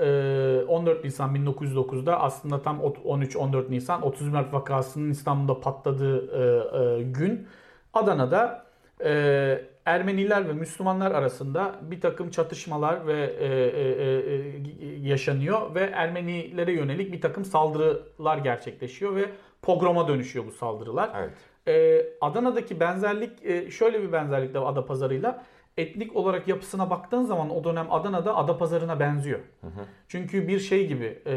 14 0.69 1.05
e, 1.05 1.07
Nisan 1.07 1.35
1909'da 1.35 2.21
aslında 2.21 2.63
tam 2.63 2.81
13-14 2.81 3.71
Nisan 3.71 4.03
30 4.03 4.29
Mart 4.29 4.53
vakasının 4.53 5.11
İstanbul'da 5.11 5.61
patladığı 5.61 7.03
gün 7.03 7.47
Adana'da 7.95 8.65
Ermeniler 9.85 10.49
ve 10.49 10.53
Müslümanlar 10.53 11.13
arasında 11.13 11.75
bir 11.83 12.01
takım 12.01 12.31
çatışmalar 12.31 13.07
ve 13.07 13.35
yaşanıyor 15.01 15.75
ve 15.75 15.81
Ermenilere 15.81 16.73
yönelik 16.73 17.13
bir 17.13 17.21
takım 17.21 17.45
saldırılar 17.45 18.39
gerçekleşiyor 18.39 19.17
ve 19.17 19.25
pogroma 19.63 20.09
dönüşüyor 20.09 20.47
bu 20.47 20.51
saldırılar. 20.51 21.11
Evet. 21.17 22.17
Adana'daki 22.21 22.81
benzerlik 22.81 23.33
şöyle 23.73 24.03
bir 24.03 24.13
benzerlik 24.13 24.55
de 24.55 24.59
Adapazarı'yla 24.59 25.45
etnik 25.77 26.17
olarak 26.17 26.49
yapısına 26.49 26.91
baktığın 26.91 27.23
zaman 27.23 27.51
o 27.51 27.65
dönem 27.65 27.93
Adana'da 27.93 28.37
Adapazarı'na 28.37 29.01
benziyor. 29.01 29.41
Hı 29.61 29.67
hı. 29.67 29.85
Çünkü 30.09 30.49
bir 30.49 30.61
şey 30.61 30.87
gibi 30.87 31.23
e, 31.27 31.33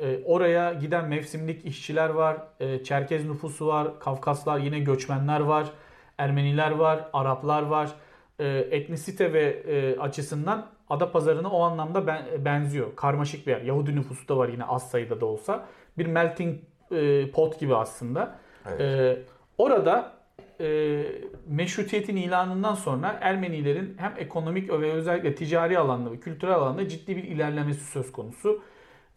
e, 0.00 0.24
oraya 0.24 0.72
giden 0.72 1.08
mevsimlik 1.08 1.64
işçiler 1.64 2.08
var, 2.08 2.36
e, 2.60 2.84
Çerkez 2.84 3.26
nüfusu 3.28 3.66
var, 3.66 4.00
Kafkaslar 4.00 4.58
yine 4.58 4.78
göçmenler 4.78 5.40
var, 5.40 5.72
Ermeniler 6.18 6.70
var, 6.70 7.08
Araplar 7.12 7.62
var. 7.62 7.90
E, 8.38 8.46
etnisite 8.70 9.32
ve 9.32 9.42
e, 9.42 9.98
açısından 9.98 10.66
Adapazarı'na 10.90 11.50
o 11.50 11.62
anlamda 11.62 12.06
ben, 12.06 12.44
benziyor. 12.44 12.96
Karmaşık 12.96 13.46
bir 13.46 13.52
yer. 13.52 13.60
Yahudi 13.60 13.96
nüfusu 13.96 14.28
da 14.28 14.36
var 14.36 14.48
yine 14.48 14.64
az 14.64 14.90
sayıda 14.90 15.20
da 15.20 15.26
olsa. 15.26 15.66
Bir 15.98 16.06
melting 16.06 16.58
e, 16.90 17.30
pot 17.30 17.60
gibi 17.60 17.76
aslında. 17.76 18.38
Evet. 18.68 18.80
E, 18.80 19.18
orada 19.58 20.12
e, 20.60 21.02
meşrutiyetin 21.46 22.16
ilanından 22.16 22.74
sonra 22.74 23.18
Ermenilerin 23.20 23.96
hem 23.98 24.14
ekonomik 24.18 24.70
ve 24.70 24.92
özellikle 24.92 25.34
ticari 25.34 25.78
alanda 25.78 26.12
ve 26.12 26.20
kültürel 26.20 26.54
alanda 26.54 26.88
ciddi 26.88 27.16
bir 27.16 27.24
ilerlemesi 27.24 27.84
söz 27.84 28.12
konusu. 28.12 28.62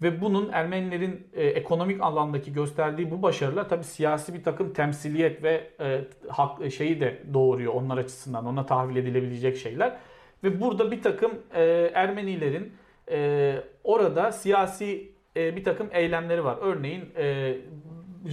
Ve 0.02 0.22
bunun 0.22 0.50
Ermenilerin 0.52 1.28
e, 1.34 1.48
ekonomik 1.48 2.02
alandaki 2.02 2.54
gösterdiği 2.54 3.12
bu 3.12 3.22
başarılar 3.22 3.70
tabi 3.70 3.84
siyasi 3.84 4.34
bir 4.34 4.44
takım 4.44 4.74
temsiliyet 4.74 5.44
ve 5.44 5.70
e, 5.80 6.02
hak 6.28 6.62
e, 6.62 6.70
şeyi 6.70 7.02
de 7.02 7.24
doğuruyor 7.34 7.74
onlar 7.74 7.98
açısından. 7.98 8.46
Ona 8.46 8.66
tahvil 8.66 8.96
edilebilecek 8.96 9.58
şeyler. 9.58 9.98
Ve 10.44 10.62
burada 10.62 10.92
bir 10.92 11.02
takım 11.02 11.32
e, 11.54 11.92
Ermenilerin 11.94 12.74
e, 13.12 13.56
orada 13.84 14.32
siyasi 14.32 15.12
e, 15.38 15.56
bir 15.56 15.64
takım 15.64 15.88
eylemleri 15.92 16.44
var. 16.44 16.58
Örneğin 16.62 17.06
e, 17.18 17.56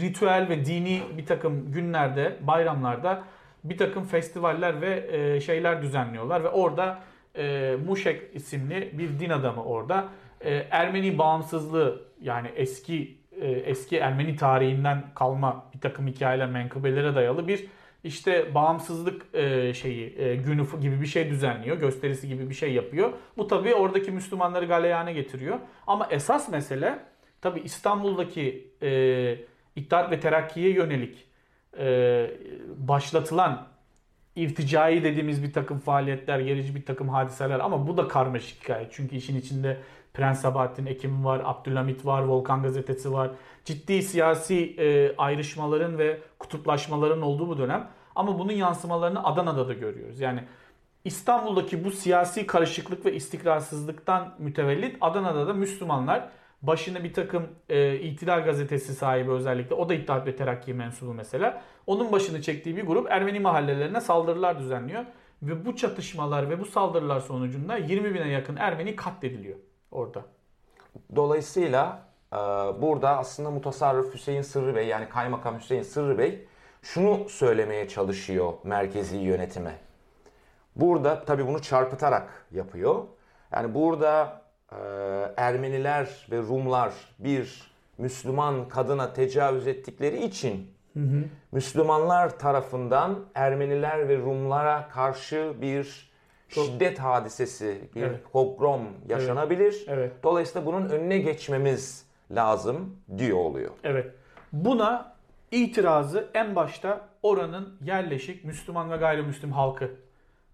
ritüel 0.00 0.46
ve 0.48 0.64
dini 0.64 1.02
bir 1.18 1.26
takım 1.26 1.72
günlerde, 1.72 2.36
bayramlarda 2.40 3.24
bir 3.64 3.78
takım 3.78 4.04
festivaller 4.04 4.80
ve 4.80 5.06
e, 5.10 5.40
şeyler 5.40 5.82
düzenliyorlar 5.82 6.44
ve 6.44 6.48
orada 6.48 6.98
e, 7.36 7.76
Muşek 7.86 8.22
isimli 8.34 8.98
bir 8.98 9.18
din 9.18 9.30
adamı 9.30 9.64
orada 9.64 10.08
e, 10.40 10.54
Ermeni 10.70 11.18
bağımsızlığı 11.18 12.02
yani 12.20 12.48
eski 12.56 13.18
e, 13.40 13.48
eski 13.48 13.96
Ermeni 13.96 14.36
tarihinden 14.36 15.04
kalma 15.14 15.70
bir 15.74 15.80
takım 15.80 16.06
hikayeler, 16.06 16.48
menkıbelere 16.48 17.14
dayalı 17.14 17.48
bir 17.48 17.66
işte 18.04 18.54
bağımsızlık 18.54 19.34
e, 19.34 19.74
şeyi 19.74 20.18
e, 20.18 20.36
günü 20.36 20.80
gibi 20.80 21.00
bir 21.00 21.06
şey 21.06 21.30
düzenliyor, 21.30 21.76
gösterisi 21.76 22.28
gibi 22.28 22.50
bir 22.50 22.54
şey 22.54 22.72
yapıyor. 22.72 23.12
Bu 23.36 23.46
tabii 23.46 23.74
oradaki 23.74 24.10
Müslümanları 24.10 24.66
galeyana 24.66 25.12
getiriyor. 25.12 25.58
Ama 25.86 26.08
esas 26.10 26.48
mesele 26.48 26.98
tabii 27.40 27.60
İstanbul'daki 27.60 28.70
e, 28.82 29.38
İttihat 29.76 30.10
ve 30.10 30.20
Terakki'ye 30.20 30.70
yönelik 30.70 31.26
e, 31.78 32.30
başlatılan 32.76 33.68
irticai 34.36 35.04
dediğimiz 35.04 35.42
bir 35.42 35.52
takım 35.52 35.78
faaliyetler, 35.78 36.40
gerici 36.40 36.74
bir 36.74 36.84
takım 36.84 37.08
hadiseler 37.08 37.60
ama 37.60 37.88
bu 37.88 37.96
da 37.96 38.08
karmaşık 38.08 38.62
hikaye. 38.62 38.88
Çünkü 38.90 39.16
işin 39.16 39.36
içinde 39.36 39.76
Prens 40.16 40.40
Sabahattin 40.40 40.86
Ekim 40.86 41.24
var, 41.24 41.42
Abdülhamit 41.44 42.06
var, 42.06 42.22
Volkan 42.22 42.62
Gazetesi 42.62 43.12
var. 43.12 43.30
Ciddi 43.64 44.02
siyasi 44.02 44.74
e, 44.78 45.16
ayrışmaların 45.16 45.98
ve 45.98 46.20
kutuplaşmaların 46.38 47.22
olduğu 47.22 47.48
bu 47.48 47.58
dönem. 47.58 47.88
Ama 48.14 48.38
bunun 48.38 48.52
yansımalarını 48.52 49.24
Adana'da 49.24 49.68
da 49.68 49.72
görüyoruz. 49.72 50.20
Yani 50.20 50.44
İstanbul'daki 51.04 51.84
bu 51.84 51.90
siyasi 51.90 52.46
karışıklık 52.46 53.06
ve 53.06 53.14
istikrarsızlıktan 53.14 54.34
mütevellit 54.38 54.96
Adana'da 55.00 55.46
da 55.46 55.52
Müslümanlar 55.52 56.28
başına 56.62 57.04
bir 57.04 57.12
takım 57.12 57.48
e, 57.68 57.96
İtilal 57.96 58.44
gazetesi 58.44 58.94
sahibi 58.94 59.30
özellikle 59.30 59.74
o 59.74 59.88
da 59.88 59.94
İttihat 59.94 60.26
ve 60.26 60.36
Terakki 60.36 60.74
mensubu 60.74 61.14
mesela. 61.14 61.62
Onun 61.86 62.12
başını 62.12 62.42
çektiği 62.42 62.76
bir 62.76 62.86
grup 62.86 63.10
Ermeni 63.10 63.40
mahallelerine 63.40 64.00
saldırılar 64.00 64.58
düzenliyor. 64.58 65.04
Ve 65.42 65.66
bu 65.66 65.76
çatışmalar 65.76 66.50
ve 66.50 66.60
bu 66.60 66.64
saldırılar 66.64 67.20
sonucunda 67.20 67.76
20 67.76 68.14
bine 68.14 68.28
yakın 68.28 68.56
Ermeni 68.56 68.96
katlediliyor 68.96 69.56
orada. 69.90 70.24
Dolayısıyla 71.16 72.06
e, 72.32 72.36
burada 72.82 73.18
aslında 73.18 73.50
Mutasarrıf 73.50 74.14
Hüseyin 74.14 74.42
Sırrı 74.42 74.74
Bey 74.74 74.86
yani 74.86 75.08
Kaymakam 75.08 75.58
Hüseyin 75.58 75.82
Sırrı 75.82 76.18
Bey 76.18 76.48
şunu 76.82 77.28
söylemeye 77.28 77.88
çalışıyor 77.88 78.52
merkezi 78.64 79.16
yönetime. 79.16 79.74
Burada 80.76 81.24
tabi 81.24 81.46
bunu 81.46 81.62
çarpıtarak 81.62 82.46
yapıyor. 82.50 83.04
Yani 83.52 83.74
burada 83.74 84.42
e, 84.72 84.76
Ermeniler 85.36 86.26
ve 86.30 86.38
Rumlar 86.38 86.92
bir 87.18 87.72
Müslüman 87.98 88.68
kadına 88.68 89.12
tecavüz 89.12 89.66
ettikleri 89.66 90.24
için 90.24 90.70
hı 90.92 91.00
hı. 91.00 91.24
Müslümanlar 91.52 92.38
tarafından 92.38 93.24
Ermeniler 93.34 94.08
ve 94.08 94.16
Rumlara 94.16 94.88
karşı 94.88 95.54
bir 95.60 96.10
şiddet 96.48 96.98
hadisesi, 96.98 97.90
bir 97.94 98.02
evet. 98.02 98.20
pogrom 98.32 98.82
yaşanabilir. 99.08 99.84
Evet. 99.88 99.88
Evet. 99.88 100.12
Dolayısıyla 100.22 100.66
bunun 100.66 100.88
önüne 100.88 101.18
geçmemiz 101.18 102.06
lazım 102.30 102.96
diyor 103.18 103.38
oluyor. 103.38 103.70
Evet. 103.84 104.14
Buna 104.52 105.16
itirazı 105.50 106.28
en 106.34 106.56
başta 106.56 107.08
oranın 107.22 107.78
yerleşik 107.84 108.44
Müslüman 108.44 108.90
ve 108.90 108.96
gayrimüslim 108.96 109.52
halkı 109.52 109.90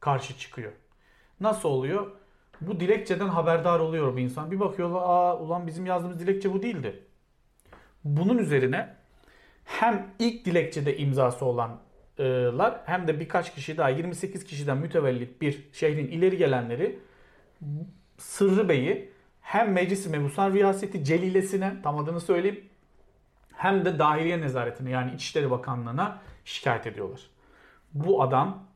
karşı 0.01 0.39
çıkıyor. 0.39 0.73
Nasıl 1.41 1.69
oluyor? 1.69 2.11
Bu 2.61 2.81
dilekçeden 2.81 3.29
haberdar 3.29 3.81
oluyor 3.81 4.17
bir 4.17 4.23
insan. 4.23 4.51
Bir 4.51 4.61
bakıyorlar 4.61 5.03
aa 5.03 5.39
ulan 5.39 5.67
bizim 5.67 5.87
yazdığımız 5.87 6.21
dilekçe 6.21 6.53
bu 6.53 6.63
değildi. 6.63 7.05
Bunun 8.05 8.39
üzerine 8.39 8.95
hem 9.65 10.07
ilk 10.19 10.45
dilekçede 10.45 10.97
imzası 10.97 11.45
olanlar 12.19 12.81
hem 12.87 13.07
de 13.07 13.21
birkaç 13.21 13.55
kişi 13.55 13.77
daha 13.77 13.89
28 13.89 14.45
kişiden 14.45 14.79
mütevellit 14.79 15.41
bir 15.41 15.69
şehrin 15.73 16.07
ileri 16.07 16.37
gelenleri 16.37 16.99
Sırrı 18.19 18.69
Bey'i 18.69 19.13
hem 19.41 19.73
Meclis-i 19.73 20.11
Mebusan 20.11 20.53
Riyaseti 20.53 21.05
Celilesine 21.05 21.77
tam 21.83 21.99
adını 21.99 22.21
söyleyeyim 22.21 22.65
hem 23.53 23.85
de 23.85 23.99
Dahiliye 23.99 24.41
Nezaretine 24.41 24.91
yani 24.91 25.15
İçişleri 25.15 25.51
Bakanlığı'na 25.51 26.19
şikayet 26.45 26.87
ediyorlar. 26.87 27.21
Bu 27.95 28.23
adam 28.23 28.67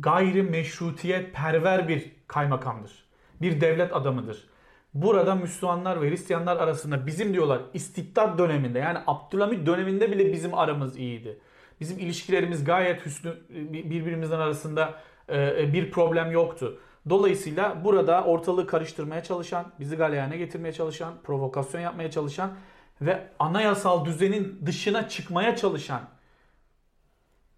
gayri 0.00 0.42
meşrutiyet 0.42 1.34
perver 1.34 1.88
bir 1.88 2.12
kaymakamdır. 2.26 3.04
Bir 3.40 3.60
devlet 3.60 3.92
adamıdır. 3.96 4.48
Burada 4.94 5.34
Müslümanlar 5.34 6.02
ve 6.02 6.10
Hristiyanlar 6.10 6.56
arasında 6.56 7.06
bizim 7.06 7.32
diyorlar 7.32 7.62
istibdat 7.74 8.38
döneminde 8.38 8.78
yani 8.78 8.98
Abdülhamit 9.06 9.66
döneminde 9.66 10.12
bile 10.12 10.32
bizim 10.32 10.54
aramız 10.54 10.96
iyiydi. 10.96 11.38
Bizim 11.80 11.98
ilişkilerimiz 11.98 12.64
gayet 12.64 13.06
hüsnü 13.06 13.34
birbirimizin 13.70 14.34
arasında 14.34 14.94
e, 15.28 15.72
bir 15.72 15.90
problem 15.90 16.30
yoktu. 16.30 16.80
Dolayısıyla 17.10 17.84
burada 17.84 18.24
ortalığı 18.24 18.66
karıştırmaya 18.66 19.22
çalışan, 19.22 19.72
bizi 19.80 19.96
galeyana 19.96 20.36
getirmeye 20.36 20.72
çalışan, 20.72 21.14
provokasyon 21.24 21.80
yapmaya 21.80 22.10
çalışan 22.10 22.52
ve 23.00 23.28
anayasal 23.38 24.04
düzenin 24.04 24.60
dışına 24.66 25.08
çıkmaya 25.08 25.56
çalışan 25.56 26.00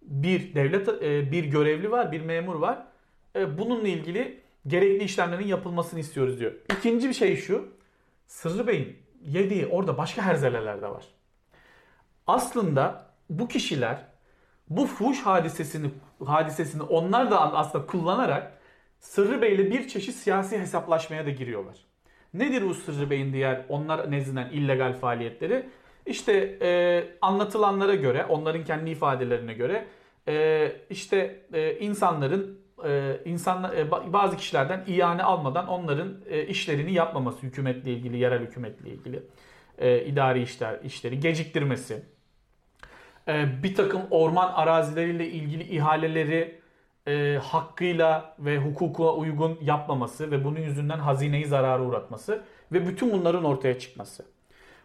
bir 0.02 0.54
devlet 0.54 0.88
e, 0.88 1.32
bir 1.32 1.44
görevli 1.44 1.90
var, 1.90 2.12
bir 2.12 2.20
memur 2.20 2.54
var. 2.54 2.86
E, 3.36 3.58
bununla 3.58 3.88
ilgili 3.88 4.40
gerekli 4.66 5.04
işlemlerin 5.04 5.46
yapılmasını 5.46 6.00
istiyoruz 6.00 6.40
diyor. 6.40 6.52
İkinci 6.78 7.08
bir 7.08 7.14
şey 7.14 7.36
şu. 7.36 7.68
Sırrı 8.26 8.66
Bey'in 8.66 8.96
yediği 9.24 9.66
orada 9.66 9.98
başka 9.98 10.22
herzeleler 10.22 10.82
de 10.82 10.88
var. 10.88 11.04
Aslında 12.26 13.05
bu 13.30 13.48
kişiler 13.48 13.98
bu 14.68 14.86
fuş 14.86 15.22
hadisesini 15.22 15.90
hadisesini 16.24 16.82
onlar 16.82 17.30
da 17.30 17.54
aslında 17.54 17.86
kullanarak 17.86 18.52
Sırrı 18.98 19.42
Bey 19.42 19.54
ile 19.54 19.70
bir 19.70 19.88
çeşit 19.88 20.14
siyasi 20.14 20.58
hesaplaşmaya 20.58 21.26
da 21.26 21.30
giriyorlar. 21.30 21.76
Nedir 22.34 22.62
bu 22.62 22.74
Sırrı 22.74 23.10
Bey'in 23.10 23.32
diğer 23.32 23.64
onlar 23.68 24.10
nezdinden 24.10 24.50
illegal 24.50 24.92
faaliyetleri? 24.92 25.68
İşte 26.06 26.58
e, 26.62 27.04
anlatılanlara 27.22 27.94
göre, 27.94 28.24
onların 28.24 28.64
kendi 28.64 28.90
ifadelerine 28.90 29.54
göre 29.54 29.86
e, 30.28 30.72
işte 30.90 31.40
e, 31.52 31.78
insanların 31.78 32.60
e, 32.84 33.20
insanlar 33.24 33.76
e, 33.76 33.90
bazı 33.90 34.36
kişilerden 34.36 34.84
iane 34.86 35.22
almadan 35.22 35.68
onların 35.68 36.14
e, 36.28 36.46
işlerini 36.46 36.92
yapmaması, 36.92 37.42
hükümetle 37.42 37.92
ilgili, 37.92 38.16
yerel 38.16 38.40
hükümetle 38.40 38.90
ilgili 38.90 39.22
e, 39.78 40.04
idari 40.04 40.42
işler 40.42 40.80
işleri 40.84 41.20
geciktirmesi, 41.20 42.02
e, 43.28 43.62
bir 43.62 43.74
takım 43.74 44.02
orman 44.10 44.52
arazileriyle 44.52 45.28
ilgili 45.28 45.62
ihaleleri 45.62 46.60
e, 47.06 47.38
hakkıyla 47.42 48.34
ve 48.38 48.58
hukuka 48.58 49.14
uygun 49.14 49.58
yapmaması 49.62 50.30
ve 50.30 50.44
bunun 50.44 50.60
yüzünden 50.60 50.98
hazineyi 50.98 51.46
zarara 51.46 51.82
uğratması 51.82 52.42
ve 52.72 52.86
bütün 52.86 53.12
bunların 53.12 53.44
ortaya 53.44 53.78
çıkması. 53.78 54.24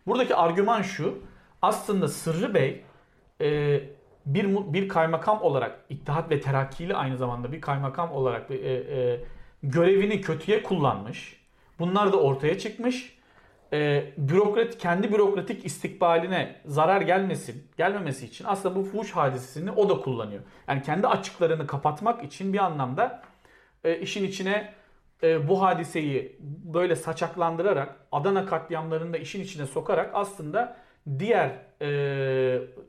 Buradaki 0.07 0.35
argüman 0.35 0.81
şu. 0.81 1.23
Aslında 1.61 2.07
Sırrı 2.07 2.53
Bey 2.53 2.83
e, 3.41 3.79
bir 4.25 4.73
bir 4.73 4.89
kaymakam 4.89 5.41
olarak 5.41 5.85
İttihat 5.89 6.31
ve 6.31 6.41
Terakki'li 6.41 6.95
aynı 6.95 7.17
zamanda 7.17 7.51
bir 7.51 7.61
kaymakam 7.61 8.11
olarak 8.11 8.51
e, 8.51 8.55
e, 8.55 9.19
görevini 9.63 10.21
kötüye 10.21 10.63
kullanmış. 10.63 11.41
Bunlar 11.79 12.13
da 12.13 12.17
ortaya 12.19 12.57
çıkmış. 12.59 13.20
E, 13.73 14.03
bürokrat 14.17 14.77
kendi 14.77 15.11
bürokratik 15.11 15.65
istikbaline 15.65 16.55
zarar 16.65 17.01
gelmesin, 17.01 17.67
gelmemesi 17.77 18.25
için 18.25 18.45
aslında 18.47 18.75
bu 18.75 18.83
fuhuş 18.83 19.11
hadisesini 19.11 19.71
o 19.71 19.89
da 19.89 20.01
kullanıyor. 20.01 20.41
Yani 20.67 20.81
kendi 20.81 21.07
açıklarını 21.07 21.67
kapatmak 21.67 22.23
için 22.23 22.53
bir 22.53 22.59
anlamda 22.59 23.21
e, 23.83 23.99
işin 23.99 24.23
içine 24.23 24.73
e, 25.23 25.47
bu 25.47 25.61
hadiseyi 25.61 26.37
böyle 26.73 26.95
saçaklandırarak 26.95 27.95
Adana 28.11 28.45
katliamlarını 28.45 29.13
da 29.13 29.17
işin 29.17 29.43
içine 29.43 29.65
sokarak 29.65 30.11
aslında 30.13 30.77
diğer 31.19 31.51
e, 31.81 31.87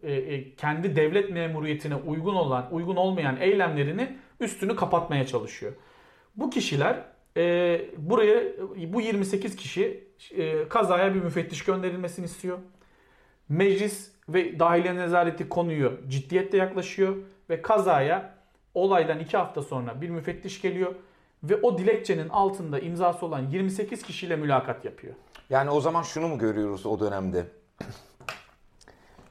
e, 0.02 0.12
e, 0.12 0.54
kendi 0.54 0.96
devlet 0.96 1.30
memuriyetine 1.30 1.94
uygun 1.94 2.34
olan, 2.34 2.68
uygun 2.70 2.96
olmayan 2.96 3.36
eylemlerini 3.40 4.16
üstünü 4.40 4.76
kapatmaya 4.76 5.26
çalışıyor. 5.26 5.72
Bu 6.36 6.50
kişiler 6.50 6.96
e, 7.36 7.80
buraya 7.96 8.42
bu 8.92 9.00
28 9.00 9.56
kişi 9.56 10.11
e, 10.30 10.68
kazaya 10.68 11.14
bir 11.14 11.22
müfettiş 11.22 11.64
gönderilmesini 11.64 12.24
istiyor. 12.24 12.58
Meclis 13.48 14.12
ve 14.28 14.58
dahiliye 14.58 14.96
nezareti 14.96 15.48
konuyu 15.48 16.00
ciddiyetle 16.08 16.58
yaklaşıyor 16.58 17.16
ve 17.50 17.62
kazaya 17.62 18.34
olaydan 18.74 19.18
2 19.18 19.36
hafta 19.36 19.62
sonra 19.62 20.00
bir 20.00 20.08
müfettiş 20.08 20.60
geliyor 20.60 20.94
ve 21.42 21.56
o 21.56 21.78
dilekçenin 21.78 22.28
altında 22.28 22.78
imzası 22.78 23.26
olan 23.26 23.48
28 23.50 24.02
kişiyle 24.02 24.36
mülakat 24.36 24.84
yapıyor. 24.84 25.14
Yani 25.50 25.70
o 25.70 25.80
zaman 25.80 26.02
şunu 26.02 26.28
mu 26.28 26.38
görüyoruz 26.38 26.86
o 26.86 27.00
dönemde? 27.00 27.46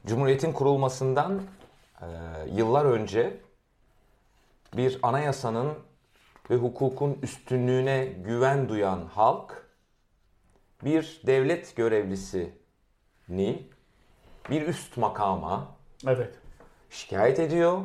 Cumhuriyetin 0.06 0.52
kurulmasından 0.52 1.40
e, 2.00 2.06
yıllar 2.54 2.84
önce 2.84 3.36
bir 4.76 4.98
anayasanın 5.02 5.72
ve 6.50 6.56
hukukun 6.56 7.18
üstünlüğüne 7.22 8.04
güven 8.04 8.68
duyan 8.68 9.06
halk 9.14 9.61
bir 10.84 11.20
devlet 11.26 11.76
görevlisini 11.76 13.62
bir 14.50 14.62
üst 14.66 14.96
makama 14.96 15.76
evet. 16.06 16.34
şikayet 16.90 17.40
ediyor. 17.40 17.78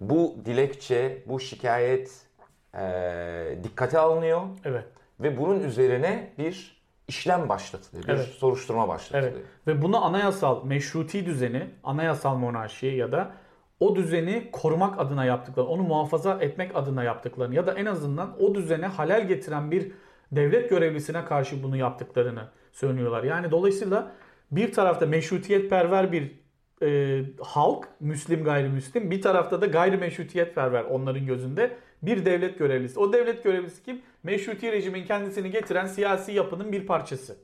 Bu 0.00 0.36
dilekçe, 0.44 1.22
bu 1.26 1.40
şikayet 1.40 2.26
e, 2.74 3.58
dikkate 3.64 3.98
alınıyor. 3.98 4.42
Evet. 4.64 4.84
Ve 5.20 5.38
bunun 5.38 5.60
üzerine 5.60 6.32
bir 6.38 6.80
işlem 7.08 7.48
başlatılıyor. 7.48 8.08
Bir 8.08 8.12
evet. 8.12 8.26
soruşturma 8.26 8.88
başlatılıyor. 8.88 9.32
Evet. 9.32 9.46
Ve 9.66 9.82
bunu 9.82 10.04
anayasal 10.04 10.64
meşruti 10.64 11.26
düzeni, 11.26 11.70
anayasal 11.84 12.36
monarşi 12.36 12.86
ya 12.86 13.12
da 13.12 13.32
o 13.80 13.96
düzeni 13.96 14.50
korumak 14.52 15.00
adına 15.00 15.24
yaptıkları, 15.24 15.66
onu 15.66 15.82
muhafaza 15.82 16.38
etmek 16.40 16.76
adına 16.76 17.02
yaptıklarını 17.02 17.54
ya 17.54 17.66
da 17.66 17.74
en 17.74 17.86
azından 17.86 18.42
o 18.42 18.54
düzene 18.54 18.86
halel 18.86 19.28
getiren 19.28 19.70
bir 19.70 19.92
devlet 20.32 20.70
görevlisine 20.70 21.24
karşı 21.24 21.62
bunu 21.62 21.76
yaptıklarını 21.76 22.48
söylüyorlar. 22.72 23.24
Yani 23.24 23.50
dolayısıyla 23.50 24.12
bir 24.50 24.72
tarafta 24.72 25.06
meşrutiyet 25.06 25.70
perver 25.70 26.12
bir 26.12 26.40
e, 26.82 27.22
halk, 27.40 27.88
Müslim 28.00 28.44
gayrimüslim, 28.44 29.10
bir 29.10 29.22
tarafta 29.22 29.60
da 29.60 29.66
gayrimeşrutiyet 29.66 30.54
perver 30.54 30.84
onların 30.84 31.26
gözünde 31.26 31.76
bir 32.02 32.24
devlet 32.24 32.58
görevlisi. 32.58 33.00
O 33.00 33.12
devlet 33.12 33.44
görevlisi 33.44 33.82
kim? 33.82 34.02
Meşruti 34.22 34.72
rejimin 34.72 35.04
kendisini 35.04 35.50
getiren 35.50 35.86
siyasi 35.86 36.32
yapının 36.32 36.72
bir 36.72 36.86
parçası. 36.86 37.36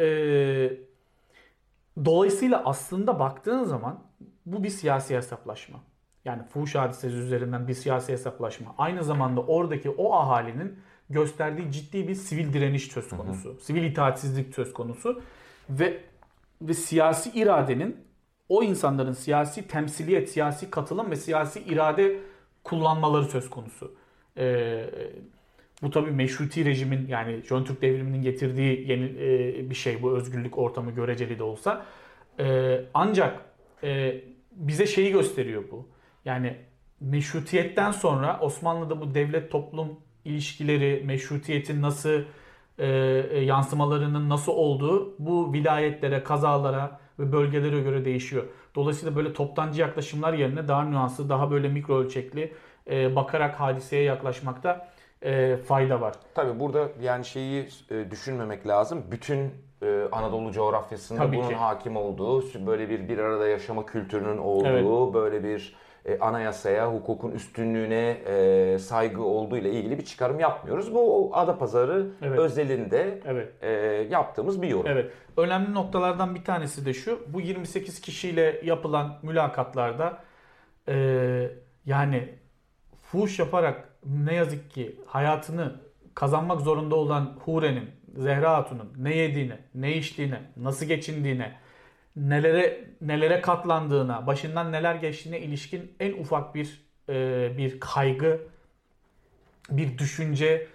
Ee, 0.00 0.72
dolayısıyla 2.04 2.62
aslında 2.64 3.18
baktığın 3.18 3.64
zaman 3.64 4.04
bu 4.46 4.64
bir 4.64 4.68
siyasi 4.68 5.16
hesaplaşma. 5.16 5.80
Yani 6.24 6.42
fuhuş 6.42 6.74
hadisesi 6.74 7.16
üzerinden 7.16 7.68
bir 7.68 7.74
siyasi 7.74 8.12
hesaplaşma. 8.12 8.74
Aynı 8.78 9.04
zamanda 9.04 9.40
oradaki 9.40 9.90
o 9.90 10.14
ahalinin 10.14 10.78
gösterdiği 11.12 11.72
ciddi 11.72 12.08
bir 12.08 12.14
sivil 12.14 12.52
direniş 12.52 12.86
söz 12.92 13.08
konusu. 13.08 13.48
Hı 13.48 13.54
hı. 13.54 13.60
Sivil 13.60 13.82
itaatsizlik 13.82 14.54
söz 14.54 14.72
konusu. 14.72 15.22
Ve 15.70 16.00
ve 16.62 16.74
siyasi 16.74 17.30
iradenin 17.40 17.96
o 18.48 18.62
insanların 18.62 19.12
siyasi 19.12 19.68
temsiliyet, 19.68 20.30
siyasi 20.30 20.70
katılım 20.70 21.10
ve 21.10 21.16
siyasi 21.16 21.60
irade 21.60 22.18
kullanmaları 22.64 23.24
söz 23.24 23.50
konusu. 23.50 23.94
Ee, 24.38 24.84
bu 25.82 25.90
tabii 25.90 26.10
meşruti 26.10 26.64
rejimin 26.64 27.08
yani 27.08 27.42
Jön 27.42 27.64
Türk 27.64 27.82
devriminin 27.82 28.22
getirdiği 28.22 28.90
yeni 28.90 29.04
e, 29.04 29.70
bir 29.70 29.74
şey 29.74 30.02
bu 30.02 30.16
özgürlük 30.16 30.58
ortamı 30.58 30.90
göreceli 30.90 31.38
de 31.38 31.42
olsa. 31.42 31.86
E, 32.40 32.80
ancak 32.94 33.44
e, 33.82 34.20
bize 34.52 34.86
şeyi 34.86 35.12
gösteriyor 35.12 35.64
bu. 35.70 35.88
Yani 36.24 36.56
meşrutiyetten 37.00 37.90
sonra 37.90 38.38
Osmanlı'da 38.40 39.00
bu 39.00 39.14
devlet 39.14 39.50
toplum 39.50 40.00
ilişkileri, 40.24 41.02
meşrutiyetin 41.06 41.82
nasıl 41.82 42.22
e, 42.78 42.86
e, 43.30 43.44
yansımalarının 43.44 44.28
nasıl 44.28 44.52
olduğu 44.52 45.14
bu 45.18 45.52
vilayetlere, 45.52 46.24
kazalara 46.24 47.00
ve 47.18 47.32
bölgelere 47.32 47.80
göre 47.80 48.04
değişiyor. 48.04 48.44
Dolayısıyla 48.74 49.16
böyle 49.16 49.32
toptancı 49.32 49.80
yaklaşımlar 49.80 50.32
yerine 50.32 50.68
daha 50.68 50.84
nüanslı, 50.84 51.28
daha 51.28 51.50
böyle 51.50 51.68
mikro 51.68 51.98
ölçekli 51.98 52.52
e, 52.90 53.16
bakarak 53.16 53.60
hadiseye 53.60 54.02
yaklaşmakta 54.02 54.88
e, 55.22 55.56
fayda 55.56 56.00
var. 56.00 56.14
Tabii 56.34 56.60
burada 56.60 56.88
yani 57.02 57.24
şeyi 57.24 57.68
e, 57.90 58.10
düşünmemek 58.10 58.66
lazım. 58.66 59.04
Bütün 59.10 59.50
e, 59.82 60.08
Anadolu 60.12 60.52
coğrafyasında 60.52 61.18
Tabii 61.18 61.36
bunun 61.36 61.48
ki. 61.48 61.54
hakim 61.54 61.96
olduğu, 61.96 62.66
böyle 62.66 62.88
bir 62.88 63.08
bir 63.08 63.18
arada 63.18 63.48
yaşama 63.48 63.86
kültürünün 63.86 64.38
olduğu, 64.38 64.66
evet. 64.66 65.14
böyle 65.14 65.44
bir 65.44 65.76
e, 66.06 66.18
anayasaya, 66.18 66.92
hukukun 66.92 67.30
üstünlüğüne 67.30 68.10
e, 68.26 68.78
saygı 68.78 69.22
olduğu 69.22 69.56
ile 69.56 69.70
ilgili 69.70 69.98
bir 69.98 70.04
çıkarım 70.04 70.40
yapmıyoruz. 70.40 70.94
Bu 70.94 71.30
Adapazarı 71.32 72.06
Evet. 72.22 72.38
özelinde 72.38 73.20
Evet. 73.26 73.48
e, 73.62 73.70
yaptığımız 74.10 74.62
bir 74.62 74.68
yorum. 74.68 74.90
Evet. 74.90 75.12
Önemli 75.36 75.74
noktalardan 75.74 76.34
bir 76.34 76.44
tanesi 76.44 76.86
de 76.86 76.94
şu. 76.94 77.20
Bu 77.28 77.40
28 77.40 78.00
kişiyle 78.00 78.60
yapılan 78.64 79.18
mülakatlarda 79.22 80.18
e, 80.88 80.94
yani 81.86 82.28
fuhuş 83.02 83.38
yaparak 83.38 83.88
ne 84.06 84.34
yazık 84.34 84.70
ki 84.70 85.00
hayatını 85.06 85.80
kazanmak 86.14 86.60
zorunda 86.60 86.96
olan 86.96 87.36
Hure'nin, 87.44 87.90
Zehra 88.16 88.52
Hatun'un 88.56 88.92
ne 88.98 89.16
yediğine, 89.16 89.58
ne 89.74 89.96
içtiğine, 89.96 90.40
nasıl 90.56 90.86
geçindiğine, 90.86 91.52
nelere 92.16 92.84
nelere 93.00 93.40
katlandığına, 93.40 94.26
başından 94.26 94.72
neler 94.72 94.94
geçtiğine 94.94 95.40
ilişkin 95.40 95.92
en 96.00 96.12
ufak 96.12 96.54
bir 96.54 96.82
e, 97.08 97.50
bir 97.58 97.80
kaygı, 97.80 98.40
bir 99.70 99.98
düşünce, 99.98 100.66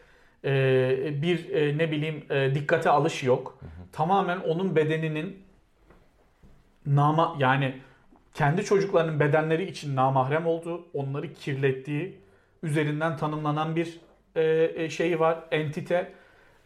e, 0.45 1.21
bir 1.21 1.50
e, 1.50 1.78
ne 1.78 1.91
bileyim 1.91 2.23
e, 2.30 2.56
dikkate 2.56 2.89
alış 2.89 3.23
yok. 3.23 3.60
Tamamen 3.91 4.39
onun 4.39 4.76
bedeninin 4.76 5.43
nama 6.86 7.36
yani 7.39 7.82
kendi 8.34 8.65
çocuklarının 8.65 9.19
bedenleri 9.19 9.69
için 9.69 9.95
namahrem 9.95 10.47
olduğu, 10.47 10.86
onları 10.93 11.34
kirlettiği 11.34 12.17
üzerinden 12.63 13.17
tanımlanan 13.17 13.76
bir 13.76 14.00
e, 14.36 14.71
e, 14.76 14.89
şeyi 14.89 15.19
var, 15.19 15.39
entite. 15.52 16.13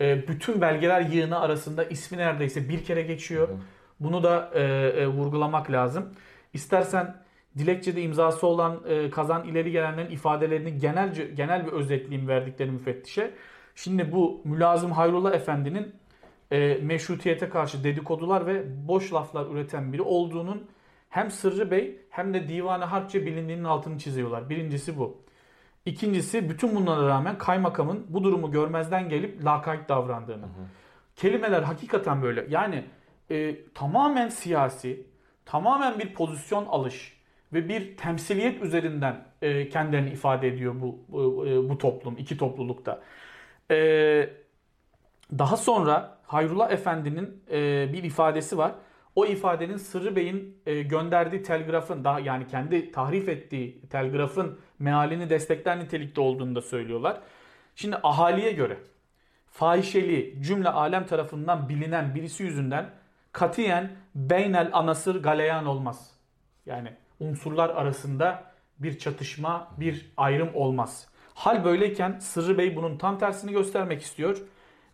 E, 0.01 0.27
bütün 0.27 0.61
belgeler 0.61 1.01
yığını 1.01 1.39
arasında 1.39 1.83
ismi 1.83 2.17
neredeyse 2.17 2.69
bir 2.69 2.83
kere 2.83 3.01
geçiyor. 3.01 3.49
Bunu 4.03 4.23
da 4.23 4.51
e, 4.53 4.61
e, 4.61 5.07
vurgulamak 5.07 5.71
lazım. 5.71 6.09
İstersen 6.53 7.15
dilekçede 7.57 8.01
imzası 8.01 8.47
olan 8.47 8.79
e, 8.87 9.09
kazan 9.09 9.47
ileri 9.47 9.71
gelenlerin 9.71 10.11
ifadelerini 10.11 10.77
genelce 10.77 11.25
genel 11.25 11.65
bir 11.67 11.71
özetleyeyim 11.71 12.27
verdikleri 12.27 12.71
müfettişe. 12.71 13.31
Şimdi 13.75 14.11
bu 14.11 14.41
Mülazım 14.45 14.91
Hayrullah 14.91 15.33
Efendi'nin 15.33 15.95
e, 16.51 16.75
meşrutiyete 16.81 17.49
karşı 17.49 17.83
dedikodular 17.83 18.45
ve 18.47 18.87
boş 18.87 19.13
laflar 19.13 19.45
üreten 19.45 19.93
biri 19.93 20.01
olduğunun 20.01 20.67
hem 21.09 21.31
Sırrı 21.31 21.71
Bey 21.71 21.99
hem 22.09 22.33
de 22.33 22.47
Divan-ı 22.47 22.85
Harpçe 22.85 23.25
bilindiğinin 23.25 23.63
altını 23.63 23.97
çiziyorlar. 23.97 24.49
Birincisi 24.49 24.97
bu. 24.97 25.21
İkincisi 25.85 26.49
bütün 26.49 26.75
bunlara 26.75 27.07
rağmen 27.07 27.37
kaymakamın 27.37 28.05
bu 28.09 28.23
durumu 28.23 28.51
görmezden 28.51 29.09
gelip 29.09 29.45
lakayt 29.45 29.89
davrandığını. 29.89 30.45
Kelimeler 31.15 31.63
hakikaten 31.63 32.21
böyle. 32.21 32.45
Yani 32.49 32.85
e, 33.31 33.57
tamamen 33.73 34.29
siyasi, 34.29 35.07
tamamen 35.45 35.99
bir 35.99 36.13
pozisyon 36.13 36.65
alış 36.65 37.21
ve 37.53 37.69
bir 37.69 37.97
temsiliyet 37.97 38.61
üzerinden 38.63 39.25
e, 39.41 39.69
kendilerini 39.69 40.09
ifade 40.09 40.47
ediyor 40.47 40.75
bu 40.81 40.99
e, 41.47 41.69
bu 41.69 41.77
toplum, 41.77 42.17
iki 42.17 42.37
toplulukta. 42.37 43.01
E, 43.71 44.29
daha 45.37 45.57
sonra 45.57 46.17
Hayrullah 46.23 46.71
Efendi'nin 46.71 47.43
e, 47.51 47.89
bir 47.93 48.03
ifadesi 48.03 48.57
var. 48.57 48.71
O 49.15 49.25
ifadenin 49.25 49.77
Sırrı 49.77 50.15
Bey'in 50.15 50.61
e, 50.65 50.81
gönderdiği 50.81 51.43
telgrafın 51.43 52.03
daha 52.03 52.19
yani 52.19 52.47
kendi 52.47 52.91
tahrif 52.91 53.29
ettiği 53.29 53.81
telgrafın 53.81 54.59
mealini 54.79 55.29
destekler 55.29 55.79
nitelikte 55.79 56.21
olduğunu 56.21 56.55
da 56.55 56.61
söylüyorlar. 56.61 57.21
Şimdi 57.75 57.95
ahaliye 58.03 58.51
göre 58.51 58.77
fahişeli 59.51 60.43
cümle 60.43 60.69
alem 60.69 61.05
tarafından 61.05 61.69
bilinen 61.69 62.15
birisi 62.15 62.43
yüzünden 62.43 63.00
katiyen 63.31 63.91
beynel 64.15 64.69
anasır 64.73 65.23
galeyan 65.23 65.65
olmaz. 65.65 66.11
Yani 66.65 66.93
unsurlar 67.19 67.69
arasında 67.69 68.43
bir 68.79 68.99
çatışma, 68.99 69.67
bir 69.77 70.11
ayrım 70.17 70.49
olmaz. 70.53 71.07
Hal 71.33 71.65
böyleyken 71.65 72.19
Sırrı 72.19 72.57
Bey 72.57 72.75
bunun 72.75 72.97
tam 72.97 73.19
tersini 73.19 73.51
göstermek 73.51 74.01
istiyor. 74.01 74.41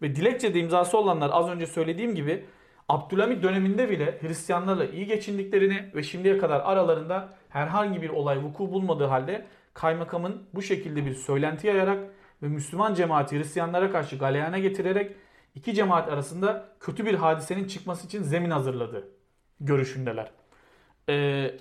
Ve 0.01 0.15
dilekçede 0.15 0.59
imzası 0.59 0.97
olanlar 0.97 1.29
az 1.33 1.49
önce 1.49 1.67
söylediğim 1.67 2.15
gibi 2.15 2.45
Abdülhamit 2.89 3.43
döneminde 3.43 3.89
bile 3.89 4.17
Hristiyanlarla 4.21 4.85
iyi 4.85 5.05
geçindiklerini 5.05 5.91
ve 5.95 6.03
şimdiye 6.03 6.37
kadar 6.37 6.59
aralarında 6.59 7.33
herhangi 7.49 8.01
bir 8.01 8.09
olay 8.09 8.43
vuku 8.43 8.71
bulmadığı 8.71 9.05
halde 9.05 9.45
kaymakamın 9.73 10.43
bu 10.53 10.61
şekilde 10.61 11.05
bir 11.05 11.13
söylenti 11.13 11.67
yayarak 11.67 11.99
ve 12.43 12.47
Müslüman 12.47 12.93
cemaati 12.93 13.37
Hristiyanlara 13.37 13.91
karşı 13.91 14.17
galeyana 14.17 14.59
getirerek 14.59 15.15
iki 15.57 15.73
cemaat 15.73 16.09
arasında 16.09 16.65
kötü 16.79 17.05
bir 17.05 17.13
hadisenin 17.13 17.67
çıkması 17.67 18.07
için 18.07 18.23
zemin 18.23 18.49
hazırladı 18.49 19.07
görüşündeler. 19.59 20.31
Ee, 21.09 21.51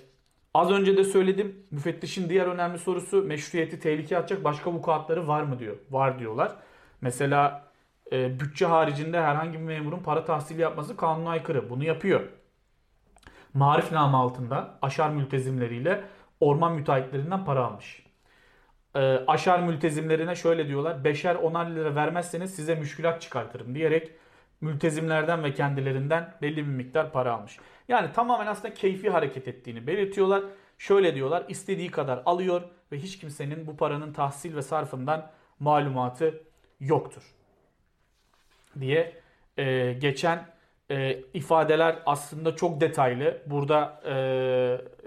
az 0.53 0.71
önce 0.71 0.97
de 0.97 1.03
söyledim. 1.03 1.65
Müfettişin 1.71 2.29
diğer 2.29 2.45
önemli 2.45 2.77
sorusu 2.77 3.23
meşruiyeti 3.23 3.79
tehlikeye 3.79 4.19
atacak 4.19 4.43
başka 4.43 4.71
vukuatları 4.73 5.27
var 5.27 5.43
mı 5.43 5.59
diyor. 5.59 5.77
Var 5.91 6.19
diyorlar. 6.19 6.55
Mesela 7.01 7.71
e, 8.11 8.39
bütçe 8.39 8.65
haricinde 8.65 9.21
herhangi 9.21 9.53
bir 9.59 9.63
memurun 9.63 9.99
para 9.99 10.25
tahsili 10.25 10.61
yapması 10.61 10.97
kanuna 10.97 11.29
aykırı. 11.29 11.69
Bunu 11.69 11.83
yapıyor. 11.83 12.21
Marif 13.53 13.91
namı 13.91 14.17
altında 14.17 14.77
aşar 14.81 15.09
mültezimleriyle 15.09 16.03
orman 16.39 16.73
müteahhitlerinden 16.73 17.45
para 17.45 17.65
almış. 17.65 18.06
E, 18.95 18.99
aşar 19.27 19.59
mültezimlerine 19.59 20.35
şöyle 20.35 20.67
diyorlar. 20.67 21.03
Beşer 21.03 21.35
onar 21.35 21.69
lira 21.69 21.95
vermezseniz 21.95 22.55
size 22.55 22.75
müşkülat 22.75 23.21
çıkartırım 23.21 23.75
diyerek 23.75 24.11
mültezimlerden 24.61 25.43
ve 25.43 25.53
kendilerinden 25.53 26.33
belli 26.41 26.57
bir 26.57 26.71
miktar 26.71 27.11
para 27.11 27.33
almış. 27.33 27.59
Yani 27.87 28.11
tamamen 28.13 28.47
aslında 28.47 28.73
keyfi 28.73 29.09
hareket 29.09 29.47
ettiğini 29.47 29.87
belirtiyorlar. 29.87 30.43
Şöyle 30.77 31.15
diyorlar 31.15 31.45
istediği 31.47 31.91
kadar 31.91 32.21
alıyor 32.25 32.61
ve 32.91 32.97
hiç 32.97 33.19
kimsenin 33.19 33.67
bu 33.67 33.77
paranın 33.77 34.13
tahsil 34.13 34.55
ve 34.55 34.61
sarfından 34.61 35.31
malumatı 35.59 36.41
yoktur 36.79 37.23
diye 38.79 39.13
e, 39.57 39.93
geçen 39.93 40.45
e, 40.91 41.19
ifadeler 41.33 41.99
aslında 42.05 42.55
çok 42.55 42.81
detaylı. 42.81 43.41
Burada 43.45 44.01
e, 44.05 44.13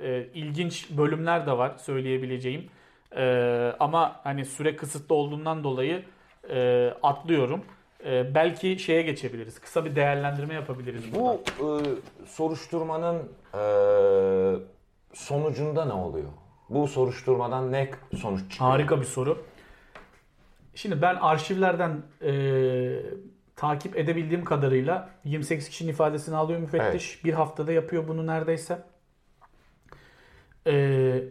e, 0.03 0.27
ilginç 0.35 0.90
bölümler 0.90 1.47
de 1.47 1.59
var 1.59 1.77
söyleyebileceğim. 1.77 2.71
E, 3.16 3.75
ama 3.81 4.20
hani 4.25 4.44
süre 4.44 4.77
kısıtlı 4.77 5.14
olduğundan 5.14 5.64
dolayı 5.64 6.05
e, 6.51 6.88
atlıyorum. 7.03 7.64
E, 8.05 8.35
belki 8.35 8.79
şeye 8.79 9.03
geçebiliriz. 9.03 9.59
Kısa 9.59 9.85
bir 9.85 9.96
değerlendirme 9.96 10.55
yapabiliriz. 10.55 11.14
Bu 11.14 11.33
e, 11.35 11.66
soruşturmanın 12.27 13.16
e, 13.55 13.62
sonucunda 15.14 15.85
ne 15.85 15.92
oluyor? 15.92 16.29
Bu 16.70 16.88
soruşturmadan 16.88 17.73
ne 17.73 17.90
sonuç 18.16 18.51
çıkıyor? 18.51 18.70
Harika 18.70 19.01
bir 19.01 19.07
soru. 19.07 19.44
Şimdi 20.75 21.03
ben 21.03 21.14
arşivlerden 21.14 22.03
e, 22.23 22.33
takip 23.57 23.96
edebildiğim 23.99 24.44
kadarıyla 24.44 25.09
28 25.25 25.68
kişinin 25.68 25.90
ifadesini 25.90 26.37
alıyor 26.37 26.61
müfettiş. 26.61 27.25
Bir 27.25 27.33
haftada 27.33 27.73
yapıyor 27.73 28.09
bunu 28.09 28.27
neredeyse. 28.27 28.83
E, 30.66 31.23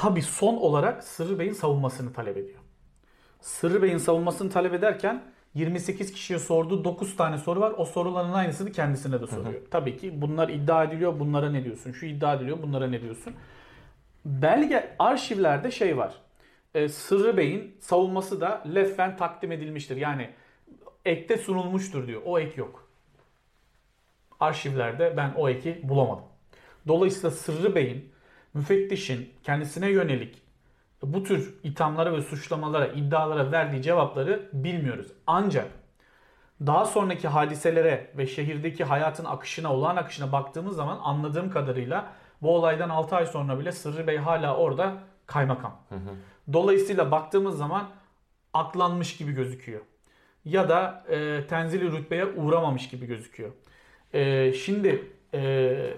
tabii 0.00 0.22
son 0.22 0.56
olarak 0.56 1.04
Sırrı 1.04 1.38
Bey'in 1.38 1.52
savunmasını 1.52 2.12
talep 2.12 2.36
ediyor. 2.36 2.58
Sırrı 3.40 3.82
Bey'in 3.82 3.98
savunmasını 3.98 4.50
talep 4.50 4.74
ederken 4.74 5.22
28 5.54 6.12
kişiye 6.12 6.38
sorduğu 6.38 6.84
9 6.84 7.16
tane 7.16 7.38
soru 7.38 7.60
var. 7.60 7.74
O 7.76 7.84
soruların 7.84 8.32
aynısını 8.32 8.72
kendisine 8.72 9.20
de 9.20 9.26
soruyor. 9.26 9.60
Tabii 9.70 9.96
ki 9.96 10.22
bunlar 10.22 10.48
iddia 10.48 10.84
ediliyor. 10.84 11.18
Bunlara 11.18 11.50
ne 11.50 11.64
diyorsun? 11.64 11.92
Şu 11.92 12.06
iddia 12.06 12.34
ediliyor. 12.34 12.62
Bunlara 12.62 12.86
ne 12.86 13.02
diyorsun? 13.02 13.34
Belge 14.24 14.96
arşivlerde 14.98 15.70
şey 15.70 15.96
var. 15.96 16.14
E, 16.74 16.88
Sırrı 16.88 17.36
Bey'in 17.36 17.76
savunması 17.80 18.40
da 18.40 18.62
leffen 18.74 19.16
takdim 19.16 19.52
edilmiştir. 19.52 19.96
Yani 19.96 20.30
ekte 21.04 21.36
sunulmuştur 21.36 22.06
diyor. 22.06 22.22
O 22.24 22.38
ek 22.38 22.52
yok. 22.56 22.88
Arşivlerde 24.40 25.14
ben 25.16 25.32
o 25.36 25.48
eki 25.48 25.80
bulamadım. 25.82 26.24
Dolayısıyla 26.88 27.30
Sırrı 27.30 27.74
Bey'in 27.74 28.09
müfettişin 28.54 29.30
kendisine 29.42 29.90
yönelik 29.90 30.42
bu 31.02 31.22
tür 31.22 31.54
ithamlara 31.62 32.12
ve 32.12 32.22
suçlamalara, 32.22 32.86
iddialara 32.86 33.52
verdiği 33.52 33.82
cevapları 33.82 34.48
bilmiyoruz. 34.52 35.06
Ancak 35.26 35.66
daha 36.66 36.84
sonraki 36.84 37.28
hadiselere 37.28 38.10
ve 38.16 38.26
şehirdeki 38.26 38.84
hayatın 38.84 39.24
akışına, 39.24 39.72
olağan 39.74 39.96
akışına 39.96 40.32
baktığımız 40.32 40.76
zaman 40.76 40.98
anladığım 41.02 41.50
kadarıyla 41.50 42.12
bu 42.42 42.56
olaydan 42.56 42.88
6 42.88 43.16
ay 43.16 43.26
sonra 43.26 43.58
bile 43.58 43.72
Sırrı 43.72 44.06
Bey 44.06 44.16
hala 44.16 44.56
orada 44.56 44.94
kaymakam. 45.26 45.76
Dolayısıyla 46.52 47.10
baktığımız 47.10 47.58
zaman 47.58 47.90
aklanmış 48.54 49.16
gibi 49.16 49.32
gözüküyor. 49.32 49.80
Ya 50.44 50.68
da 50.68 51.04
e, 51.08 51.46
tenzili 51.46 51.92
rütbeye 51.92 52.26
uğramamış 52.26 52.88
gibi 52.88 53.06
gözüküyor. 53.06 53.50
E, 54.12 54.52
şimdi 54.52 55.12
e, 55.34 55.40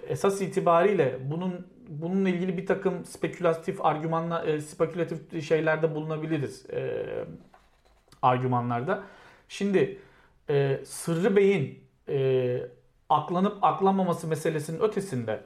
esas 0.08 0.40
itibariyle 0.40 1.18
bunun 1.30 1.66
bununla 1.88 2.28
ilgili 2.28 2.56
bir 2.58 2.66
takım 2.66 3.04
spekülatif 3.04 3.84
argümanla 3.84 4.44
e, 4.44 4.60
spekülatif 4.60 5.44
şeylerde 5.44 5.94
bulunabiliriz 5.94 6.70
e, 6.70 7.04
argümanlarda. 8.22 9.04
Şimdi 9.48 9.98
e, 10.50 10.80
Sırrı 10.84 11.36
Bey'in 11.36 11.84
e, 12.08 12.58
aklanıp 13.08 13.64
aklanmaması 13.64 14.26
meselesinin 14.28 14.80
ötesinde 14.80 15.40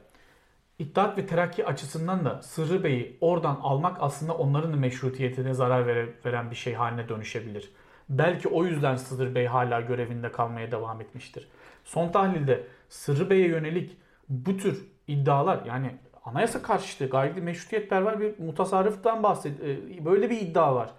İttihat 0.79 1.19
ve 1.19 1.27
Terakki 1.27 1.67
açısından 1.67 2.25
da 2.25 2.43
Sırrı 2.43 2.85
Bey'i 2.85 3.17
oradan 3.21 3.59
almak 3.63 3.97
aslında 4.01 4.35
onların 4.37 4.73
da 4.73 4.77
meşrutiyetine 4.77 5.55
zarar 5.55 5.87
vere- 5.87 6.13
veren 6.25 6.51
bir 6.51 6.57
şey 6.57 6.75
haline 6.75 7.09
dönüşebilir. 7.09 7.73
Belki 8.09 8.49
o 8.49 8.65
yüzden 8.65 8.97
Sırrı 8.97 9.35
Bey 9.35 9.47
hala 9.47 9.81
görevinde 9.81 10.33
kalmaya 10.33 10.71
devam 10.73 11.01
etmiştir. 11.01 11.49
Son 11.85 12.13
tahlilde 12.13 12.67
Sırrı 12.89 13.31
Bey'e 13.31 13.49
yönelik 13.49 13.97
bu 14.29 14.57
tür 14.57 14.87
iddialar 15.09 15.65
yani 15.67 15.97
anayasa 16.27 16.63
karşıtı 16.63 17.07
gayri 17.07 17.41
meşrutiyetperver 17.41 18.21
bir 18.21 18.39
mutasarrıftan 18.39 19.23
bahsed 19.23 19.59
e, 19.59 20.05
böyle 20.05 20.31
bir 20.31 20.41
iddia 20.41 20.75
var. 20.75 20.91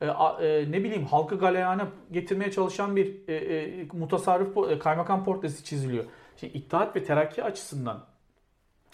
E, 0.00 0.06
e, 0.06 0.72
ne 0.72 0.84
bileyim 0.84 1.04
halkı 1.04 1.38
galeyana 1.38 1.88
getirmeye 2.12 2.50
çalışan 2.50 2.96
bir 2.96 3.28
e, 3.28 3.34
e, 3.34 3.86
mutasarrıf 3.92 4.56
e, 4.70 4.78
kaymakam 4.78 5.24
portresi 5.24 5.64
çiziliyor. 5.64 6.04
Şimdi 6.36 6.58
İttihat 6.58 6.96
ve 6.96 7.04
Terakki 7.04 7.44
açısından 7.44 8.04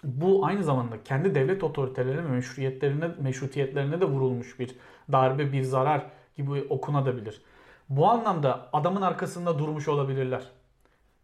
bu 0.04 0.46
aynı 0.46 0.64
zamanda 0.64 1.02
kendi 1.04 1.34
devlet 1.34 1.64
otoritelerine 1.64 2.24
ve 2.24 2.28
meşruiyetlerine, 2.28 3.10
meşrutiyetlerine 3.20 4.00
de 4.00 4.04
vurulmuş 4.04 4.58
bir 4.58 4.76
darbe, 5.12 5.52
bir 5.52 5.62
zarar 5.62 6.06
gibi 6.36 6.50
okunabilir. 6.68 7.42
Bu 7.88 8.08
anlamda 8.08 8.68
adamın 8.72 9.02
arkasında 9.02 9.58
durmuş 9.58 9.88
olabilirler. 9.88 10.42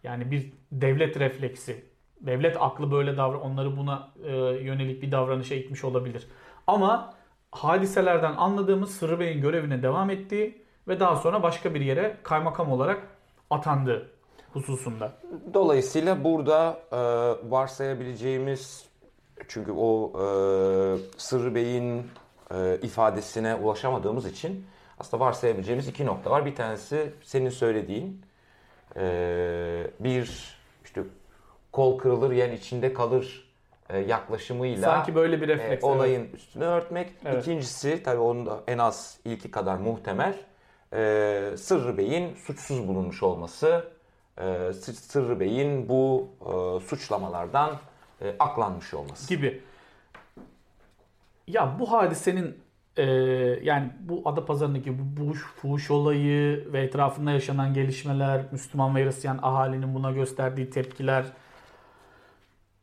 Yani 0.02 0.30
bir 0.30 0.52
devlet 0.72 1.20
refleksi, 1.20 1.84
devlet 2.20 2.56
aklı 2.60 2.90
böyle 2.90 3.16
davran, 3.16 3.40
onları 3.40 3.76
buna 3.76 4.08
e, 4.24 4.36
yönelik 4.40 5.02
bir 5.02 5.12
davranışa 5.12 5.54
itmiş 5.54 5.84
olabilir. 5.84 6.26
Ama 6.66 7.14
hadiselerden 7.50 8.34
anladığımız 8.36 8.90
Sırrı 8.90 9.20
Bey'in 9.20 9.40
görevine 9.40 9.82
devam 9.82 10.10
ettiği 10.10 10.62
ve 10.88 11.00
daha 11.00 11.16
sonra 11.16 11.42
başka 11.42 11.74
bir 11.74 11.80
yere 11.80 12.16
kaymakam 12.22 12.72
olarak 12.72 13.02
atandığı 13.50 14.10
hususunda. 14.52 15.12
Dolayısıyla 15.54 16.24
burada 16.24 16.78
e, 16.92 16.96
varsayabileceğimiz 17.50 18.88
çünkü 19.48 19.72
o 19.72 20.12
e, 20.14 20.24
Sırrı 21.16 21.54
Bey'in 21.54 22.06
e, 22.54 22.78
ifadesine 22.82 23.54
ulaşamadığımız 23.54 24.26
için 24.26 24.66
aslında 24.98 25.24
varsayabileceğimiz 25.24 25.88
iki 25.88 26.06
nokta 26.06 26.30
var. 26.30 26.46
Bir 26.46 26.54
tanesi 26.54 27.12
senin 27.22 27.50
söylediğin 27.50 28.22
e, 28.96 29.90
bir 30.00 30.56
işte 30.84 31.02
kol 31.76 31.98
kırılır 31.98 32.30
yen 32.30 32.52
içinde 32.52 32.92
kalır 32.92 33.48
e, 33.90 33.98
yaklaşımıyla 33.98 34.82
Sanki 34.82 35.14
böyle 35.14 35.40
bir 35.40 35.48
e, 35.48 35.52
refleks. 35.52 35.68
evet. 35.70 35.84
olayın 35.84 36.28
üstünü 36.34 36.64
örtmek. 36.64 37.10
Evet. 37.24 37.42
İkincisi 37.42 38.02
tabii 38.02 38.20
onun 38.20 38.46
da 38.46 38.60
en 38.66 38.78
az 38.78 39.18
ilki 39.24 39.50
kadar 39.50 39.76
muhtemel 39.76 40.34
e, 40.92 41.50
Sırrı 41.56 41.98
Bey'in 41.98 42.34
suçsuz 42.34 42.88
bulunmuş 42.88 43.22
olması. 43.22 43.84
E, 44.38 44.72
Sı- 44.72 44.92
Sırrı 44.94 45.40
Bey'in 45.40 45.88
bu 45.88 46.28
e, 46.40 46.80
suçlamalardan 46.86 47.70
e, 48.22 48.34
aklanmış 48.38 48.94
olması. 48.94 49.28
gibi. 49.28 49.60
Ya 51.46 51.76
bu 51.78 51.92
hadisenin 51.92 52.56
e, 52.96 53.02
yani 53.62 53.90
bu 54.00 54.22
Adapazarı'ndaki 54.24 54.98
bu 54.98 55.02
fuhuş, 55.22 55.42
fuhuş 55.44 55.90
olayı 55.90 56.72
ve 56.72 56.82
etrafında 56.82 57.30
yaşanan 57.30 57.74
gelişmeler, 57.74 58.42
Müslüman 58.52 58.96
ve 58.96 59.04
Hristiyan 59.04 59.38
ahalinin 59.42 59.94
buna 59.94 60.10
gösterdiği 60.10 60.70
tepkiler 60.70 61.24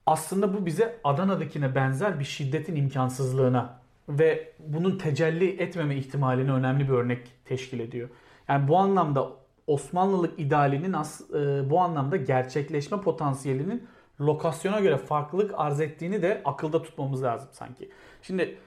aslında 0.06 0.54
bu 0.54 0.66
bize 0.66 1.00
Adana'dakine 1.04 1.76
benzer 1.76 2.20
bir 2.20 2.26
şiddetin 2.26 2.76
imkansızlığına 2.76 3.80
ve 4.10 4.54
bunun 4.60 4.98
tecelli 4.98 5.62
etmeme 5.62 5.96
ihtimalini 5.96 6.52
önemli 6.52 6.84
bir 6.84 6.94
örnek 6.94 7.32
teşkil 7.46 7.80
ediyor. 7.80 8.10
Yani 8.48 8.68
bu 8.68 8.78
anlamda 8.78 9.44
Osmanlılık 9.68 10.40
idealinin 10.40 10.94
e, 10.94 11.70
bu 11.70 11.80
anlamda 11.80 12.18
gerçekleşme 12.18 13.02
potansiyelinin 13.02 13.88
lokasyona 14.22 14.80
göre 14.80 14.98
farklılık 14.98 15.52
arz 15.58 15.82
ettiğini 15.82 16.22
de 16.22 16.42
akılda 16.46 16.84
tutmamız 16.84 17.24
lazım 17.24 17.50
sanki. 17.52 17.92
Şimdi 18.22 18.58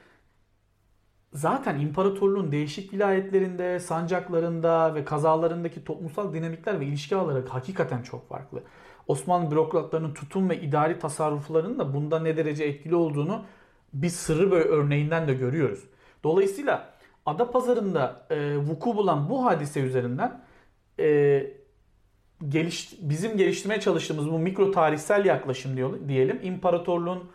zaten 1.32 1.78
imparatorluğun 1.80 2.52
değişik 2.52 2.92
vilayetlerinde, 2.92 3.80
sancaklarında 3.80 4.94
ve 4.94 5.04
kazalarındaki 5.04 5.84
toplumsal 5.84 6.32
dinamikler 6.34 6.80
ve 6.80 6.86
ilişki 6.86 7.16
ağları 7.16 7.46
hakikaten 7.48 8.02
çok 8.02 8.28
farklı. 8.28 8.62
Osmanlı 9.06 9.50
bürokratlarının 9.50 10.14
tutum 10.14 10.50
ve 10.50 10.60
idari 10.60 10.98
tasarruflarının 10.98 11.78
da 11.78 11.94
bunda 11.94 12.18
ne 12.18 12.36
derece 12.36 12.64
etkili 12.64 12.94
olduğunu 12.94 13.44
bir 13.92 14.08
sırrı 14.08 14.50
böyle 14.50 14.68
örneğinden 14.68 15.28
de 15.28 15.34
görüyoruz. 15.34 15.84
Dolayısıyla 16.24 16.96
Adapazarı'nda 17.26 18.26
e, 18.30 18.56
vuku 18.56 18.96
bulan 18.96 19.30
bu 19.30 19.44
hadise 19.44 19.80
üzerinden 19.80 20.44
e, 21.00 21.46
geliş, 22.48 22.94
bizim 23.00 23.36
geliştirmeye 23.36 23.80
çalıştığımız 23.80 24.30
bu 24.30 24.38
mikro 24.38 24.70
tarihsel 24.70 25.24
yaklaşım 25.24 25.76
diyor, 25.76 26.08
diyelim 26.08 26.40
imparatorluğun 26.42 27.30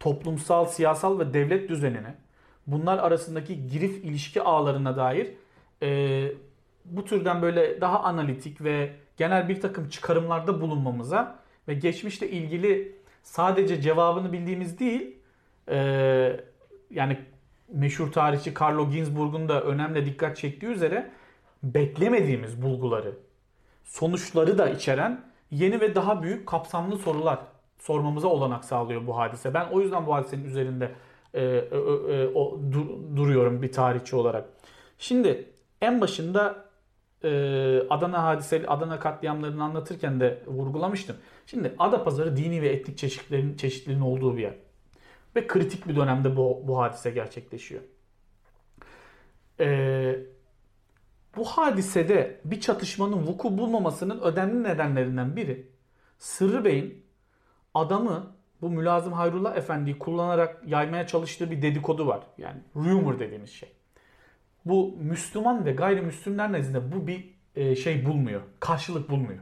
toplumsal, 0.00 0.66
siyasal 0.66 1.18
ve 1.18 1.34
devlet 1.34 1.68
düzenine 1.68 2.14
bunlar 2.66 2.98
arasındaki 2.98 3.66
girif 3.66 4.04
ilişki 4.04 4.42
ağlarına 4.42 4.96
dair 4.96 5.32
e, 5.82 6.32
bu 6.90 7.04
türden 7.04 7.42
böyle 7.42 7.80
daha 7.80 8.02
analitik 8.02 8.64
ve 8.64 8.90
genel 9.16 9.48
bir 9.48 9.60
takım 9.60 9.88
çıkarımlarda 9.88 10.60
bulunmamıza 10.60 11.38
ve 11.68 11.74
geçmişle 11.74 12.30
ilgili 12.30 12.96
sadece 13.22 13.80
cevabını 13.80 14.32
bildiğimiz 14.32 14.78
değil 14.78 15.16
e, 15.68 15.76
yani 16.90 17.18
meşhur 17.68 18.12
tarihçi 18.12 18.54
Carlo 18.60 18.90
Ginzburg'un 18.90 19.48
da 19.48 19.62
önemli 19.62 20.06
dikkat 20.06 20.36
çektiği 20.36 20.66
üzere 20.66 21.10
beklemediğimiz 21.62 22.62
bulguları, 22.62 23.14
sonuçları 23.84 24.58
da 24.58 24.68
içeren 24.68 25.24
yeni 25.50 25.80
ve 25.80 25.94
daha 25.94 26.22
büyük 26.22 26.48
kapsamlı 26.48 26.98
sorular 26.98 27.38
sormamıza 27.78 28.28
olanak 28.28 28.64
sağlıyor 28.64 29.06
bu 29.06 29.18
hadise. 29.18 29.54
Ben 29.54 29.66
o 29.72 29.80
yüzden 29.80 30.06
bu 30.06 30.14
hadisenin 30.14 30.44
üzerinde 30.44 30.90
e, 31.34 31.42
e, 31.42 31.56
e, 32.10 32.26
o, 32.34 32.60
dur- 32.72 33.16
duruyorum 33.16 33.62
bir 33.62 33.72
tarihçi 33.72 34.16
olarak. 34.16 34.48
Şimdi 34.98 35.50
en 35.80 36.00
başında 36.00 36.65
e, 37.24 37.28
Adana 37.90 38.22
hadiseli, 38.22 38.66
Adana 38.66 39.00
katliamlarını 39.00 39.64
anlatırken 39.64 40.20
de 40.20 40.42
vurgulamıştım. 40.46 41.16
Şimdi 41.46 41.74
Adapazarı 41.78 42.36
dini 42.36 42.62
ve 42.62 42.68
etnik 42.68 42.98
çeşitlerin 42.98 43.56
çeşitliliğin 43.56 44.00
olduğu 44.00 44.36
bir 44.36 44.42
yer. 44.42 44.54
Ve 45.36 45.46
kritik 45.46 45.88
bir 45.88 45.96
dönemde 45.96 46.36
bu, 46.36 46.62
bu 46.64 46.78
hadise 46.78 47.10
gerçekleşiyor. 47.10 47.82
E, 49.60 50.18
bu 51.36 51.44
hadisede 51.44 52.40
bir 52.44 52.60
çatışmanın 52.60 53.26
vuku 53.26 53.58
bulmamasının 53.58 54.20
önemli 54.20 54.62
nedenlerinden 54.62 55.36
biri 55.36 55.66
Sırrı 56.18 56.64
Bey'in 56.64 57.06
adamı 57.74 58.36
bu 58.60 58.70
Mülazım 58.70 59.12
Hayrullah 59.12 59.56
Efendi'yi 59.56 59.98
kullanarak 59.98 60.62
yaymaya 60.66 61.06
çalıştığı 61.06 61.50
bir 61.50 61.62
dedikodu 61.62 62.06
var. 62.06 62.20
Yani 62.38 62.60
rumor 62.76 63.18
dediğimiz 63.18 63.50
şey. 63.50 63.72
Bu 64.66 64.96
Müslüman 65.00 65.64
ve 65.64 65.72
gayrimüslimler 65.72 66.52
nezdinde 66.52 66.92
bu 66.92 67.06
bir 67.06 67.34
e, 67.54 67.76
şey 67.76 68.06
bulmuyor. 68.06 68.40
Karşılık 68.60 69.10
bulmuyor. 69.10 69.38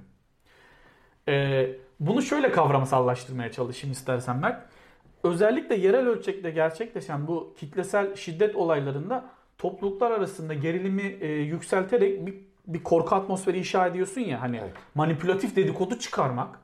E, 1.29 1.67
bunu 2.01 2.23
şöyle 2.23 2.53
kavramsallaştırmaya 2.53 3.53
çalışayım 3.53 3.93
istersen 3.93 4.37
Mert. 4.37 4.63
Özellikle 5.23 5.75
yerel 5.75 6.07
ölçekte 6.07 6.51
gerçekleşen 6.51 7.27
bu 7.27 7.55
kitlesel 7.59 8.17
şiddet 8.17 8.57
olaylarında 8.57 9.25
topluluklar 9.59 10.11
arasında 10.11 10.55
gerilimi 10.55 11.03
e, 11.03 11.27
yükselterek 11.27 12.27
bir, 12.27 12.35
bir 12.67 12.83
korku 12.83 13.15
atmosferi 13.15 13.59
inşa 13.59 13.87
ediyorsun 13.87 14.21
ya 14.21 14.41
hani 14.41 14.57
Evet. 14.57 14.73
manipülatif 14.95 15.57
dedikodu 15.57 15.99
çıkarmak 15.99 16.59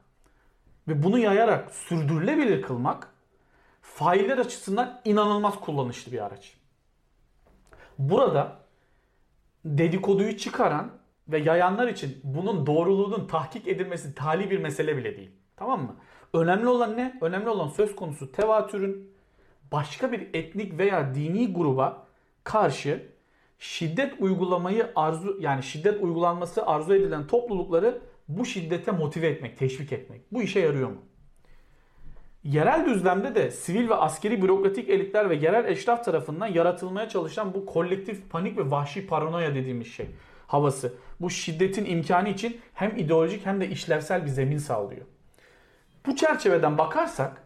ve 0.89 1.03
bunu 1.03 1.19
yayarak 1.19 1.71
sürdürülebilir 1.71 2.63
kılmak 2.63 3.09
failler 3.83 4.39
açısından 4.39 5.01
inanılmaz 5.05 5.61
kullanışlı 5.61 6.13
bir 6.13 6.27
araç. 6.27 6.60
Burada 8.01 8.57
dedikoduyu 9.65 10.37
çıkaran 10.37 10.91
ve 11.29 11.39
yayanlar 11.39 11.89
için 11.89 12.21
bunun 12.25 12.67
doğruluğunun 12.67 13.27
tahkik 13.27 13.69
edilmesi 13.69 14.15
tali 14.15 14.51
bir 14.51 14.59
mesele 14.59 14.97
bile 14.97 15.17
değil. 15.17 15.31
Tamam 15.57 15.83
mı? 15.83 15.97
Önemli 16.35 16.69
olan 16.69 16.97
ne? 16.97 17.19
Önemli 17.21 17.49
olan 17.49 17.69
söz 17.69 17.97
konusu 17.97 18.33
tevatürün 18.33 19.11
başka 19.73 20.13
bir 20.13 20.29
etnik 20.35 20.79
veya 20.79 21.15
dini 21.15 21.53
gruba 21.53 22.07
karşı 22.45 23.07
şiddet 23.59 24.15
uygulamayı 24.21 24.93
arzu 24.97 25.37
yani 25.41 25.63
şiddet 25.63 26.03
uygulanması 26.03 26.67
arzu 26.67 26.95
edilen 26.95 27.27
toplulukları 27.27 28.03
bu 28.29 28.45
şiddete 28.45 28.93
motive 28.93 29.29
etmek, 29.29 29.59
teşvik 29.59 29.93
etmek. 29.93 30.21
Bu 30.33 30.43
işe 30.43 30.61
yarıyor 30.61 30.89
mu? 30.89 31.03
Yerel 32.45 32.87
düzlemde 32.87 33.35
de 33.35 33.51
sivil 33.51 33.89
ve 33.89 33.95
askeri 33.95 34.43
bürokratik 34.43 34.89
elitler 34.89 35.31
ve 35.31 35.35
yerel 35.35 35.65
eşraf 35.65 36.05
tarafından 36.05 36.47
yaratılmaya 36.47 37.09
çalışan 37.09 37.55
bu 37.55 37.67
kolektif 37.67 38.31
panik 38.31 38.59
ve 38.59 38.71
vahşi 38.71 39.07
paranoya 39.07 39.55
dediğimiz 39.55 39.93
şey 39.93 40.07
havası. 40.47 40.95
Bu 41.21 41.31
şiddetin 41.31 41.85
imkanı 41.85 42.29
için 42.29 42.61
hem 42.75 42.97
ideolojik 42.97 43.47
hem 43.47 43.61
de 43.61 43.69
işlevsel 43.69 44.25
bir 44.25 44.31
zemin 44.31 44.59
sağlıyor. 44.59 45.07
Bu 46.07 46.17
çerçeveden 46.17 46.79
bakarsak 46.79 47.43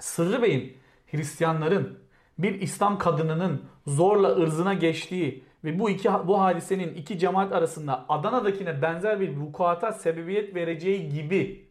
Sırrı 0.00 0.42
Bey'in 0.42 0.76
Hristiyanların 1.10 1.98
bir 2.38 2.60
İslam 2.60 2.98
kadınının 2.98 3.64
zorla 3.86 4.28
ırzına 4.28 4.74
geçtiği 4.74 5.44
ve 5.64 5.78
bu 5.78 5.90
iki 5.90 6.08
bu 6.08 6.40
hadisenin 6.40 6.94
iki 6.94 7.18
cemaat 7.18 7.52
arasında 7.52 8.04
Adana'dakine 8.08 8.82
benzer 8.82 9.20
bir 9.20 9.36
vukuata 9.36 9.92
sebebiyet 9.92 10.54
vereceği 10.54 11.08
gibi 11.08 11.68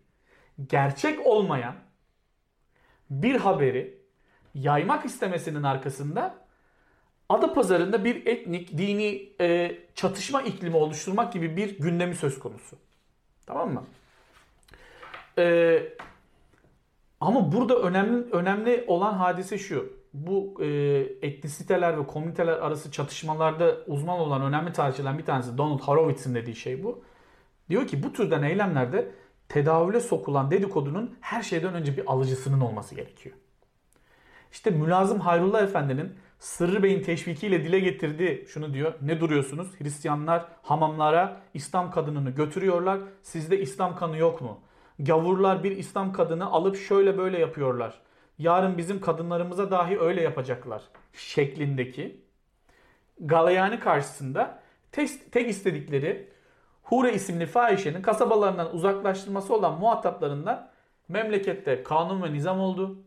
gerçek 0.70 1.28
olmayan 1.28 1.76
bir 3.10 3.36
haberi 3.36 4.00
yaymak 4.54 5.06
istemesinin 5.06 5.64
arkasında 5.64 6.50
Adapazarı'nda 7.30 8.06
bir 8.06 8.26
etnik, 8.26 8.78
dini 8.78 9.30
e, 9.42 9.78
çatışma 9.96 10.42
iklimi 10.42 10.76
oluşturmak 10.76 11.34
gibi 11.34 11.58
bir 11.58 11.80
gündemi 11.80 12.16
söz 12.16 12.40
konusu. 12.40 12.78
Tamam 13.46 13.74
mı? 13.74 13.84
E, 15.38 15.80
ama 17.22 17.52
burada 17.52 17.76
önemli 17.80 18.32
önemli 18.32 18.84
olan 18.88 19.14
hadise 19.14 19.58
şu. 19.58 20.00
Bu 20.14 20.64
e, 20.64 20.68
etnisiteler 21.22 22.00
ve 22.00 22.08
komüniteler 22.08 22.54
arası 22.54 22.92
çatışmalarda 22.92 23.78
uzman 23.88 24.20
olan 24.20 24.42
önemli 24.42 24.74
tarihçilerden 24.74 25.18
bir 25.18 25.26
tanesi 25.26 25.58
Donald 25.58 25.80
Horowitz'in 25.80 26.36
dediği 26.36 26.56
şey 26.56 26.84
bu. 26.84 27.04
Diyor 27.70 27.88
ki 27.88 28.04
bu 28.04 28.14
türden 28.14 28.44
eylemlerde 28.44 29.12
tedavüle 29.50 30.00
sokulan 30.00 30.52
dedikodunun 30.52 31.18
her 31.22 31.44
şeyden 31.44 31.74
önce 31.74 31.98
bir 31.98 32.12
alıcısının 32.12 32.62
olması 32.62 32.96
gerekiyor. 32.96 33.36
İşte 34.52 34.70
Mülazım 34.70 35.20
Hayrullah 35.20 35.64
Efendi'nin 35.64 36.16
Sırrı 36.40 36.84
Bey'in 36.84 37.04
teşvikiyle 37.04 37.64
dile 37.64 37.80
getirdiği 37.80 38.46
şunu 38.48 38.74
diyor. 38.74 38.94
Ne 39.02 39.20
duruyorsunuz? 39.20 39.68
Hristiyanlar 39.80 40.46
hamamlara 40.62 41.42
İslam 41.54 41.92
kadınını 41.92 42.30
götürüyorlar. 42.30 43.00
Sizde 43.24 43.62
İslam 43.62 43.96
kanı 43.96 44.18
yok 44.18 44.42
mu? 44.42 44.60
Gavurlar 45.00 45.64
bir 45.64 45.72
İslam 45.72 46.14
kadını 46.14 46.46
alıp 46.46 46.78
şöyle 46.78 47.18
böyle 47.18 47.40
yapıyorlar. 47.40 48.02
Yarın 48.38 48.78
bizim 48.78 49.02
kadınlarımıza 49.02 49.72
dahi 49.72 50.00
öyle 50.00 50.22
yapacaklar. 50.22 50.84
Şeklindeki 51.14 52.22
galayani 53.20 53.80
karşısında 53.80 54.60
tek, 54.92 55.32
tek 55.32 55.50
istedikleri 55.50 56.30
Hure 56.90 57.14
isimli 57.14 57.46
fahişenin 57.46 58.02
kasabalarından 58.02 58.76
uzaklaştırması 58.76 59.56
olan 59.56 59.80
muhataplarından 59.80 60.70
memlekette 61.08 61.84
kanun 61.84 62.24
ve 62.24 62.34
nizam 62.34 62.60
oldu. 62.60 63.04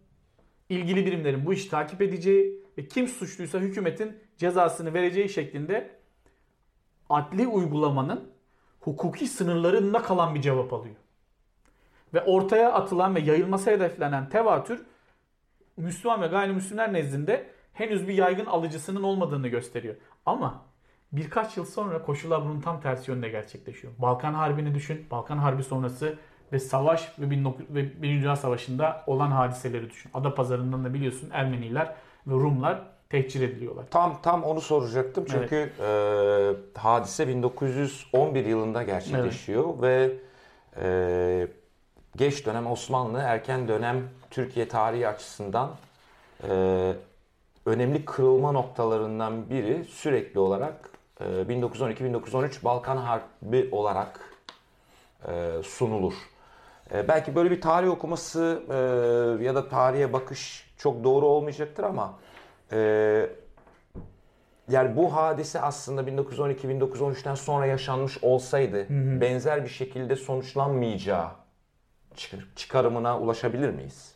İlgili 0.68 1.06
birimlerin 1.06 1.46
bu 1.46 1.52
işi 1.52 1.70
takip 1.70 2.02
edeceği 2.02 2.64
ve 2.78 2.88
kim 2.88 3.08
suçluysa 3.08 3.58
hükümetin 3.58 4.18
cezasını 4.36 4.94
vereceği 4.94 5.28
şeklinde 5.28 5.90
adli 7.10 7.46
uygulamanın 7.46 8.32
hukuki 8.80 9.26
sınırlarında 9.26 10.02
kalan 10.02 10.34
bir 10.34 10.42
cevap 10.42 10.72
alıyor. 10.72 10.96
Ve 12.14 12.22
ortaya 12.22 12.72
atılan 12.72 13.14
ve 13.14 13.20
yayılması 13.20 13.70
hedeflenen 13.70 14.28
tevatür 14.28 14.82
Müslüman 15.76 16.22
ve 16.22 16.26
gayrimüslimler 16.26 16.92
nezdinde 16.92 17.50
henüz 17.72 18.08
bir 18.08 18.14
yaygın 18.14 18.46
alıcısının 18.46 19.02
olmadığını 19.02 19.48
gösteriyor. 19.48 19.96
Ama 20.26 20.71
birkaç 21.12 21.56
yıl 21.56 21.64
sonra 21.64 22.02
koşullar 22.02 22.44
bunun 22.44 22.60
tam 22.60 22.80
tersi 22.80 23.10
yönde 23.10 23.28
gerçekleşiyor. 23.28 23.92
Balkan 23.98 24.34
Harbi'ni 24.34 24.74
düşün. 24.74 25.06
Balkan 25.10 25.38
Harbi 25.38 25.64
sonrası 25.64 26.18
ve 26.52 26.58
savaş 26.58 27.12
ve 27.18 27.30
Birinci 28.02 28.22
Dünya 28.22 28.36
Savaşı'nda 28.36 29.04
olan 29.06 29.30
hadiseleri 29.30 29.90
düşün. 29.90 30.10
Ada 30.14 30.34
pazarından 30.34 30.84
da 30.84 30.94
biliyorsun 30.94 31.30
Ermeniler 31.32 31.94
ve 32.26 32.34
Rumlar 32.34 32.82
tehcir 33.10 33.40
ediliyorlar. 33.48 33.84
Tam 33.90 34.22
tam 34.22 34.44
onu 34.44 34.60
soracaktım 34.60 35.24
çünkü 35.30 35.72
evet. 35.80 36.56
e, 36.76 36.80
hadise 36.80 37.28
1911 37.28 38.44
yılında 38.44 38.82
gerçekleşiyor 38.82 39.64
evet. 39.68 39.82
ve 39.82 40.12
e, 40.82 41.48
geç 42.16 42.46
dönem 42.46 42.66
Osmanlı, 42.66 43.18
erken 43.18 43.68
dönem 43.68 44.02
Türkiye 44.30 44.68
tarihi 44.68 45.08
açısından 45.08 45.70
e, 46.48 46.92
önemli 47.66 48.04
kırılma 48.04 48.52
noktalarından 48.52 49.50
biri 49.50 49.84
sürekli 49.84 50.40
olarak 50.40 50.91
1912-1913 51.48 52.64
Balkan 52.64 52.96
Harbi 52.96 53.68
olarak 53.72 54.20
e, 55.28 55.62
sunulur. 55.64 56.14
E, 56.94 57.08
belki 57.08 57.34
böyle 57.34 57.50
bir 57.50 57.60
tarih 57.60 57.90
okuması 57.90 58.62
e, 58.68 59.44
ya 59.44 59.54
da 59.54 59.68
tarihe 59.68 60.12
bakış 60.12 60.72
çok 60.78 61.04
doğru 61.04 61.26
olmayacaktır 61.26 61.84
ama 61.84 62.18
yani 64.68 64.96
bu 64.96 65.16
hadise 65.16 65.60
aslında 65.60 66.02
1912-1913'ten 66.02 67.34
sonra 67.34 67.66
yaşanmış 67.66 68.18
olsaydı 68.22 68.88
hı 68.88 68.94
hı. 68.94 69.20
benzer 69.20 69.64
bir 69.64 69.68
şekilde 69.68 70.16
sonuçlanmayacağı 70.16 71.28
çıkarımına 72.56 73.20
ulaşabilir 73.20 73.70
miyiz? 73.70 74.14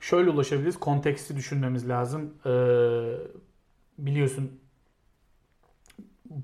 Şöyle 0.00 0.30
ulaşabiliriz. 0.30 0.80
Konteksti 0.80 1.36
düşünmemiz 1.36 1.88
lazım. 1.88 2.34
Ee, 2.46 2.50
biliyorsun 3.98 4.60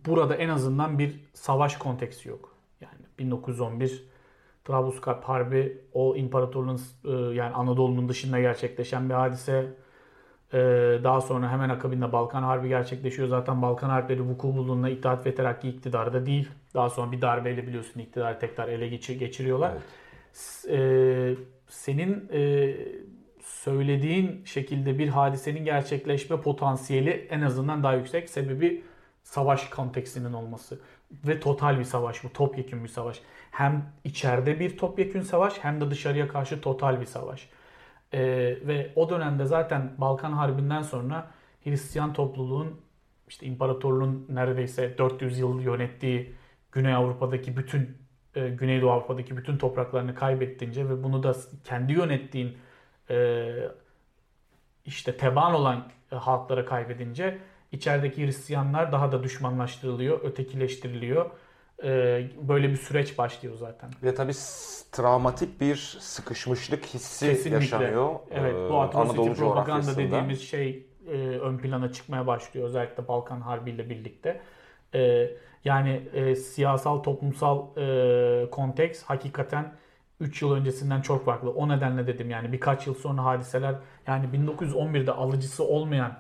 burada 0.07 0.35
en 0.35 0.49
azından 0.49 0.99
bir 0.99 1.21
savaş 1.35 1.77
konteksi 1.77 2.29
yok. 2.29 2.57
Yani 2.81 3.01
1911 3.19 4.05
Trablusgarp 4.65 5.25
Harbi 5.25 5.79
o 5.93 6.17
imparatorluğun 6.17 6.81
e, 7.05 7.11
yani 7.11 7.55
Anadolu'nun 7.55 8.09
dışında 8.09 8.41
gerçekleşen 8.41 9.09
bir 9.09 9.15
hadise. 9.15 9.67
E, 10.53 10.59
daha 11.05 11.21
sonra 11.21 11.51
hemen 11.51 11.69
akabinde 11.69 12.13
Balkan 12.13 12.43
Harbi 12.43 12.69
gerçekleşiyor. 12.69 13.29
Zaten 13.29 13.63
Balkan 13.63 13.89
Harpleri 13.89 14.23
vuku 14.23 14.57
bulduğunda 14.57 14.89
İttihat 14.89 15.27
ve 15.27 15.35
Terakki 15.35 15.69
iktidarda 15.69 16.27
değil. 16.27 16.49
Daha 16.75 16.91
sonra 16.91 17.13
bir 17.13 17.21
darbeyle 17.21 17.67
biliyorsun 17.67 18.01
iktidarı 18.01 18.39
tekrar 18.39 18.69
ele 18.69 18.89
geçiriyorlar. 18.89 19.73
Evet. 19.73 19.83
E, 20.69 21.37
senin 21.69 22.29
söylediğin 23.43 24.45
şekilde 24.45 24.99
bir 24.99 25.09
hadisenin 25.09 25.65
gerçekleşme 25.65 26.41
potansiyeli 26.41 27.27
en 27.31 27.41
azından 27.41 27.83
daha 27.83 27.95
yüksek. 27.95 28.31
Sebebi 28.31 28.83
savaş 29.33 29.69
konteksinin 29.69 30.33
olması. 30.33 30.81
Ve 31.13 31.41
total 31.41 31.79
bir 31.79 31.85
savaş 31.85 32.25
bu. 32.25 32.33
Topyekun 32.33 32.85
bir 32.85 32.89
savaş 32.89 33.21
hem 33.51 33.93
içeride 34.05 34.61
bir 34.61 34.77
topyekün 34.77 35.23
savaş 35.23 35.59
hem 35.59 35.81
de 35.81 35.91
dışarıya 35.91 36.29
karşı 36.29 36.61
total 36.61 37.01
bir 37.01 37.07
savaş. 37.07 37.49
Ee, 38.13 38.21
ve 38.63 38.93
o 38.97 39.11
dönemde 39.11 39.45
zaten 39.45 39.95
Balkan 39.99 40.33
Harbi'nden 40.33 40.83
sonra 40.83 41.31
Hristiyan 41.65 42.13
topluluğun 42.13 42.81
işte 43.29 43.47
imparatorluğun 43.47 44.27
neredeyse 44.29 44.99
400 44.99 45.39
yıl 45.39 45.61
yönettiği 45.61 46.35
Güney 46.73 46.95
Avrupa'daki 46.95 47.57
bütün 47.57 47.99
e, 48.35 48.49
Güneydoğu 48.49 48.91
Avrupa'daki 48.91 49.37
bütün 49.37 49.57
topraklarını 49.57 50.15
kaybettiğince 50.15 50.89
ve 50.89 51.03
bunu 51.03 51.23
da 51.23 51.37
kendi 51.65 51.93
yönettiğin 51.93 52.57
e, 53.11 53.49
işte 54.85 55.17
teban 55.17 55.55
olan 55.55 55.89
halklara 56.11 56.65
kaybedince 56.65 57.39
içerideki 57.73 58.27
Hristiyanlar 58.27 58.93
daha 58.93 59.13
da 59.13 59.23
düşmanlaştırılıyor, 59.23 60.21
ötekileştiriliyor 60.25 61.31
e, 61.85 61.89
böyle 62.43 62.69
bir 62.69 62.77
süreç 62.77 63.19
başlıyor 63.19 63.55
zaten. 63.57 63.91
Ve 64.03 64.15
tabii 64.15 64.33
travmatik 64.93 65.61
bir 65.61 65.77
sıkışmışlık 66.01 66.87
hissi 66.87 67.27
Kesinlikle. 67.27 67.55
yaşanıyor. 67.55 68.15
Evet 68.31 68.55
bu 68.55 68.75
e, 68.75 68.77
atrocity 68.77 69.31
propaganda 69.31 69.97
dediğimiz 69.97 70.43
şey 70.43 70.87
e, 71.09 71.17
ön 71.17 71.59
plana 71.59 71.93
çıkmaya 71.93 72.27
başlıyor 72.27 72.67
özellikle 72.67 73.09
Balkan 73.09 73.41
Harbi 73.41 73.71
ile 73.71 73.91
birlikte. 73.91 74.41
E, 74.95 75.31
yani 75.65 76.03
e, 76.15 76.37
siyasal 76.37 76.99
toplumsal 76.99 77.77
e, 77.77 78.51
konteks 78.51 79.03
hakikaten 79.03 79.73
3 80.21 80.43
yıl 80.43 80.53
öncesinden 80.53 81.01
çok 81.01 81.25
farklı. 81.25 81.51
O 81.51 81.69
nedenle 81.69 82.07
dedim 82.07 82.31
yani 82.31 82.53
birkaç 82.53 82.87
yıl 82.87 82.95
sonra 82.95 83.25
hadiseler 83.25 83.75
yani 84.07 84.27
1911'de 84.27 85.13
alıcısı 85.13 85.65
olmayan 85.65 86.13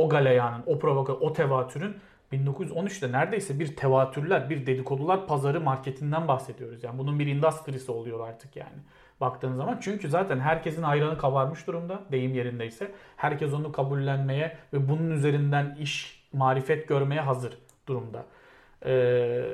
o 0.00 0.08
galeyanın, 0.08 0.62
o 0.66 0.78
provoka, 0.78 1.12
o 1.12 1.32
tevatürün 1.32 1.96
1913'te 2.32 3.12
neredeyse 3.12 3.60
bir 3.60 3.76
tevatürler, 3.76 4.50
bir 4.50 4.66
dedikodular 4.66 5.26
pazarı 5.26 5.60
marketinden 5.60 6.28
bahsediyoruz. 6.28 6.84
Yani 6.84 6.98
bunun 6.98 7.18
bir 7.18 7.26
industrisi 7.26 7.92
oluyor 7.92 8.28
artık 8.28 8.56
yani 8.56 8.78
baktığın 9.20 9.54
zaman. 9.54 9.78
Çünkü 9.80 10.08
zaten 10.08 10.40
herkesin 10.40 10.82
ayranı 10.82 11.18
kabarmış 11.18 11.66
durumda 11.66 12.00
deyim 12.12 12.34
yerindeyse. 12.34 12.90
Herkes 13.16 13.52
onu 13.52 13.72
kabullenmeye 13.72 14.56
ve 14.72 14.88
bunun 14.88 15.10
üzerinden 15.10 15.76
iş, 15.80 16.24
marifet 16.32 16.88
görmeye 16.88 17.20
hazır 17.20 17.58
durumda. 17.86 18.24
Ee, 18.86 19.44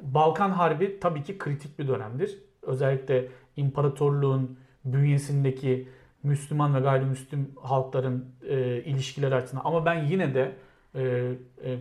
Balkan 0.00 0.50
Harbi 0.50 1.00
tabii 1.00 1.22
ki 1.22 1.38
kritik 1.38 1.78
bir 1.78 1.88
dönemdir. 1.88 2.38
Özellikle 2.62 3.28
imparatorluğun 3.56 4.58
bünyesindeki 4.84 5.88
Müslüman 6.22 6.74
ve 6.74 6.80
gayrimüslim 6.80 7.50
halkların 7.62 8.26
e, 8.48 8.82
ilişkileri 8.82 9.34
açısından. 9.34 9.62
Ama 9.64 9.84
ben 9.86 10.04
yine 10.04 10.34
de 10.34 10.52
e, 10.94 11.02
e, 11.64 11.78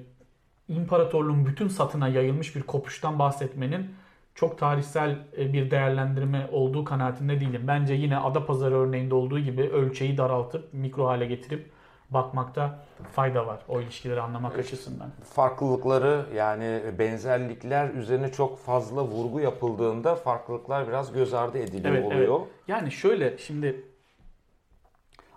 imparatorluğun 0.67 1.45
bütün 1.45 1.67
satına 1.67 2.07
yayılmış 2.07 2.55
bir 2.55 2.61
kopuştan 2.61 3.19
bahsetmenin 3.19 3.89
çok 4.35 4.57
tarihsel 4.57 5.19
e, 5.37 5.53
bir 5.53 5.71
değerlendirme 5.71 6.49
olduğu 6.51 6.83
kanaatinde 6.83 7.39
değilim. 7.39 7.63
Bence 7.67 7.93
yine 7.93 8.17
Adapazarı 8.17 8.75
örneğinde 8.75 9.15
olduğu 9.15 9.39
gibi 9.39 9.61
ölçeği 9.61 10.17
daraltıp 10.17 10.73
mikro 10.73 11.07
hale 11.07 11.25
getirip 11.25 11.71
bakmakta 12.09 12.79
fayda 13.11 13.47
var 13.47 13.59
o 13.67 13.81
ilişkileri 13.81 14.21
anlamak 14.21 14.59
açısından. 14.59 15.09
Farklılıkları 15.23 16.25
yani 16.35 16.81
benzerlikler 16.99 17.89
üzerine 17.89 18.31
çok 18.31 18.59
fazla 18.59 19.03
vurgu 19.03 19.39
yapıldığında 19.39 20.15
farklılıklar 20.15 20.87
biraz 20.87 21.13
göz 21.13 21.33
ardı 21.33 21.57
ediliyor 21.57 21.95
evet, 21.95 22.05
oluyor. 22.05 22.39
Evet. 22.39 22.47
Yani 22.67 22.91
şöyle 22.91 23.37
şimdi 23.37 23.90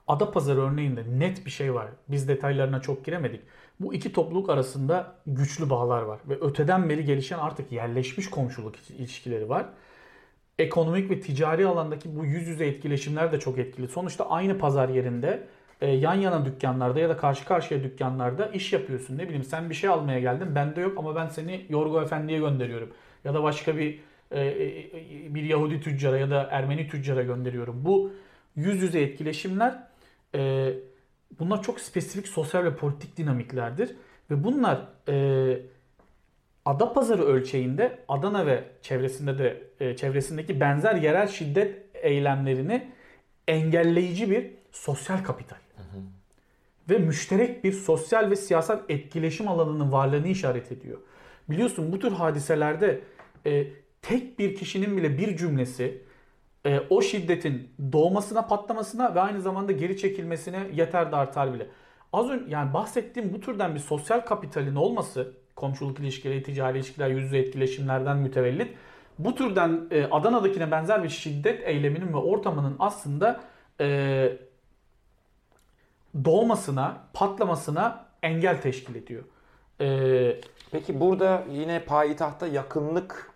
Adapazarı 0.09 0.61
örneğinde 0.61 1.05
net 1.18 1.46
bir 1.46 1.50
şey 1.50 1.74
var. 1.74 1.88
Biz 2.09 2.28
detaylarına 2.28 2.82
çok 2.82 3.05
giremedik. 3.05 3.40
Bu 3.80 3.94
iki 3.94 4.12
topluluk 4.12 4.50
arasında 4.50 5.14
güçlü 5.26 5.70
bağlar 5.70 6.02
var 6.02 6.20
ve 6.28 6.34
öteden 6.40 6.88
beri 6.88 7.05
gelişen 7.05 7.38
artık 7.38 7.72
yerleşmiş 7.72 8.30
komşuluk 8.30 8.74
ilişkileri 8.98 9.48
var. 9.48 9.66
ekonomik 10.59 11.11
ve 11.11 11.20
ticari 11.20 11.66
alandaki 11.66 12.16
bu 12.16 12.24
yüz 12.24 12.48
yüze 12.48 12.66
etkileşimler 12.66 13.32
de 13.32 13.40
çok 13.40 13.59
etkili. 13.59 13.88
Sonuçta 13.88 14.30
aynı 14.30 14.59
pazar 14.59 14.88
yerinde 14.88 15.46
e, 15.80 15.90
yan 15.90 16.14
yana 16.14 16.44
dükkanlarda 16.44 17.00
ya 17.00 17.09
da 17.09 17.16
karşı 17.16 17.44
karşıya 17.44 17.82
dükkanlarda 17.82 18.46
iş 18.46 18.72
yapıyorsun. 18.72 19.18
Ne 19.18 19.24
bileyim 19.24 19.44
sen 19.44 19.70
bir 19.70 19.74
şey 19.74 19.90
almaya 19.90 20.20
geldin 20.20 20.55
bende 20.55 20.80
yok 20.80 20.98
ama 20.98 21.14
ben 21.16 21.28
seni 21.28 21.66
Yorgo 21.68 22.02
Efendi'ye 22.02 22.38
gönderiyorum. 22.38 22.90
Ya 23.24 23.34
da 23.34 23.42
başka 23.42 23.76
bir 23.76 24.00
e, 24.30 24.46
e, 24.46 25.34
bir 25.34 25.42
Yahudi 25.42 25.80
tüccara 25.80 26.18
ya 26.18 26.30
da 26.30 26.48
Ermeni 26.50 26.88
tüccara 26.88 27.22
gönderiyorum. 27.22 27.84
Bu 27.84 28.12
yüz 28.57 28.82
yüze 28.82 29.00
etkileşimler 29.00 29.93
e, 30.35 30.72
bunlar 31.39 31.62
çok 31.62 31.80
spesifik 31.80 32.28
sosyal 32.28 32.64
ve 32.64 32.76
politik 32.76 33.16
dinamiklerdir. 33.16 33.97
Ve 34.30 34.45
bunlar 34.45 34.89
e, 35.09 35.59
ada 36.64 36.93
pazarı 36.93 37.22
ölçeğinde 37.22 37.99
Adana 38.09 38.47
ve 38.47 38.64
çevresinde 38.82 39.39
de 39.39 39.62
e, 39.80 39.97
çevresindeki 39.97 40.61
benzer 40.61 40.95
yerel 40.95 41.28
şiddet 41.28 41.85
eylemlerini 41.95 42.91
engelleyici 43.49 44.30
bir 44.30 44.51
sosyal 44.72 45.24
kapital. 45.24 45.57
Hı 45.76 45.82
hı. 45.82 46.03
Ve 46.91 46.99
müşterek 46.99 47.64
bir 47.64 47.72
sosyal 47.72 48.30
ve 48.30 48.37
siyasal 48.37 48.80
etkileşim 48.89 49.49
alanının 49.49 49.93
varlığını 49.93 50.28
işaret 50.28 50.72
ediyor. 50.72 50.99
Biliyorsun 51.51 51.93
bu 51.93 51.99
tür 51.99 52.12
hadiselerde 52.12 53.01
e, 53.47 53.66
tek 54.03 54.39
bir 54.39 54.55
kişinin 54.55 54.97
bile 54.97 55.18
bir 55.18 55.37
cümlesi 55.37 56.03
e, 56.66 56.80
o 56.90 57.02
şiddetin 57.02 57.70
doğmasına, 57.92 58.46
patlamasına 58.46 59.14
ve 59.14 59.20
aynı 59.20 59.40
zamanda 59.40 59.72
geri 59.72 59.96
çekilmesine 59.96 60.68
yeter 60.72 61.12
de 61.12 61.16
artar 61.16 61.54
bile. 61.54 61.66
Az 62.12 62.30
önce 62.30 62.44
yani 62.48 62.74
bahsettiğim 62.74 63.32
bu 63.32 63.40
türden 63.40 63.74
bir 63.74 63.80
sosyal 63.80 64.20
kapitalin 64.20 64.74
olması, 64.74 65.32
komşuluk 65.56 66.00
ilişkileri, 66.00 66.42
ticari 66.42 66.78
ilişkiler, 66.78 67.08
yüz 67.08 67.24
yüze 67.24 67.38
etkileşimlerden 67.38 68.16
mütevellit 68.16 68.74
bu 69.18 69.34
türden 69.34 69.86
e, 69.90 70.04
Adana'dakine 70.04 70.70
benzer 70.70 71.04
bir 71.04 71.08
şiddet 71.08 71.68
eyleminin 71.68 72.12
ve 72.12 72.16
ortamının 72.16 72.76
aslında 72.78 73.40
e, 73.80 74.38
doğmasına, 76.24 77.00
patlamasına 77.12 78.06
engel 78.22 78.60
teşkil 78.60 78.94
ediyor. 78.94 79.24
E, 79.80 80.40
Peki 80.74 81.00
burada 81.00 81.44
yine 81.50 81.84
payitahta 81.84 82.46
yakınlık 82.46 83.30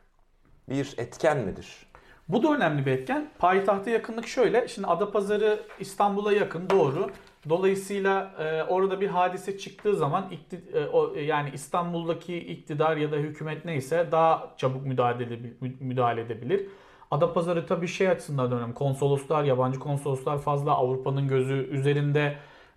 bir 0.68 0.94
etken 0.98 1.38
midir? 1.38 1.88
Bu 2.28 2.42
da 2.42 2.54
önemli 2.54 2.86
bir 2.86 2.92
etken. 2.92 3.30
Payitahta 3.38 3.90
yakınlık 3.90 4.26
şöyle. 4.26 4.68
Şimdi 4.68 4.86
Adapazarı 4.86 5.60
İstanbul'a 5.80 6.32
yakın 6.32 6.70
doğru. 6.70 7.10
Dolayısıyla 7.48 8.30
e, 8.38 8.62
orada 8.62 9.00
bir 9.00 9.08
hadise 9.08 9.58
çıktığı 9.58 9.96
zaman 9.96 10.26
ikti, 10.30 10.60
e, 10.74 10.86
o, 10.86 11.14
yani 11.14 11.50
İstanbul'daki 11.54 12.36
iktidar 12.38 12.96
ya 12.96 13.12
da 13.12 13.16
hükümet 13.16 13.64
neyse 13.64 14.08
daha 14.12 14.54
çabuk 14.56 14.86
müdahale, 14.86 15.24
edebilir, 15.24 15.52
müdahale 15.80 16.20
edebilir. 16.20 16.66
Adapazarı 17.10 17.66
tabii 17.66 17.88
şey 17.88 18.08
açısından 18.08 18.52
önemli. 18.52 18.74
Konsoloslar, 18.74 19.44
yabancı 19.44 19.78
konsoloslar 19.78 20.38
fazla 20.38 20.72
Avrupa'nın 20.72 21.28
gözü 21.28 21.68
üzerinde 21.70 22.36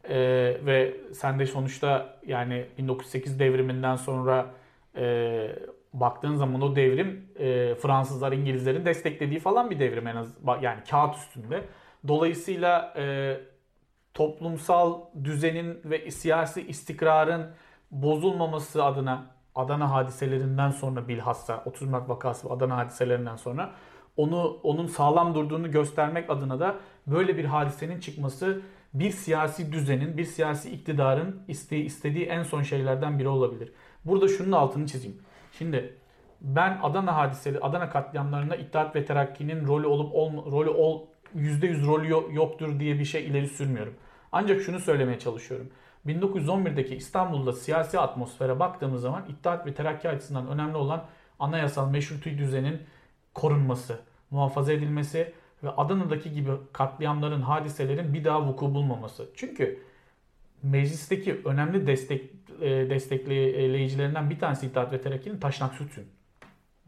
e, 0.10 0.18
ve 0.66 0.98
sen 1.14 1.40
de 1.40 1.46
sonuçta 1.46 2.20
yani 2.28 2.66
1908 2.78 3.40
devriminden 3.40 3.96
sonra 3.96 4.46
e, 4.96 5.56
baktığın 5.94 6.36
zaman 6.36 6.62
o 6.62 6.76
devrim 6.76 7.30
e, 7.40 7.76
Fransızlar, 7.76 8.32
İngilizlerin 8.32 8.86
desteklediği 8.86 9.40
falan 9.40 9.70
bir 9.70 9.80
devrim 9.80 10.08
en 10.08 10.16
az 10.16 10.28
yani 10.62 10.84
kağıt 10.90 11.16
üstünde. 11.16 11.64
Dolayısıyla 12.08 12.94
e, 12.98 13.38
toplumsal 14.14 15.02
düzenin 15.24 15.82
ve 15.86 16.12
siyasi 16.12 16.68
istikrarın 16.68 17.48
bozulmaması 17.92 18.84
adına 18.84 19.26
Adana 19.56 19.92
hadiselerinden 19.92 20.72
sonra 20.72 21.08
bilhassa 21.08 21.64
30 21.66 21.90
Mart 21.90 22.10
vakası 22.10 22.50
ve 22.50 22.54
Adana 22.54 22.78
hadiselerinden 22.78 23.36
sonra 23.36 23.72
onu 24.18 24.60
onun 24.64 24.88
sağlam 24.88 25.36
durduğunu 25.36 25.72
göstermek 25.72 26.30
adına 26.30 26.60
da 26.60 26.76
böyle 27.08 27.38
bir 27.38 27.46
hadisenin 27.46 28.00
çıkması 28.00 28.62
bir 28.94 29.12
siyasi 29.12 29.72
düzenin, 29.72 30.18
bir 30.18 30.26
siyasi 30.26 30.72
iktidarın 30.72 31.42
isteği, 31.48 31.84
istediği 31.84 32.26
en 32.26 32.44
son 32.44 32.62
şeylerden 32.62 33.20
biri 33.20 33.28
olabilir. 33.28 33.74
Burada 34.06 34.28
şunun 34.28 34.52
altını 34.52 34.88
çizeyim. 34.88 35.22
Şimdi 35.62 35.94
ben 36.42 36.80
Adana 36.84 37.18
hadiseli, 37.18 37.60
Adana 37.60 37.90
katliamlarında 37.90 38.56
İttihat 38.56 38.96
ve 38.96 39.06
Terakki'nin 39.06 39.68
rolü 39.68 39.88
olup 39.88 40.16
ol, 40.16 40.52
rolü 40.52 40.70
ol, 40.70 41.02
%100 41.36 41.86
rolü 41.86 42.36
yoktur 42.36 42.80
diye 42.80 43.00
bir 43.00 43.06
şey 43.06 43.28
ileri 43.28 43.48
sürmüyorum. 43.48 43.94
Ancak 44.32 44.62
şunu 44.62 44.80
söylemeye 44.80 45.20
çalışıyorum. 45.20 45.70
1911'deki 46.08 46.96
İstanbul'da 46.96 47.54
siyasi 47.54 48.00
atmosfere 48.00 48.60
baktığımız 48.60 49.02
zaman 49.02 49.26
İttihat 49.30 49.66
ve 49.66 49.74
Terakki 49.74 50.10
açısından 50.10 50.48
önemli 50.48 50.78
olan 50.78 51.04
anayasal 51.40 51.90
meşruti 51.90 52.38
düzenin 52.38 52.82
korunması, 53.34 54.00
muhafaza 54.32 54.74
edilmesi 54.74 55.34
ve 55.64 55.70
Adana'daki 55.70 56.32
gibi 56.32 56.52
katliamların, 56.74 57.42
hadiselerin 57.42 58.14
bir 58.14 58.24
daha 58.24 58.48
vuku 58.48 58.74
bulmaması. 58.74 59.30
Çünkü 59.36 59.80
meclisteki 60.64 61.42
önemli 61.46 61.88
destek 61.88 62.32
e, 62.62 62.90
destekleyicilerinden 62.90 64.30
bir 64.30 64.40
tanesi 64.40 64.66
İttihat 64.66 64.94
ve 64.94 65.02
Terakki'nin 65.02 65.40
Taşnak 65.40 65.74
Sütün. 65.74 66.06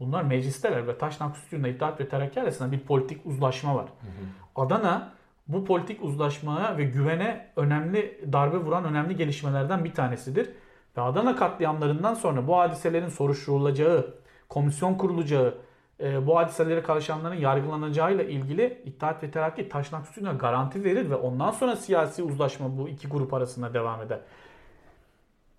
Bunlar 0.00 0.22
meclisteler 0.22 0.86
ve 0.88 0.98
Taşnak 0.98 1.36
Sütün'le 1.36 1.64
İttihat 1.64 2.00
ve 2.00 2.08
Terakki 2.08 2.40
arasında 2.40 2.72
bir 2.72 2.80
politik 2.80 3.26
uzlaşma 3.26 3.74
var. 3.74 3.84
Hı 3.84 4.06
hı. 4.06 4.64
Adana 4.64 5.12
bu 5.48 5.64
politik 5.64 6.04
uzlaşmaya 6.04 6.78
ve 6.78 6.84
güvene 6.84 7.50
önemli 7.56 8.20
darbe 8.32 8.56
vuran 8.56 8.84
önemli 8.84 9.16
gelişmelerden 9.16 9.84
bir 9.84 9.94
tanesidir. 9.94 10.50
Ve 10.96 11.00
Adana 11.00 11.36
katliamlarından 11.36 12.14
sonra 12.14 12.46
bu 12.46 12.56
hadiselerin 12.58 13.08
soruşturulacağı, 13.08 14.14
komisyon 14.48 14.94
kurulacağı, 14.94 15.58
e, 16.04 16.26
bu 16.26 16.36
hadiselere 16.36 16.82
karışanların 16.82 17.34
yargılanacağıyla 17.34 18.24
ilgili 18.24 18.82
İttihat 18.84 19.22
ve 19.22 19.30
Terakki 19.30 19.68
Taşnak 19.68 20.06
Sütü'ne 20.06 20.32
garanti 20.32 20.84
verir 20.84 21.10
ve 21.10 21.14
ondan 21.14 21.50
sonra 21.50 21.76
siyasi 21.76 22.22
uzlaşma 22.22 22.78
bu 22.78 22.88
iki 22.88 23.08
grup 23.08 23.34
arasında 23.34 23.74
devam 23.74 24.02
eder. 24.02 24.20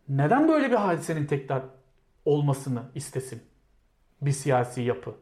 Neden 0.10 0.48
böyle 0.48 0.72
bir 0.72 0.76
hadisenin 0.76 1.26
tekrar 1.26 1.62
olmasını 2.26 2.84
istesin 2.96 3.44
bir 4.22 4.32
siyasi 4.32 4.82
yapı? 4.82 5.16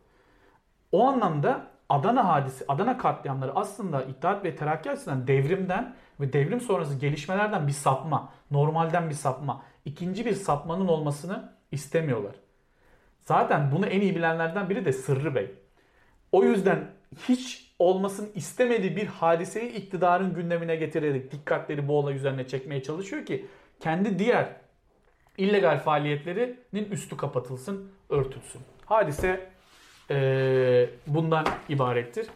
O 0.91 1.07
anlamda 1.07 1.67
Adana 1.89 2.27
hadisi, 2.27 2.65
Adana 2.67 2.97
katliamları 2.97 3.55
aslında 3.55 4.03
İttihat 4.03 4.45
ve 4.45 4.55
Terakki 4.55 4.91
açısından 4.91 5.27
devrimden 5.27 5.95
ve 6.19 6.33
devrim 6.33 6.61
sonrası 6.61 6.95
gelişmelerden 6.95 7.67
bir 7.67 7.71
sapma, 7.71 8.29
normalden 8.51 9.09
bir 9.09 9.15
sapma, 9.15 9.63
ikinci 9.85 10.25
bir 10.25 10.33
sapmanın 10.33 10.87
olmasını 10.87 11.53
istemiyorlar. 11.71 12.42
Zaten 13.25 13.71
bunu 13.71 13.85
en 13.85 14.01
iyi 14.01 14.15
bilenlerden 14.15 14.69
biri 14.69 14.85
de 14.85 14.93
Sırrı 14.93 15.35
Bey. 15.35 15.51
O 16.31 16.43
yüzden 16.43 16.87
hiç 17.29 17.73
olmasını 17.79 18.27
istemediği 18.35 18.95
bir 18.95 19.07
hadiseyi 19.07 19.71
iktidarın 19.71 20.33
gündemine 20.33 20.75
getirerek 20.75 21.31
dikkatleri 21.31 21.87
bu 21.87 21.97
olay 21.97 22.15
üzerine 22.15 22.47
çekmeye 22.47 22.83
çalışıyor 22.83 23.25
ki 23.25 23.45
kendi 23.79 24.19
diğer 24.19 24.47
illegal 25.37 25.79
faaliyetlerinin 25.79 26.91
üstü 26.91 27.17
kapatılsın, 27.17 27.91
örtülsün. 28.09 28.61
Hadise 28.85 29.49
e, 30.09 30.89
bundan 31.07 31.45
ibarettir. 31.69 32.27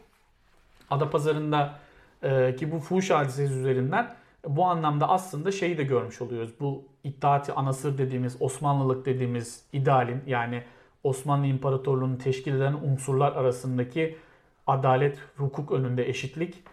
Adapazarı'nda 0.90 1.80
e, 2.24 2.56
ki 2.56 2.72
bu 2.72 2.80
fuhuş 2.80 3.10
hadisesi 3.10 3.54
üzerinden 3.54 4.16
bu 4.48 4.66
anlamda 4.66 5.10
aslında 5.10 5.52
şeyi 5.52 5.78
de 5.78 5.84
görmüş 5.84 6.22
oluyoruz. 6.22 6.52
Bu 6.60 6.86
iddiati 7.04 7.54
anasır 7.54 7.98
dediğimiz, 7.98 8.42
Osmanlılık 8.42 9.06
dediğimiz 9.06 9.64
idealin 9.74 10.24
yani 10.28 10.64
Osmanlı 11.08 11.46
İmparatorluğu'nu 11.46 12.18
teşkil 12.18 12.56
eden 12.56 12.74
unsurlar 12.74 13.32
arasındaki 13.32 14.18
adalet, 14.68 15.18
hukuk 15.38 15.72
önünde 15.72 16.10
eşitlik. 16.10 16.64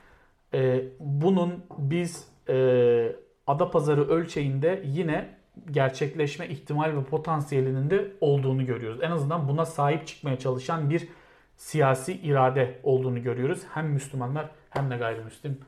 E, 0.54 0.84
bunun 1.00 1.64
biz 1.78 2.28
e, 2.48 3.16
Adapazarı 3.46 4.08
ölçeğinde 4.08 4.82
yine 4.84 5.28
gerçekleşme 5.70 6.48
ihtimal 6.48 6.96
ve 6.96 7.04
potansiyelinin 7.04 7.90
de 7.90 8.12
olduğunu 8.20 8.66
görüyoruz. 8.66 9.02
En 9.02 9.10
azından 9.10 9.48
buna 9.48 9.66
sahip 9.66 10.06
çıkmaya 10.06 10.38
çalışan 10.38 10.90
bir 10.90 11.08
siyasi 11.56 12.12
irade 12.12 12.80
olduğunu 12.82 13.22
görüyoruz. 13.22 13.62
Hem 13.74 13.86
Müslümanlar 13.86 14.50
hem 14.70 14.90
de 14.90 14.96
gayrimüslim 14.96 15.60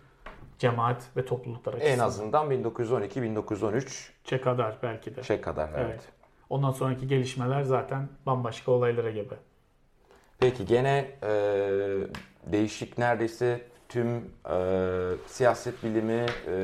cemaat 0.58 1.06
ve 1.16 1.24
topluluklar 1.24 1.74
açısından. 1.74 1.98
En 1.98 2.02
azından 2.02 2.50
1912-1913 2.50 4.10
çe 4.24 4.40
kadar 4.40 4.76
belki 4.82 5.16
de. 5.16 5.22
Çe 5.22 5.40
kadar 5.40 5.68
evet. 5.68 5.86
evet. 5.90 6.08
Ondan 6.50 6.70
sonraki 6.70 7.08
gelişmeler 7.08 7.62
zaten 7.62 8.08
bambaşka 8.26 8.72
olaylara 8.72 9.10
gibi. 9.10 9.34
Peki 10.38 10.66
gene 10.66 11.10
e, 11.22 11.30
değişik 12.52 12.98
neredeyse 12.98 13.60
tüm 13.88 14.16
e, 14.50 14.58
siyaset 15.26 15.84
bilimi 15.84 16.12
e, 16.12 16.54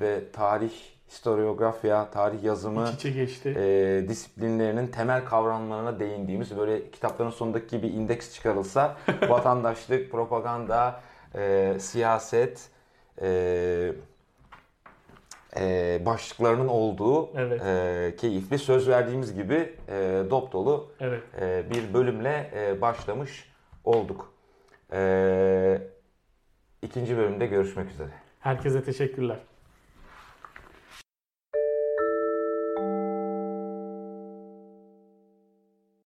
ve 0.00 0.20
tarih 0.32 0.72
historiografya, 1.08 2.10
tarih 2.10 2.44
yazımı 2.44 2.90
İç 2.96 3.02
geçti. 3.02 3.54
E, 3.58 4.04
disiplinlerinin 4.08 4.86
temel 4.86 5.24
kavramlarına 5.24 6.00
değindiğimiz 6.00 6.56
böyle 6.56 6.90
kitapların 6.90 7.30
sonundaki 7.30 7.82
bir 7.82 7.92
indeks 7.92 8.34
çıkarılsa 8.34 8.96
vatandaşlık, 9.28 10.12
propaganda, 10.12 11.00
e, 11.34 11.74
siyaset, 11.78 12.68
e, 13.22 13.92
e, 15.60 16.00
başlıklarının 16.06 16.68
olduğu 16.68 17.30
evet. 17.38 17.62
e, 17.64 18.16
keyifli 18.16 18.58
söz 18.58 18.88
verdiğimiz 18.88 19.34
gibi 19.34 19.74
e, 19.88 20.22
dop 20.30 20.52
dolu 20.52 20.88
evet. 21.00 21.22
e, 21.40 21.64
bir 21.70 21.94
bölümle 21.94 22.50
e, 22.54 22.80
başlamış 22.80 23.52
olduk. 23.84 24.36
Ee, 24.92 25.82
ikinci 26.82 27.16
bölümde 27.16 27.46
görüşmek 27.46 27.90
üzere. 27.90 28.10
Herkese 28.40 28.84
teşekkürler. 28.84 29.38